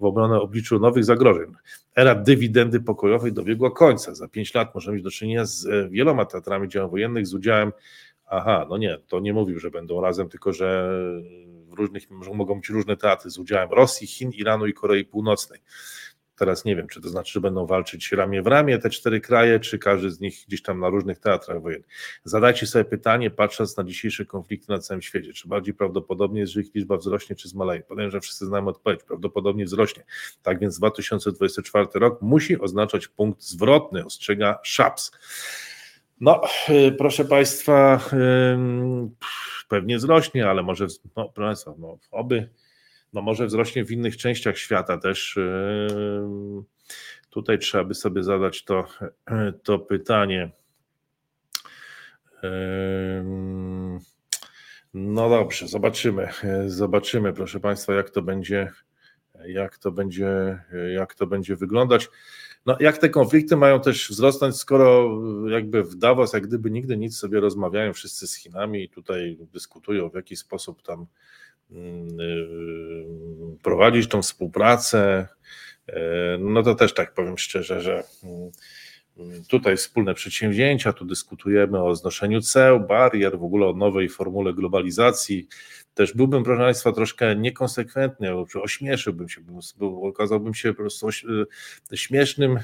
[0.00, 1.52] w obronę w obliczu nowych zagrożeń
[1.94, 4.14] era dywidendy pokojowej dobiegła końca.
[4.14, 7.72] Za pięć lat możemy mieć do czynienia z e, wieloma teatrami działań wojennych, z udziałem,
[8.26, 10.90] aha, no nie, to nie mówił, że będą razem, tylko że
[11.68, 15.60] w różnych, mogą być różne teatry z udziałem Rosji, Chin, Iranu i Korei Północnej.
[16.40, 19.60] Teraz nie wiem, czy to znaczy, że będą walczyć ramię w ramię te cztery kraje,
[19.60, 21.88] czy każdy z nich gdzieś tam na różnych teatrach wojennych.
[22.24, 26.60] Zadajcie sobie pytanie, patrząc na dzisiejsze konflikty na całym świecie, czy bardziej prawdopodobnie jest, że
[26.60, 27.82] ich liczba wzrośnie, czy zmaleje?
[27.82, 30.04] Powiem, że wszyscy znamy odpowiedź, prawdopodobnie wzrośnie.
[30.42, 35.12] Tak więc 2024 rok musi oznaczać punkt zwrotny, ostrzega Szaps.
[36.20, 38.00] No, y, proszę Państwa,
[39.68, 40.86] pewnie wzrośnie, ale może,
[41.16, 42.48] no, proszę Państwa, no, oby
[43.12, 45.36] no może wzrośnie w innych częściach świata też.
[45.36, 46.62] Yy,
[47.30, 48.84] tutaj trzeba by sobie zadać to,
[49.64, 50.50] to pytanie.
[52.42, 52.50] Yy,
[54.94, 56.28] No dobrze, zobaczymy.
[56.66, 58.72] Zobaczymy, proszę Państwa, jak to będzie,
[59.46, 60.58] jak to będzie,
[60.94, 62.08] jak to będzie wyglądać.
[62.66, 65.18] No, jak te konflikty mają też wzrosnąć, skoro
[65.48, 70.10] jakby w Davos, jak gdyby nigdy nic sobie rozmawiają wszyscy z Chinami i tutaj dyskutują,
[70.10, 71.06] w jaki sposób tam
[73.62, 75.28] prowadzić tą współpracę,
[75.86, 78.50] e, no to też tak powiem szczerze, że mm,
[79.48, 85.48] tutaj wspólne przedsięwzięcia, tu dyskutujemy o znoszeniu ceł, barier, w ogóle o nowej formule globalizacji.
[85.94, 88.28] Też byłbym, proszę Państwa, troszkę niekonsekwentny,
[88.62, 89.40] ośmieszyłbym się,
[90.02, 91.08] okazałbym się po prostu
[91.94, 92.58] śmiesznym,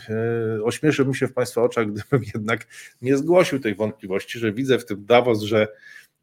[0.65, 2.67] ośmieszyłbym się w Państwa oczach, gdybym jednak
[3.03, 5.69] nie zgłosił tej wątpliwości, że widzę w tym Davos, że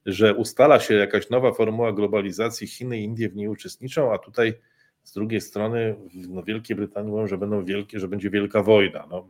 [0.05, 4.53] że ustala się jakaś nowa formuła globalizacji, Chiny i Indie w niej uczestniczą, a tutaj
[5.03, 5.95] z drugiej strony
[6.29, 9.07] no Wielkiej Brytanii mówią, że będą wielkie, że będzie wielka wojna.
[9.09, 9.27] No,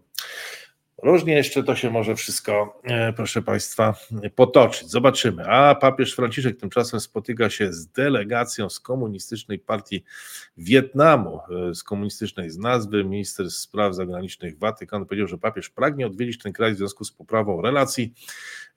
[1.03, 3.95] Różnie jeszcze to się może wszystko, e, proszę Państwa,
[4.35, 4.89] potoczyć.
[4.89, 5.45] Zobaczymy.
[5.45, 10.03] A papież Franciszek tymczasem spotyka się z delegacją z komunistycznej partii
[10.57, 11.39] Wietnamu,
[11.69, 13.03] e, z komunistycznej z nazwy.
[13.03, 17.61] Minister spraw zagranicznych Watykanu powiedział, że papież pragnie odwiedzić ten kraj w związku z poprawą
[17.61, 18.13] relacji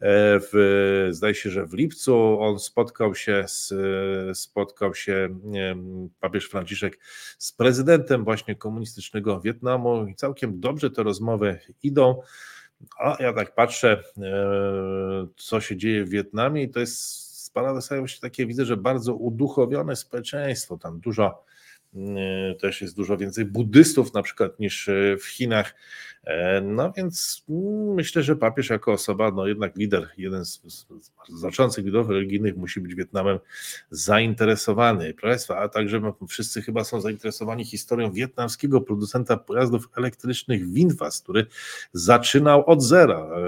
[0.01, 3.74] w, zdaje się, że w lipcu on spotkał się z,
[4.39, 5.39] spotkał się
[6.20, 6.98] papież Franciszek
[7.39, 12.20] z prezydentem właśnie komunistycznego Wietnamu i całkiem dobrze te rozmowy idą.
[12.98, 18.47] A ja tak patrzę, e, co się dzieje w Wietnamie i to jest paradoksalnie takie
[18.47, 21.44] widzę, że bardzo uduchowione społeczeństwo, tam dużo
[21.97, 24.90] Y, też jest dużo więcej buddystów na przykład niż
[25.20, 25.74] w Chinach.
[26.27, 30.86] E, no więc mm, myślę, że papież jako osoba, no jednak lider, jeden z, z
[31.28, 33.39] znaczących liderów religijnych musi być Wietnamem
[33.90, 35.15] zainteresowany.
[35.15, 41.47] Proszę a także wszyscy chyba są zainteresowani historią wietnamskiego producenta pojazdów elektrycznych Winfast, który
[41.93, 43.40] zaczynał od zera e,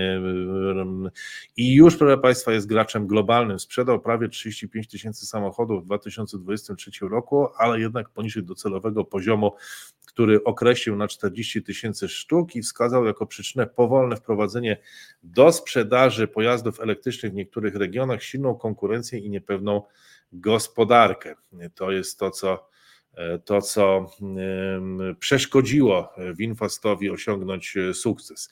[0.00, 1.10] e,
[1.56, 3.58] i już, proszę Państwa, jest graczem globalnym.
[3.58, 9.52] Sprzedał prawie 35 tysięcy samochodów w 2023 roku, ale jednak poniżej docelowego poziomu,
[10.18, 14.76] który określił na 40 tysięcy sztuk i wskazał jako przyczynę powolne wprowadzenie
[15.22, 19.82] do sprzedaży pojazdów elektrycznych w niektórych regionach, silną konkurencję i niepewną
[20.32, 21.34] gospodarkę.
[21.74, 22.68] To jest to, co
[23.44, 24.06] to, co
[25.18, 28.50] przeszkodziło Winfastowi osiągnąć e, sukces.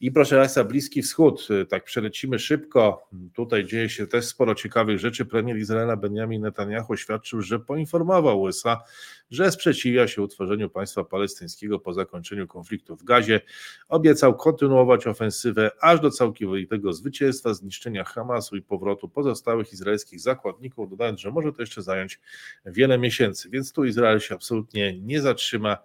[0.00, 4.98] I proszę Państwa, Bliski Wschód, e, tak przelecimy szybko, tutaj dzieje się też sporo ciekawych
[4.98, 5.26] rzeczy.
[5.26, 8.82] Premier Izraela Benjamin Netanyahu oświadczył, że poinformował USA,
[9.30, 13.40] że sprzeciwia się utworzeniu państwa palestyńskiego po zakończeniu konfliktu w Gazie.
[13.88, 21.20] Obiecał kontynuować ofensywę aż do całkowitego zwycięstwa, zniszczenia Hamasu i powrotu pozostałych izraelskich zakładników, dodając,
[21.20, 22.20] że może to jeszcze zająć
[22.66, 23.50] wiele miesięcy.
[23.50, 25.78] Więc tu Izrael się absolutnie nie zatrzyma.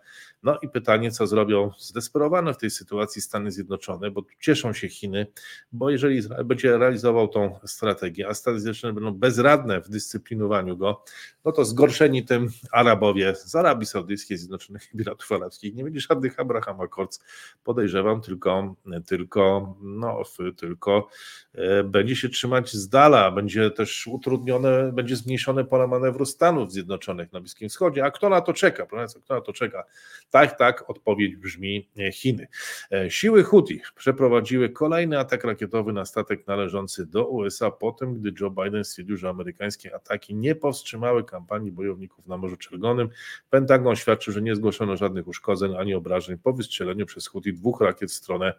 [0.44, 5.28] No i pytanie, co zrobią zdesperowane w tej sytuacji Stany Zjednoczone, bo cieszą się Chiny,
[5.72, 11.03] bo jeżeli Izrael będzie realizował tą strategię, a Stany Zjednoczone będą bezradne w dyscyplinowaniu go,
[11.45, 16.81] no to zgorszeni tym Arabowie z Arabii Saudyjskiej, Zjednoczonych Emiratów Arabskich, nie będzie żadnych Abraham
[16.81, 17.19] Accords,
[17.64, 20.23] podejrzewam, tylko, tylko, no,
[20.57, 21.07] tylko
[21.53, 27.34] e, będzie się trzymać z dala, będzie też utrudnione, będzie zmniejszone pole manewru Stanów Zjednoczonych
[27.34, 29.84] na Bliskim Wschodzie, a kto na to czeka, proszę kto na to czeka?
[30.30, 32.47] Tak, tak, odpowiedź brzmi e, Chiny.
[32.91, 38.34] E, siły Houthi przeprowadziły kolejny atak rakietowy na statek należący do USA po tym, gdy
[38.39, 43.10] Joe Biden stwierdził, że amerykańskie ataki nie powstrzymały kampanii bojowników na Morzu Czerwonym.
[43.50, 48.10] Pentagon świadczył, że nie zgłoszono żadnych uszkodzeń ani obrażeń po wystrzeleniu przez Houthi dwóch rakiet
[48.10, 48.54] w stronę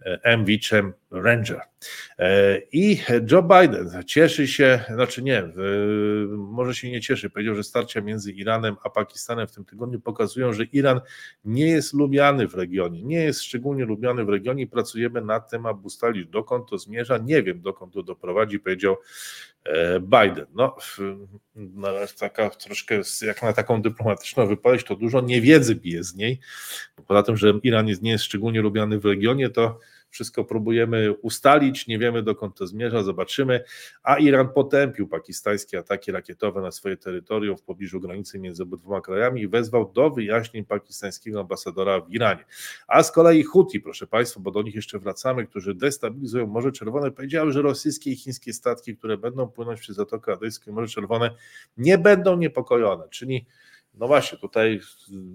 [0.00, 0.52] e, MV
[1.10, 1.60] Ranger.
[2.72, 3.00] I
[3.30, 5.42] Joe Biden cieszy się, znaczy nie,
[6.36, 10.52] może się nie cieszy, powiedział, że starcia między Iranem a Pakistanem w tym tygodniu pokazują,
[10.52, 11.00] że Iran
[11.44, 15.66] nie jest lubiany w regionie, nie jest szczególnie lubiany w regionie i pracujemy nad tym,
[15.66, 17.18] aby ustalić dokąd to zmierza.
[17.18, 18.96] Nie wiem, dokąd to doprowadzi, powiedział
[19.64, 20.46] e, Biden.
[20.54, 20.76] No,
[21.54, 26.40] no taka troszkę, jak na taką dyplomatyczną wypowiedź, to dużo niewiedzy bije z niej.
[27.06, 29.78] Poza tym, że Iran jest, nie jest szczególnie lubiany w regionie, to
[30.14, 33.64] wszystko próbujemy ustalić, nie wiemy dokąd to zmierza, zobaczymy.
[34.02, 39.40] A Iran potępił pakistańskie ataki rakietowe na swoje terytorium w pobliżu granicy między obydwoma krajami
[39.40, 42.44] i wezwał do wyjaśnień pakistańskiego ambasadora w Iranie.
[42.88, 47.10] A z kolei Huti, proszę Państwa, bo do nich jeszcze wracamy, którzy destabilizują Morze Czerwone,
[47.10, 51.30] powiedziały, że rosyjskie i chińskie statki, które będą płynąć przez Zatokę Adyjską i Morze Czerwone,
[51.76, 53.08] nie będą niepokojone.
[53.08, 53.46] Czyli
[53.94, 54.80] no właśnie, tutaj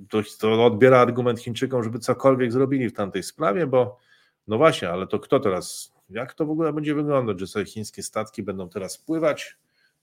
[0.10, 3.98] to, to odbiera argument Chińczykom, żeby cokolwiek zrobili w tamtej sprawie, bo
[4.48, 8.03] no właśnie, ale to kto teraz, jak to w ogóle będzie wyglądać, że sobie chińskie
[8.03, 9.57] statki będą teraz pływać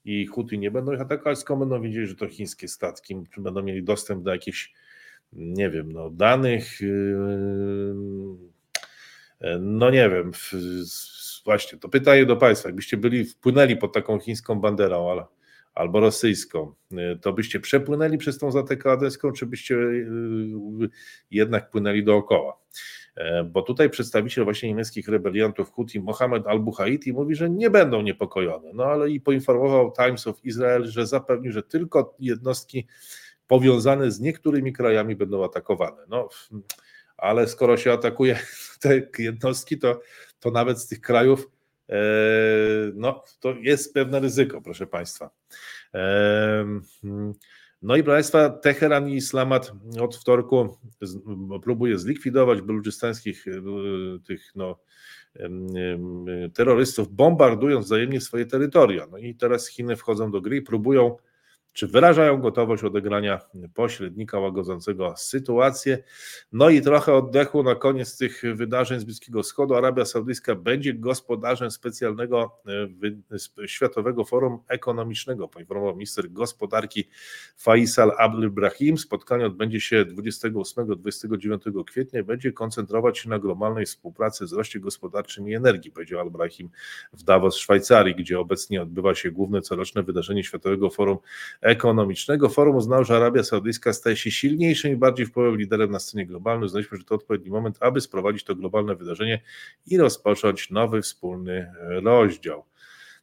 [0.05, 3.63] i Huty nie będą ich atakować, skąd będą wiedzieli, że to chińskie statki, czy będą
[3.63, 4.73] mieli dostęp do jakichś,
[5.33, 8.37] nie wiem, no, danych, yy,
[9.61, 10.33] no nie wiem,
[11.45, 15.25] właśnie, to pytanie do Państwa, jakbyście byli, wpłynęli pod taką chińską banderą, ale,
[15.77, 20.07] albo rosyjską, y, to byście przepłynęli przez tą Zatokę Adenską, czy byście y,
[21.31, 22.59] jednak płynęli dookoła?
[23.17, 28.71] E, bo tutaj przedstawiciel właśnie niemieckich rebeliantów Houthi Mohamed al-Buhaiti mówi, że nie będą niepokojone,
[28.75, 32.87] no ale i poinformował Times of Israel, że zapewnił, że tylko jednostki
[33.47, 36.03] powiązane z niektórymi krajami będą atakowane.
[36.09, 36.29] No,
[37.17, 38.39] ale skoro się atakuje
[38.81, 40.01] te jednostki, to,
[40.41, 41.56] to nawet z tych krajów e,
[42.95, 45.31] no, to jest pewne ryzyko, proszę Państwa.
[45.95, 46.81] E,
[47.83, 50.79] no i proszę Państwa, Teheran i Islamat od wtorku
[51.63, 53.53] próbuje zlikwidować beluczystańskich e,
[54.27, 54.79] tych no,
[56.55, 59.07] terrorystów, bombardując wzajemnie swoje terytoria.
[59.11, 61.17] No i teraz Chiny wchodzą do gry i próbują
[61.77, 63.41] czy wyrażają gotowość odegrania
[63.75, 65.99] pośrednika łagodzącego sytuację.
[66.53, 69.75] No i trochę oddechu na koniec tych wydarzeń z Bliskiego Wschodu.
[69.75, 72.61] Arabia Saudyjska będzie gospodarzem specjalnego
[73.61, 77.09] e, Światowego Forum Ekonomicznego, poinformował minister gospodarki
[77.57, 78.99] Faisal Abdul Brahim.
[78.99, 85.55] Spotkanie odbędzie się 28-29 kwietnia i będzie koncentrować się na globalnej współpracy, wzroście gospodarczym i
[85.55, 86.71] energii, powiedział Al-Brahim
[87.13, 91.19] w Davos, Szwajcarii, gdzie obecnie odbywa się główne coroczne wydarzenie Światowego Forum
[91.67, 92.49] ekonomicznego.
[92.49, 96.67] Forum uznało, że Arabia Saudyjska staje się silniejszym i bardziej wpływowym liderem na scenie globalnej.
[96.67, 99.43] Uznaliśmy, że to odpowiedni moment, aby sprowadzić to globalne wydarzenie
[99.87, 102.65] i rozpocząć nowy wspólny rozdział.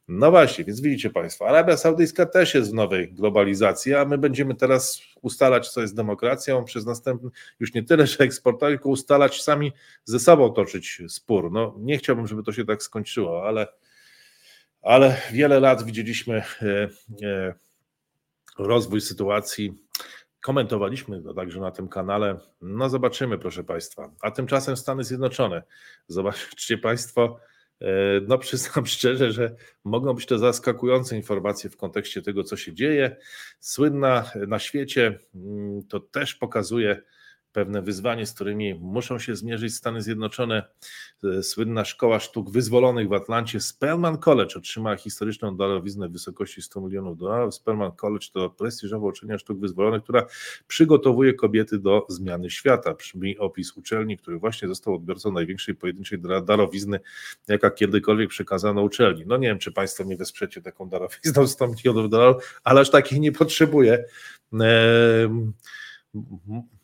[0.08, 4.54] No właśnie, więc widzicie Państwo, Arabia Saudyjska też jest w nowej globalizacji, a my będziemy
[4.54, 7.30] teraz ustalać, co jest demokracją, przez następny,
[7.60, 9.72] już nie tyle, że eksportować, tylko ustalać sami
[10.04, 11.52] ze sobą toczyć spór.
[11.52, 13.66] No, nie chciałbym, żeby to się tak skończyło, ale,
[14.82, 16.88] ale wiele lat widzieliśmy e,
[17.22, 17.54] e,
[18.58, 19.74] rozwój sytuacji.
[20.40, 22.38] Komentowaliśmy to także na tym kanale.
[22.60, 24.10] No zobaczymy, proszę Państwa.
[24.20, 25.62] A tymczasem Stany Zjednoczone.
[26.08, 27.38] Zobaczcie Państwo,
[27.80, 27.86] e,
[28.28, 33.16] no przyznam szczerze, że mogą być to zaskakujące informacje w kontekście tego, co się dzieje.
[33.60, 37.02] Słynna na świecie, mm, to też pokazuje,
[37.54, 40.62] pewne wyzwanie, z którymi muszą się zmierzyć Stany Zjednoczone.
[41.24, 46.80] E, słynna Szkoła Sztuk Wyzwolonych w Atlancie, Spelman College, otrzymała historyczną darowiznę w wysokości 100
[46.80, 47.54] milionów dolarów.
[47.54, 50.26] Spelman College to prestiżowa uczelnia sztuk wyzwolonych, która
[50.66, 52.94] przygotowuje kobiety do zmiany świata.
[52.94, 57.00] Brzmi opis uczelni, który właśnie został odbiorcą największej pojedynczej darowizny,
[57.48, 59.24] jaka kiedykolwiek przekazano uczelni.
[59.26, 63.20] No nie wiem, czy Państwo mnie wesprzecie taką darowizną 100 milionów dolarów, ale aż takiej
[63.20, 64.04] nie potrzebuję.
[64.60, 65.28] Eee,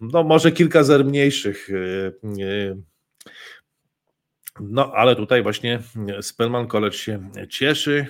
[0.00, 1.68] no może kilka zer mniejszych.
[1.70, 2.06] E,
[2.44, 2.76] e,
[4.60, 5.82] no ale tutaj właśnie
[6.20, 8.06] Spellman College się cieszy.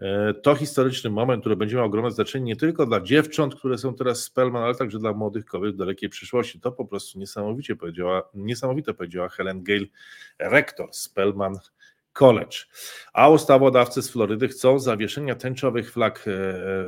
[0.00, 3.94] E, to historyczny moment, który będzie miał ogromne znaczenie nie tylko dla dziewcząt, które są
[3.94, 6.60] teraz Spellman, ale także dla młodych kobiet w dalekiej przyszłości.
[6.60, 9.86] To po prostu niesamowicie powiedziała, niesamowite powiedziała Helen Gale,
[10.38, 11.54] rektor Spellman
[12.12, 12.56] College.
[13.12, 16.32] A ustawodawcy z Florydy chcą zawieszenia tęczowych flag, e,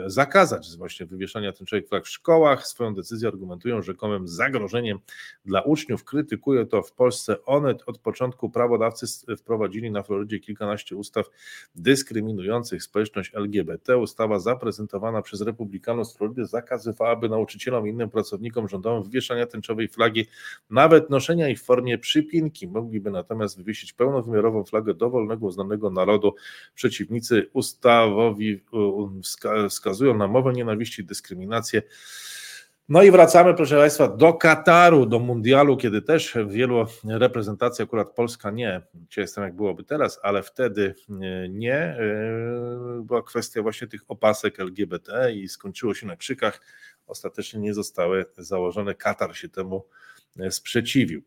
[0.05, 2.67] e, zakazać właśnie wywieszania tęczowych flag w szkołach.
[2.67, 4.99] Swoją decyzję argumentują rzekomym zagrożeniem
[5.45, 6.05] dla uczniów.
[6.05, 7.83] Krytykuje to w Polsce Onet.
[7.87, 9.07] Od początku prawodawcy
[9.37, 11.31] wprowadzili na Florydzie kilkanaście ustaw
[11.75, 13.99] dyskryminujących społeczność LGBT.
[13.99, 20.27] Ustawa zaprezentowana przez Republikanów z Florydy zakazywałaby nauczycielom i innym pracownikom rządowym wywieszania tęczowej flagi,
[20.71, 22.69] nawet noszenia jej w formie przypinki.
[22.69, 26.35] Mogliby natomiast wywiesić pełnowymiarową flagę do wolnego uznanego narodu.
[26.75, 28.65] Przeciwnicy ustawowi
[29.69, 31.83] wskazują na mowę nienawiści dyskryminację.
[32.89, 38.15] No i wracamy, proszę Państwa, do Kataru, do Mundialu, kiedy też w wielu reprezentacji, akurat
[38.15, 40.95] Polska nie, cię jestem jak byłoby teraz, ale wtedy
[41.49, 41.97] nie, e,
[43.03, 46.61] była kwestia właśnie tych opasek LGBT i skończyło się na krzykach.
[47.07, 48.95] Ostatecznie nie zostały założone.
[48.95, 49.85] Katar się temu
[50.51, 51.23] sprzeciwił.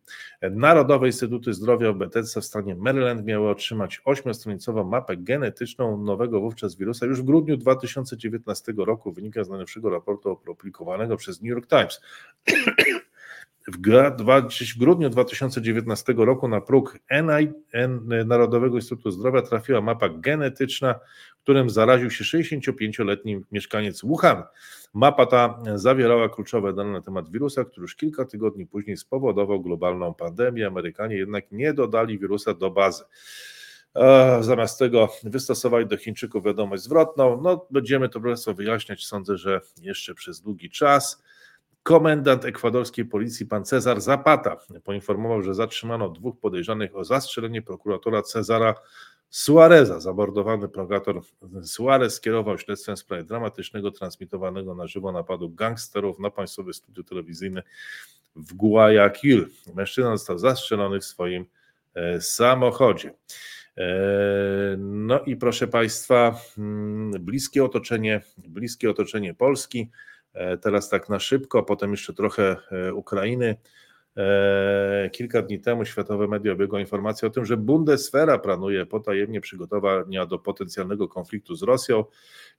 [0.51, 7.05] Narodowe Instytuty Zdrowia Bethesda w stanie Maryland miały otrzymać ośmiostronicową mapę genetyczną nowego wówczas wirusa
[7.05, 12.01] już w grudniu 2019 roku, wynika z najnowszego raportu opublikowanego przez New York Times.
[13.67, 13.77] W,
[14.77, 17.51] grudniu 2019 roku na próg NI,
[18.25, 20.99] Narodowego Instytutu Zdrowia trafiła mapa genetyczna,
[21.43, 24.43] którym zaraził się 65-letni mieszkaniec Wuhan.
[24.93, 30.13] Mapa ta zawierała kluczowe dane na temat wirusa, który już kilka tygodni później spowodował globalną
[30.13, 30.67] pandemię.
[30.67, 33.03] Amerykanie jednak nie dodali wirusa do bazy.
[34.41, 37.41] Zamiast tego wystosowali do Chińczyków wiadomość zwrotną.
[37.41, 41.23] No, będziemy to Państwo wyjaśniać, sądzę, że jeszcze przez długi czas.
[41.87, 48.75] Komendant ekwadorskiej policji, pan Cezar Zapata, poinformował, że zatrzymano dwóch podejrzanych o zastrzelenie prokuratora Cezara
[49.29, 49.99] Suareza.
[49.99, 51.21] Zamordowany prokurator
[51.63, 57.63] Suarez skierował śledztwem w sprawie dramatycznego, transmitowanego na żywo napadu gangsterów na państwowe studio telewizyjne
[58.35, 59.47] w Guayaquil.
[59.75, 61.45] Mężczyzna został zastrzelony w swoim
[61.95, 63.13] e, samochodzie.
[64.77, 69.89] No i proszę Państwa, mm, bliskie otoczenie, bliskie otoczenie Polski.
[70.61, 72.55] Teraz tak na szybko, potem jeszcze trochę
[72.93, 73.55] Ukrainy.
[74.17, 80.25] E, kilka dni temu światowe media obiegła informacja o tym, że Bundeswehr planuje potajemnie przygotowania
[80.25, 82.05] do potencjalnego konfliktu z Rosją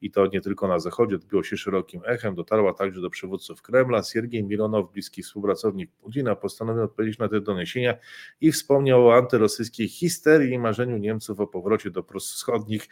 [0.01, 4.03] i to nie tylko na Zachodzie, odbiło się szerokim echem, dotarła także do przywódców Kremla.
[4.03, 7.95] Siergiej Milonow, bliski współpracownik Putina, postanowił odpowiedzieć na te doniesienia
[8.41, 12.89] i wspomniał o antyrosyjskiej histerii i marzeniu Niemców o powrocie do Wschodnich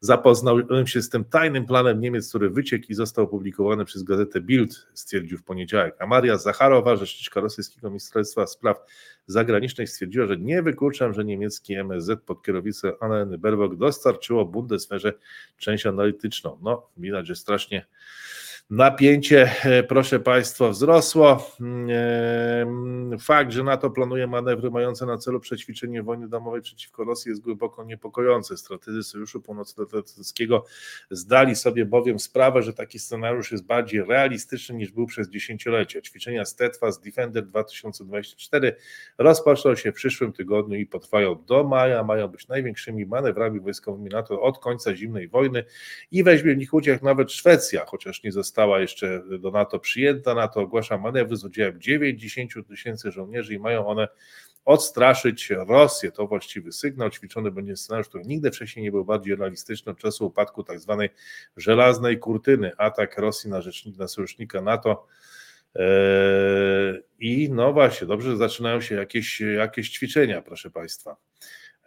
[0.00, 4.86] Zapoznałem się z tym tajnym planem Niemiec, który wyciekł i został opublikowany przez gazetę Bild,
[4.94, 5.96] stwierdził w poniedziałek.
[5.98, 8.76] A Maria Zacharowa, rzeczniczka rosyjskiego Ministerstwa Spraw
[9.26, 15.12] Zagranicznych, stwierdziła, że nie wykluczam, że niemiecki MSZ pod kierownictwem Anneny Baerbock dostarczyło Bundeswehrze
[15.58, 16.58] część analityczną.
[16.62, 17.86] No, widać, że strasznie
[18.70, 21.50] Napięcie, e, proszę Państwa, wzrosło.
[21.88, 22.66] E,
[23.20, 27.84] fakt, że NATO planuje manewry mające na celu przećwiczenie wojny domowej przeciwko Rosji jest głęboko
[27.84, 28.56] niepokojący.
[28.56, 30.64] Strategzy Sojuszu Północnoatlantyckiego
[31.10, 36.00] zdali sobie bowiem sprawę, że taki scenariusz jest bardziej realistyczny niż był przez dziesięciolecia.
[36.00, 38.76] Ćwiczenia Steadfast Defender 2024
[39.18, 42.04] rozpoczną się w przyszłym tygodniu i potrwają do maja.
[42.04, 45.64] Mają być największymi manewrami wojskowymi NATO od końca zimnej wojny
[46.10, 50.34] i weźmie w nich udział nawet Szwecja, chociaż nie została została jeszcze do NATO przyjęta.
[50.34, 54.08] NATO ogłasza manewry z udziałem 90 tysięcy żołnierzy i mają one
[54.64, 56.12] odstraszyć Rosję.
[56.12, 57.10] To właściwy sygnał.
[57.10, 61.08] Ćwiczony będzie scenariusz, który nigdy wcześniej nie był bardziej realistyczny od czasu upadku tak zwanej
[61.56, 62.72] żelaznej kurtyny.
[62.76, 65.06] Atak Rosji na, rzecznika, na sojusznika NATO.
[65.74, 71.16] Eee, I no właśnie, dobrze, że zaczynają się jakieś, jakieś ćwiczenia, proszę Państwa.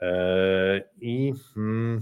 [0.02, 1.34] Eee, I.
[1.54, 2.02] Hmm,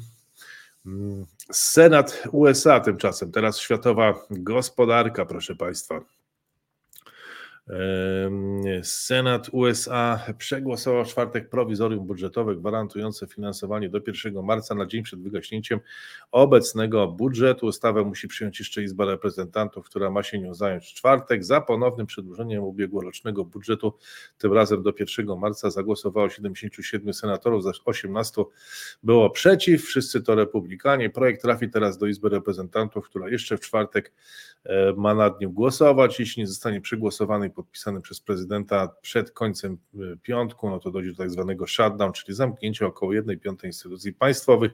[1.51, 6.16] Senat USA tymczasem, teraz światowa gospodarka, proszę Państwa.
[8.83, 15.21] Senat USA przegłosował w czwartek prowizorium budżetowe gwarantujące finansowanie do 1 marca na dzień przed
[15.21, 15.79] wygaśnięciem
[16.31, 17.65] obecnego budżetu.
[17.65, 21.45] Ustawę musi przyjąć jeszcze Izba Reprezentantów, która ma się nią zająć w czwartek.
[21.45, 23.93] Za ponownym przedłużeniem ubiegłorocznego budżetu,
[24.37, 28.43] tym razem do 1 marca, zagłosowało 77 senatorów, zaś 18
[29.03, 29.83] było przeciw.
[29.83, 31.09] Wszyscy to republikanie.
[31.09, 34.13] Projekt trafi teraz do Izby Reprezentantów, która jeszcze w czwartek
[34.97, 36.19] ma nad nim głosować.
[36.19, 41.17] Jeśli nie zostanie przegłosowany podpisany przez prezydenta przed końcem y, piątku, no to dojdzie do
[41.17, 44.71] tak zwanego shutdown, czyli zamknięcia około 1 piątej instytucji państwowych.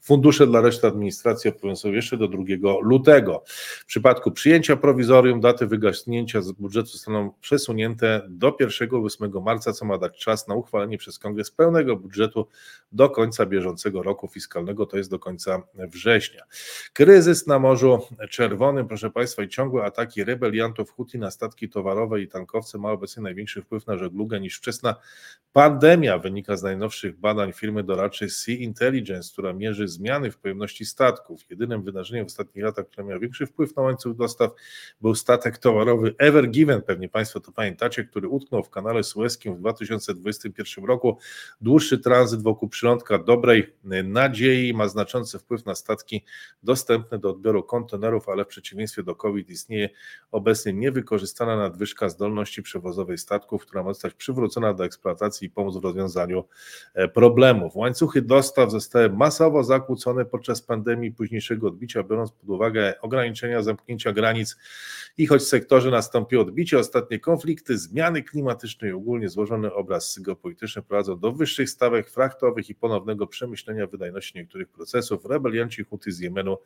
[0.00, 2.42] Fundusze dla reszty administracji obowiązują jeszcze do 2
[2.82, 3.42] lutego.
[3.80, 9.98] W przypadku przyjęcia prowizorium daty wygaśnięcia z budżetu zostaną przesunięte do 1-8 marca, co ma
[9.98, 12.46] dać czas na uchwalenie przez kongres pełnego budżetu
[12.92, 16.42] do końca bieżącego roku fiskalnego, to jest do końca września.
[16.92, 17.98] Kryzys na Morzu
[18.30, 23.22] Czerwonym, proszę Państwa, i ciągłe ataki rebeliantów Huti na statki towarowe i tankowce ma obecnie
[23.22, 24.94] największy wpływ na żeglugę niż wczesna
[25.52, 31.50] pandemia, wynika z najnowszych badań firmy doradczej Sea Intelligence, która mierzy zmiany w pojemności statków.
[31.50, 34.50] Jedynym wydarzeniem w ostatnich latach, które miało większy wpływ na łańcuch dostaw,
[35.00, 39.58] był statek towarowy Ever Given, pewnie Państwo to pamiętacie, który utknął w kanale Suezkim w
[39.58, 41.18] 2021 roku.
[41.60, 43.74] Dłuższy tranzyt wokół przylądka dobrej
[44.04, 46.24] nadziei ma znaczący wpływ na statki
[46.62, 49.90] dostępne do odbioru kontenerów, ale w przeciwieństwie do COVID istnieje
[50.32, 55.84] obecnie niewykorzystana nadwyżka zdolności przewozowej statków, która ma zostać przywrócona do eksploatacji i pomóc w
[55.84, 56.44] rozwiązaniu
[56.94, 57.76] e, problemów.
[57.76, 64.56] Łańcuchy dostaw zostały masowo zakłócone podczas pandemii późniejszego odbicia, biorąc pod uwagę ograniczenia zamknięcia granic
[65.18, 70.82] i choć w sektorze nastąpiło odbicie, ostatnie konflikty, zmiany klimatyczne i ogólnie złożony obraz geopolityczny
[70.82, 75.24] prowadzą do wyższych stawek fraktowych i ponownego przemyślenia wydajności niektórych procesów.
[75.24, 76.56] Rebelianci Huty z Jemenu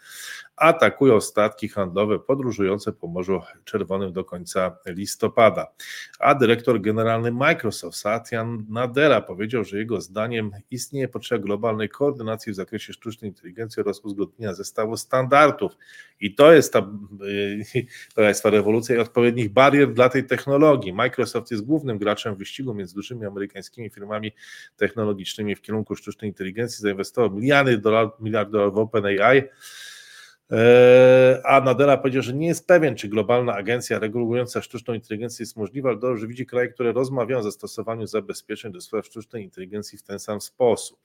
[0.57, 5.73] atakują statki handlowe podróżujące po Morzu Czerwonym do końca listopada.
[6.19, 12.55] A dyrektor generalny Microsoft Satya Nadella powiedział, że jego zdaniem istnieje potrzeba globalnej koordynacji w
[12.55, 15.73] zakresie sztucznej inteligencji oraz uzgodnienia zestawu standardów.
[16.21, 16.83] I to jest ta,
[18.15, 20.93] to jest ta rewolucja i odpowiednich barier dla tej technologii.
[20.93, 24.33] Microsoft jest głównym graczem w wyścigu między dużymi amerykańskimi firmami
[24.77, 26.83] technologicznymi w kierunku sztucznej inteligencji.
[26.83, 28.13] Zainwestował miliardy dolarów,
[28.51, 29.43] dolarów w OpenAI
[31.45, 35.89] a Nadella powiedział, że nie jest pewien, czy globalna agencja regulująca sztuczną inteligencję jest możliwa,
[35.89, 40.19] ale dobrze widzi kraje, które rozmawiają o zastosowaniu zabezpieczeń do spraw sztucznej inteligencji w ten
[40.19, 40.99] sam sposób.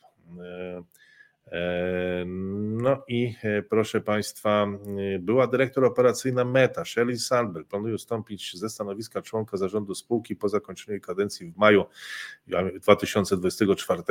[2.83, 4.67] No i e, proszę Państwa,
[5.15, 10.49] e, była dyrektor operacyjna Meta, Shelley Sandberg, planuje ustąpić ze stanowiska członka zarządu spółki po
[10.49, 11.85] zakończeniu kadencji w maju
[12.81, 14.03] 2024,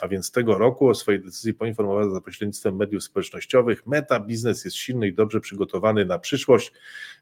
[0.00, 0.88] a więc tego roku.
[0.88, 3.86] O swojej decyzji poinformowała za pośrednictwem mediów społecznościowych.
[3.86, 6.72] Meta biznes jest silny i dobrze przygotowany na przyszłość,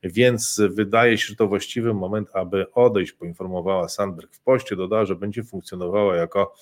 [0.03, 4.77] więc wydaje się, że to właściwy moment, aby odejść, poinformowała Sandberg w poście.
[4.77, 6.55] Dodała, że będzie funkcjonowała jako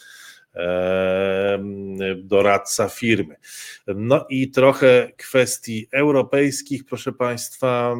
[2.16, 3.36] doradca firmy.
[3.86, 7.96] No i trochę kwestii europejskich, proszę Państwa.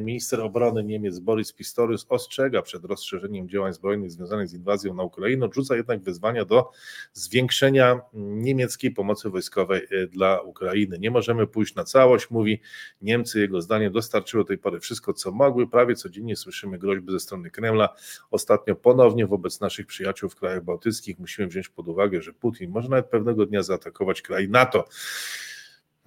[0.00, 5.46] Minister obrony Niemiec Boris Pistorius ostrzega przed rozszerzeniem działań zbrojnych związanych z inwazją na Ukrainę,
[5.46, 6.70] odrzuca jednak wezwania do
[7.12, 10.98] zwiększenia niemieckiej pomocy wojskowej e, dla Ukrainy.
[10.98, 12.60] Nie możemy pójść na całość, mówi
[13.02, 15.70] Niemcy, jego zdaniem dostarczyły do tej pory wszystko, co mogły.
[15.70, 17.88] Prawie codziennie słyszymy groźby ze strony Kremla.
[18.30, 22.88] Ostatnio ponownie wobec naszych przyjaciół w krajach bałtyckich musimy wziąć pod uwagę, że Putin może
[22.88, 24.84] nawet pewnego dnia zaatakować kraj NATO.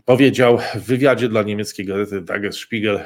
[0.06, 3.00] Powiedział w wywiadzie dla niemieckiej gazety Tagesspiegel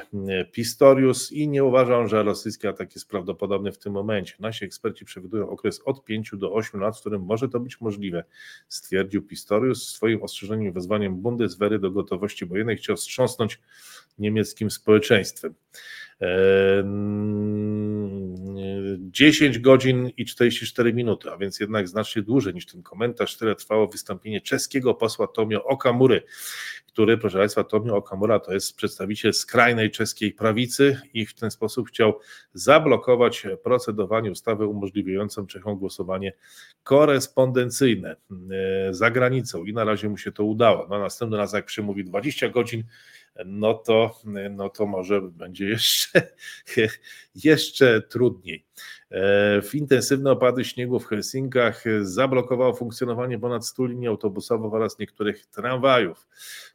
[0.51, 4.35] Pistorius i nie uważam, że rosyjski atak jest prawdopodobny w tym momencie.
[4.39, 8.23] Nasi eksperci przewidują okres od 5 do 8 lat, w którym może to być możliwe,
[8.67, 12.77] stwierdził Pistorius w swoim ostrzeżeniu wezwaniem Bundeswehry do gotowości wojennej.
[12.77, 13.59] Chciał wstrząsnąć
[14.17, 15.53] niemieckim społeczeństwem.
[19.11, 23.37] 10 godzin i 44 minuty, a więc jednak znacznie dłużej niż ten komentarz.
[23.37, 26.23] Tyle trwało wystąpienie czeskiego posła Tomio Okamury,
[26.87, 31.87] który, proszę Państwa, Tomio Okamura to jest przedstawiciel skrajnej czeskiej prawicy i w ten sposób
[31.87, 32.19] chciał
[32.53, 36.33] zablokować procedowanie ustawy umożliwiającą Czechom głosowanie
[36.83, 40.87] korespondencyjne e, za granicą i na razie mu się to udało.
[40.89, 42.83] No, następny raz, jak przemówi 20 godzin,
[43.45, 46.27] no to, no to może będzie jeszcze,
[47.35, 48.65] jeszcze trudniej.
[49.11, 56.27] E, intensywne opady śniegu w Helsinkach zablokowało funkcjonowanie ponad 100 linii autobusowych oraz niektórych tramwajów.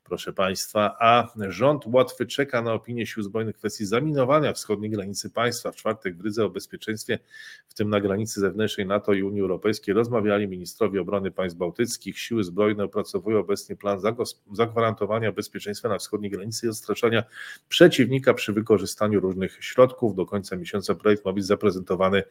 [0.05, 5.31] Proszę Państwa, a rząd Łotwy czeka na opinię sił zbrojnych w kwestii zaminowania wschodniej granicy
[5.31, 5.73] państwa.
[5.73, 7.19] W czwartek w Rydze o bezpieczeństwie,
[7.69, 12.19] w tym na granicy zewnętrznej NATO i Unii Europejskiej, rozmawiali ministrowie obrony państw bałtyckich.
[12.19, 14.01] Siły zbrojne opracowują obecnie plan
[14.53, 17.25] zagwarantowania bezpieczeństwa na wschodniej granicy i odstraszania
[17.69, 20.17] przeciwnika przy wykorzystaniu różnych środków.
[20.17, 22.23] Do końca miesiąca projekt ma być zaprezentowany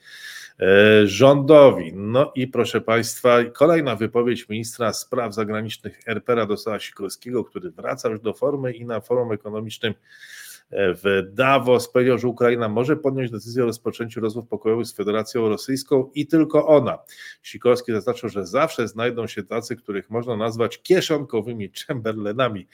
[0.59, 1.93] E, rządowi.
[1.95, 8.19] No i proszę Państwa, kolejna wypowiedź ministra spraw zagranicznych RP Radosława Sikorskiego, który wraca już
[8.19, 9.93] do formy i na forum ekonomicznym
[10.75, 16.09] w Davos powiedział, że Ukraina może podjąć decyzję o rozpoczęciu rozmów pokojowych z Federacją Rosyjską
[16.15, 16.97] i tylko ona.
[17.41, 22.67] Sikorski zaznaczył, że zawsze znajdą się tacy, których można nazwać kieszonkowymi Chamberlainami,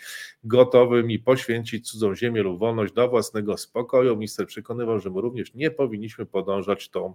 [0.44, 4.16] gotowymi poświęcić cudzą ziemię lub wolność do własnego spokoju.
[4.16, 7.14] Minister przekonywał, że my również nie powinniśmy podążać tą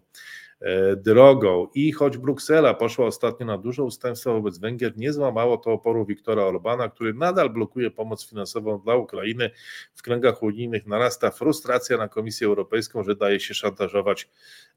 [0.53, 0.53] E,
[0.97, 1.69] drogą.
[1.74, 6.43] I choć Bruksela poszła ostatnio na duże ustępstwa wobec Węgier, nie złamało to oporu Viktora
[6.43, 9.51] Orbana, który nadal blokuje pomoc finansową dla Ukrainy.
[9.95, 14.28] W kręgach unijnych narasta frustracja na Komisję Europejską, że daje się szantażować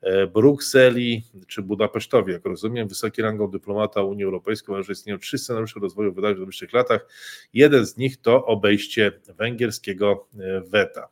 [0.01, 2.33] e, Brukseli czy Budapesztowi.
[2.33, 6.73] Jak rozumiem, wysoki rangą dyplomata Unii Europejskiej że istnieją trzy scenariusze rozwoju wydarzeń w najbliższych
[6.73, 7.07] latach.
[7.53, 11.07] Jeden z nich to obejście węgierskiego e, weta.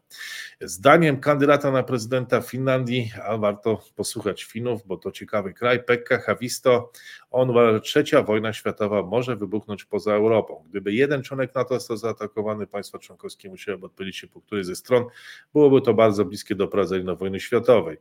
[0.62, 6.92] Zdaniem kandydata na prezydenta Finlandii, a warto posłuchać Finów, bo to ciekawy kraj, Pekka Havisto,
[7.32, 10.64] on uważa, że trzecia wojna światowa może wybuchnąć poza Europą.
[10.70, 15.06] Gdyby jeden członek NATO został zaatakowany, państwa członkowskie musiałyby odpowiedzieć się po której ze stron,
[15.54, 17.98] byłoby to bardzo bliskie do prowadzenia wojny światowej.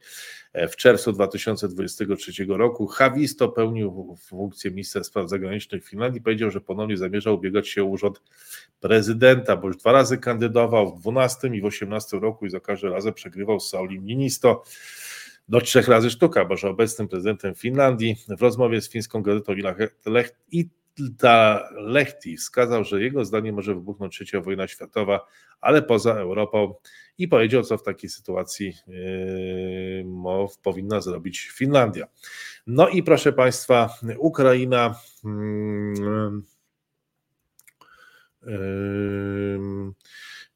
[0.53, 6.97] E, w czerwcu 2023 roku Havisto pełnił funkcję ministra spraw zagranicznych Finlandii, powiedział, że ponownie
[6.97, 8.23] zamierza ubiegać się o urząd
[8.81, 12.93] prezydenta, bo już dwa razy kandydował w 12 i w 18 roku i za każdym
[12.93, 14.63] razem przegrywał z Saulim Niinisto
[15.49, 19.55] do trzech razy sztuka, bo że obecnym prezydentem Finlandii w rozmowie z fińską gazetą
[20.51, 25.27] Ilta Lehti wskazał, że jego zdaniem może wybuchnąć trzecia wojna światowa,
[25.61, 26.75] ale poza Europą
[27.19, 30.05] i powiedział, co w takiej sytuacji yy,
[30.63, 32.07] powinna zrobić Finlandia.
[32.67, 33.89] No i proszę Państwa,
[34.19, 34.95] Ukraina.
[35.25, 35.31] Yy,
[38.47, 39.93] yy,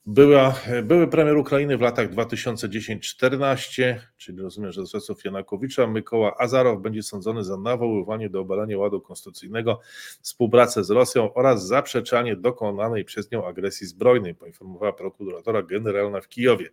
[0.08, 6.82] była, były premier Ukrainy w latach 2010-14, czyli rozumiem, że z czasów Janakowicza, Mykoła Azarow
[6.82, 9.80] będzie sądzony za nawoływanie do obalenia ładu konstytucyjnego,
[10.22, 16.70] współpracę z Rosją oraz zaprzeczanie dokonanej przez nią agresji zbrojnej, poinformowała prokuratora generalna w Kijowie.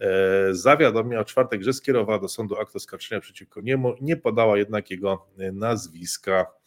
[0.00, 0.08] E,
[0.54, 6.58] zawiadomiła czwartek, że skierowała do sądu akt oskarżenia przeciwko niemu, nie podała jednak jego nazwiska.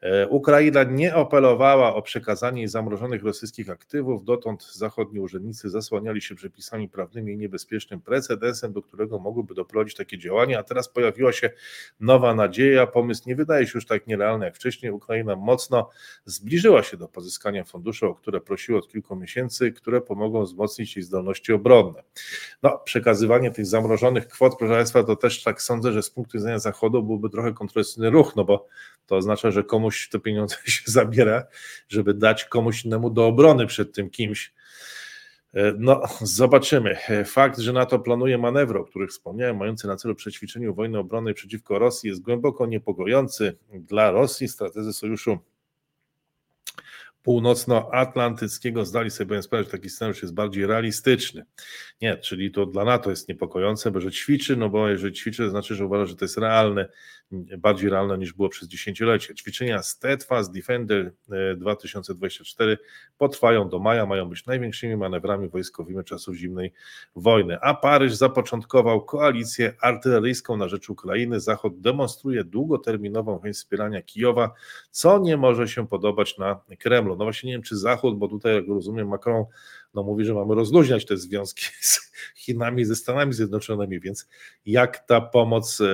[0.00, 4.24] E, Ukraina nie apelowała o przekazanie zamrożonych rosyjskich aktywów.
[4.24, 10.18] Dotąd zachodni urzędnicy zasłaniali się przepisami prawnymi i niebezpiecznym precedensem, do którego mogłyby doprowadzić takie
[10.18, 10.58] działania.
[10.58, 11.50] A teraz pojawiła się
[12.00, 12.86] nowa nadzieja.
[12.86, 14.92] Pomysł nie wydaje się już tak nierealny jak wcześniej.
[14.92, 15.90] Ukraina mocno
[16.24, 21.02] zbliżyła się do pozyskania funduszy, o które prosiła od kilku miesięcy, które pomogą wzmocnić jej
[21.02, 22.02] zdolności obronne.
[22.62, 26.58] No, przekazywanie tych zamrożonych kwot, proszę Państwa, to też tak sądzę, że z punktu widzenia
[26.58, 28.66] Zachodu byłby trochę kontrowersyjny ruch, no bo
[29.08, 31.46] to oznacza, że komuś te pieniądze się zabiera,
[31.88, 34.52] żeby dać komuś innemu do obrony przed tym kimś.
[35.54, 36.96] E, no, zobaczymy.
[37.08, 41.34] E, fakt, że NATO planuje manewry, o których wspomniałem, mający na celu przećwiczeniu wojny obronnej
[41.34, 44.48] przeciwko Rosji, jest głęboko niepokojący dla Rosji.
[44.48, 45.38] Strategzy sojuszu
[47.28, 51.44] północnoatlantyckiego zdali sobie sprawę, że taki scenariusz jest bardziej realistyczny.
[52.02, 55.50] Nie, czyli to dla NATO jest niepokojące, bo że ćwiczy, no bo jeżeli ćwiczy, to
[55.50, 56.88] znaczy, że uważa, że to jest realne,
[57.58, 59.34] bardziej realne niż było przez dziesięciolecie.
[59.34, 61.12] Ćwiczenia Steadfast Defender
[61.56, 62.76] 2024 e,
[63.18, 66.72] potrwają do maja, mają być największymi manewrami wojskowymi czasów zimnej
[67.16, 67.58] wojny.
[67.60, 71.40] A Paryż zapoczątkował koalicję artyleryjską na rzecz Ukrainy.
[71.40, 74.54] Zachód demonstruje długoterminową chęć wspierania Kijowa,
[74.90, 77.17] co nie może się podobać na Kremlu.
[77.18, 79.44] No właśnie nie wiem, czy Zachód, bo tutaj, jak rozumiem, Macron
[79.94, 84.28] no mówi, że mamy rozluźniać te związki z Chinami, ze Stanami Zjednoczonymi, więc
[84.66, 85.84] jak ta pomoc e,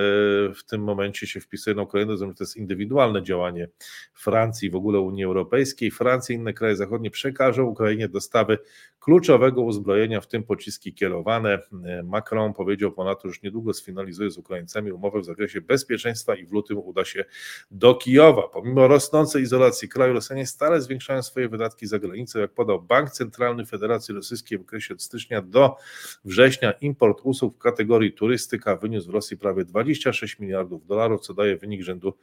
[0.53, 3.67] w tym momencie się wpisuje na Ukrainę, to jest indywidualne działanie
[4.13, 5.91] Francji, w ogóle Unii Europejskiej.
[5.91, 8.57] Francja i inne kraje zachodnie przekażą Ukrainie dostawy
[9.05, 11.59] kluczowego uzbrojenia, w tym pociski kierowane.
[11.85, 16.51] E, Macron powiedział ponadto, że niedługo sfinalizuje z Ukraińcami umowę w zakresie bezpieczeństwa i w
[16.51, 17.25] lutym uda się
[17.71, 18.47] do Kijowa.
[18.47, 23.65] Pomimo rosnącej izolacji kraju, Rosjanie stale zwiększają swoje wydatki za granicą, jak podał Bank Centralny
[23.65, 25.75] Federacji Rosyjskiej w okresie od stycznia do
[26.25, 31.57] września import usług w kategorii turystyka wyniósł w Rosji prawie 26 miliardów dolarów, co daje
[31.57, 32.13] wynik rzędu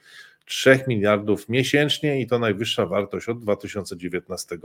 [0.46, 4.58] 3 miliardów miesięcznie i to najwyższa wartość od 2019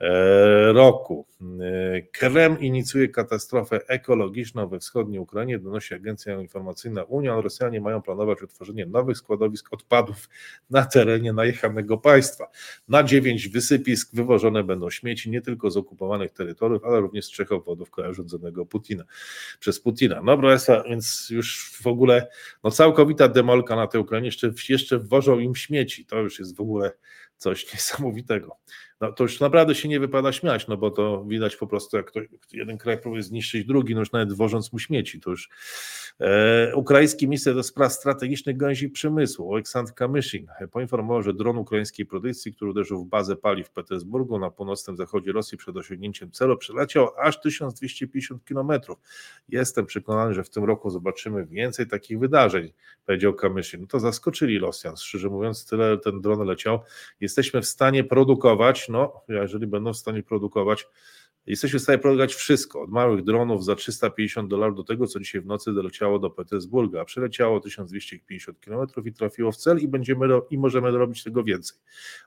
[0.00, 1.26] e, roku.
[1.42, 7.40] E, Krem inicjuje katastrofę ekologiczną we wschodniej Ukrainie, donosi agencja informacyjna Unia.
[7.40, 10.28] Rosjanie mają planować utworzenie nowych składowisk odpadów
[10.70, 12.46] na terenie najechanego państwa.
[12.88, 17.52] Na dziewięć wysypisk wywożone będą śmieci nie tylko z okupowanych terytoriów, ale również z trzech
[17.52, 19.04] obwodów kraju rządzonego Putina,
[19.60, 20.20] przez Putina.
[20.24, 22.28] No proszę, więc już w ogóle
[22.64, 26.06] no, całkowita demolka na tej Ukrainie, jeszcze, jeszcze jeszcze wwożą im śmieci.
[26.06, 26.92] To już jest w ogóle
[27.36, 28.56] coś niesamowitego.
[29.00, 32.10] No, to już naprawdę się nie wypada śmiać, no bo to widać po prostu, jak
[32.10, 32.20] to,
[32.52, 35.20] jeden kraj próbuje zniszczyć drugi, no już nawet wożąc mu śmieci.
[35.20, 35.48] To już
[36.20, 42.54] e, ukraiński minister do spraw strategicznych gałęzi przemysłu, Oleksandr Kamyszin, poinformował, że dron ukraińskiej produkcji,
[42.54, 47.08] który uderzył w bazę paliw w Petersburgu na północnym zachodzie Rosji przed osiągnięciem celu, przeleciał
[47.18, 48.98] aż 1250 kilometrów.
[49.48, 52.72] Jestem przekonany, że w tym roku zobaczymy więcej takich wydarzeń,
[53.06, 53.80] powiedział Kamyszin.
[53.80, 56.80] No to zaskoczyli Rosjan, szczerze mówiąc, tyle ten dron leciał.
[57.20, 60.86] Jesteśmy w stanie produkować no, jeżeli będą w stanie produkować,
[61.46, 65.40] jesteśmy w stanie produkować wszystko, od małych dronów za 350 dolarów do tego, co dzisiaj
[65.40, 70.26] w nocy doleciało do Petersburga, a przyleciało 1250 km i trafiło w cel i, będziemy,
[70.50, 71.78] i możemy robić tego więcej.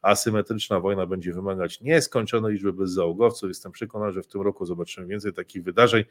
[0.01, 3.49] Asymetryczna wojna będzie wymagać nieskończonej liczby bezzałogowców.
[3.49, 6.03] Jestem przekonany, że w tym roku zobaczymy więcej takich wydarzeń.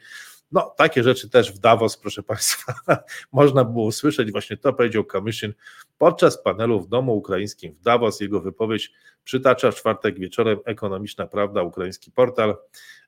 [0.52, 2.74] No, takie rzeczy też w Davos, proszę Państwa,
[3.32, 4.32] można było usłyszeć.
[4.32, 5.54] Właśnie to powiedział Kamyszyn
[5.98, 8.20] podczas panelu w Domu Ukraińskim w Davos.
[8.20, 8.92] Jego wypowiedź
[9.24, 12.56] przytacza w czwartek wieczorem Ekonomiczna Prawda, ukraiński portal.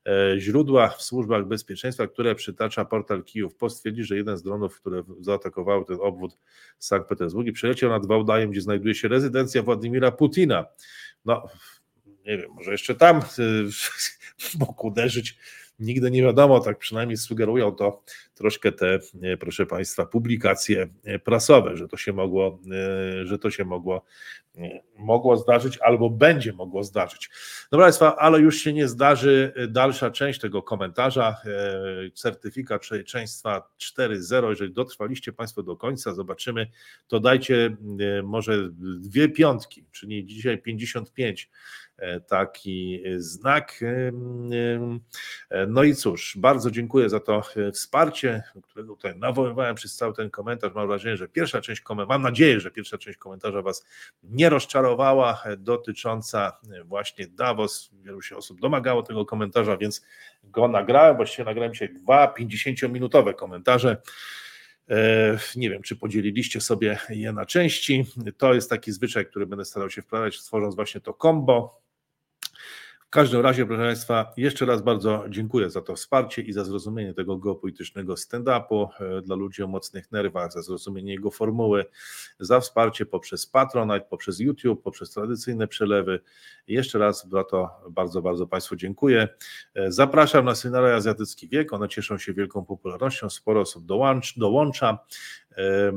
[0.09, 4.81] E, źródła w służbach bezpieczeństwa, które przytacza portal Kijów Post, twierdzi, że jeden z dronów,
[4.81, 6.39] które zaatakowały ten obwód
[6.79, 10.67] Sankt Petersburgi, przeleciał nad Wałdajem, gdzie znajduje się rezydencja Władimira Putina.
[11.25, 11.47] No,
[12.07, 13.21] nie wiem, może jeszcze tam
[14.61, 15.39] mógł uderzyć
[15.81, 18.03] nigdy nie wiadomo, tak przynajmniej sugerują to
[18.41, 22.59] troszkę te, e, proszę Państwa, publikacje e, prasowe, że to się mogło,
[23.23, 24.05] e, że to się mogło,
[24.99, 27.31] mogło zdarzyć albo będzie mogło zdarzyć.
[27.71, 31.37] Dobra Państwa, ale już się nie zdarzy dalsza część tego komentarza.
[32.15, 34.51] Certyfikat człowieczeństwa 4.0.
[34.51, 36.67] Jeżeli dotrwaliście Państwo do końca, zobaczymy,
[37.09, 37.77] to dajcie
[38.23, 38.69] może
[39.01, 41.51] dwie piątki, czyli dzisiaj 55
[42.27, 43.81] taki znak.
[45.69, 47.43] No i cóż, bardzo dziękuję za to
[47.73, 48.30] wsparcie,
[48.63, 50.75] którego tutaj nawoływałem przez cały ten komentarz.
[50.75, 53.87] Mam wrażenie, że pierwsza część komentarza, mam nadzieję, że pierwsza część komentarza Was
[54.23, 57.91] nie rozczarowała, dotycząca właśnie Davos.
[57.93, 60.03] Wielu się osób domagało tego komentarza, więc
[60.45, 61.17] go nagrałem.
[61.17, 63.97] Właściwie nagrałem dzisiaj dwa 50-minutowe komentarze.
[64.91, 68.05] E, nie wiem, czy podzieliliście sobie je na części.
[68.37, 71.80] To jest taki zwyczaj, który będę starał się wprawiać, tworząc właśnie to combo
[73.11, 77.15] w każdym razie, proszę Państwa, jeszcze raz bardzo dziękuję za to wsparcie i za zrozumienie
[77.15, 81.85] tego geopolitycznego stand-upu e, dla ludzi o mocnych nerwach, za zrozumienie jego formuły,
[82.41, 86.21] za wsparcie poprzez Patronite, poprzez YouTube, poprzez tradycyjne przelewy.
[86.67, 89.29] Jeszcze raz za to bardzo, bardzo Państwu dziękuję.
[89.75, 94.99] E, zapraszam na seminary Azjatycki Wiek, one cieszą się wielką popularnością, sporo osób dołącz, dołącza.
[95.57, 95.93] E,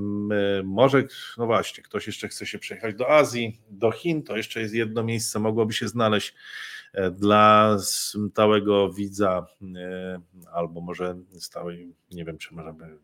[0.63, 1.03] może,
[1.37, 5.03] no właśnie, ktoś jeszcze chce się przejechać do Azji, do Chin, to jeszcze jest jedno
[5.03, 6.35] miejsce, mogłoby się znaleźć.
[7.11, 9.45] Dla stałego widza,
[10.53, 12.97] albo może stałej, nie wiem, czy możemy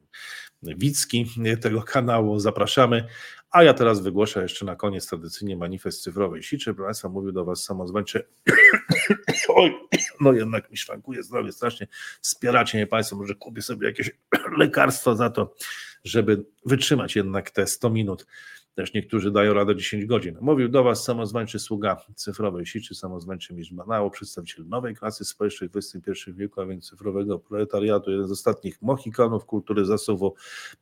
[0.63, 1.25] widzki
[1.61, 3.07] tego kanału, zapraszamy.
[3.51, 6.73] A ja teraz wygłoszę jeszcze na koniec tradycyjnie manifest cyfrowej siczy.
[6.73, 8.27] Proszę Państwa, mówił do Was samozwańczy.
[9.55, 9.75] Oj,
[10.21, 11.87] no jednak mi szwankuje zdrowie strasznie.
[12.21, 14.11] Wspieracie mnie Państwo, może kupię sobie jakieś
[14.57, 15.55] lekarstwo za to,
[16.03, 18.25] żeby wytrzymać jednak te 100 minut
[18.79, 20.37] też niektórzy dają radę 10 godzin.
[20.41, 25.77] Mówił do Was samozwańczy sługa cyfrowej sieci, samozwańczy mistrz banału, przedstawiciel nowej klasy społecznej w
[25.77, 30.35] XXI wieku, a więc cyfrowego proletariatu, jeden z ostatnich mohikanów kultury zasuwu,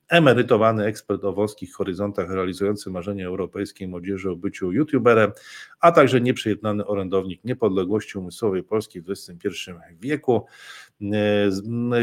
[0.10, 5.32] emerytowany ekspert o wąskich horyzontach, realizujący marzenie europejskiej młodzieży o byciu youtuberem,
[5.80, 10.46] a także nieprzejednany orędownik niepodległości umysłowej Polski w XXI wieku.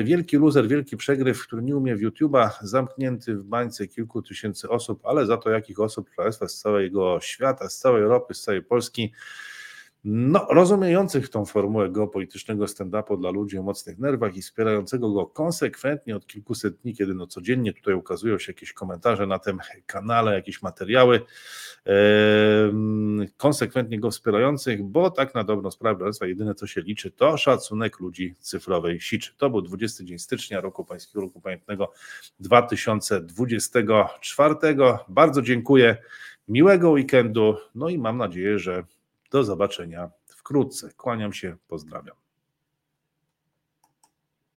[0.04, 5.00] Wielki loser, wielki przegryw, który nie umie w YouTube'a, zamknięty w bańce kilku tysięcy osób,
[5.06, 9.12] ale za to jakich osób, Państwa z całego świata, z całej Europy, z całej Polski,
[10.04, 16.16] no, rozumiejących tą formułę geopolitycznego stand-upu dla ludzi o mocnych nerwach i wspierającego go konsekwentnie
[16.16, 20.62] od kilkuset dni, kiedy no codziennie tutaj ukazują się jakieś komentarze na tym kanale, jakieś
[20.62, 21.20] materiały,
[23.36, 28.34] konsekwentnie go wspierających, bo tak na dobrą sprawę, jedyne co się liczy to szacunek ludzi
[28.40, 29.34] cyfrowej siczy.
[29.36, 31.92] To był 20 dzień stycznia roku Pańskiego Roku Pamiętnego
[32.40, 34.54] 2024.
[35.08, 35.96] Bardzo dziękuję,
[36.48, 38.84] miłego weekendu, no i mam nadzieję, że
[39.34, 40.92] do zobaczenia wkrótce.
[40.96, 42.23] Kłaniam się, pozdrawiam.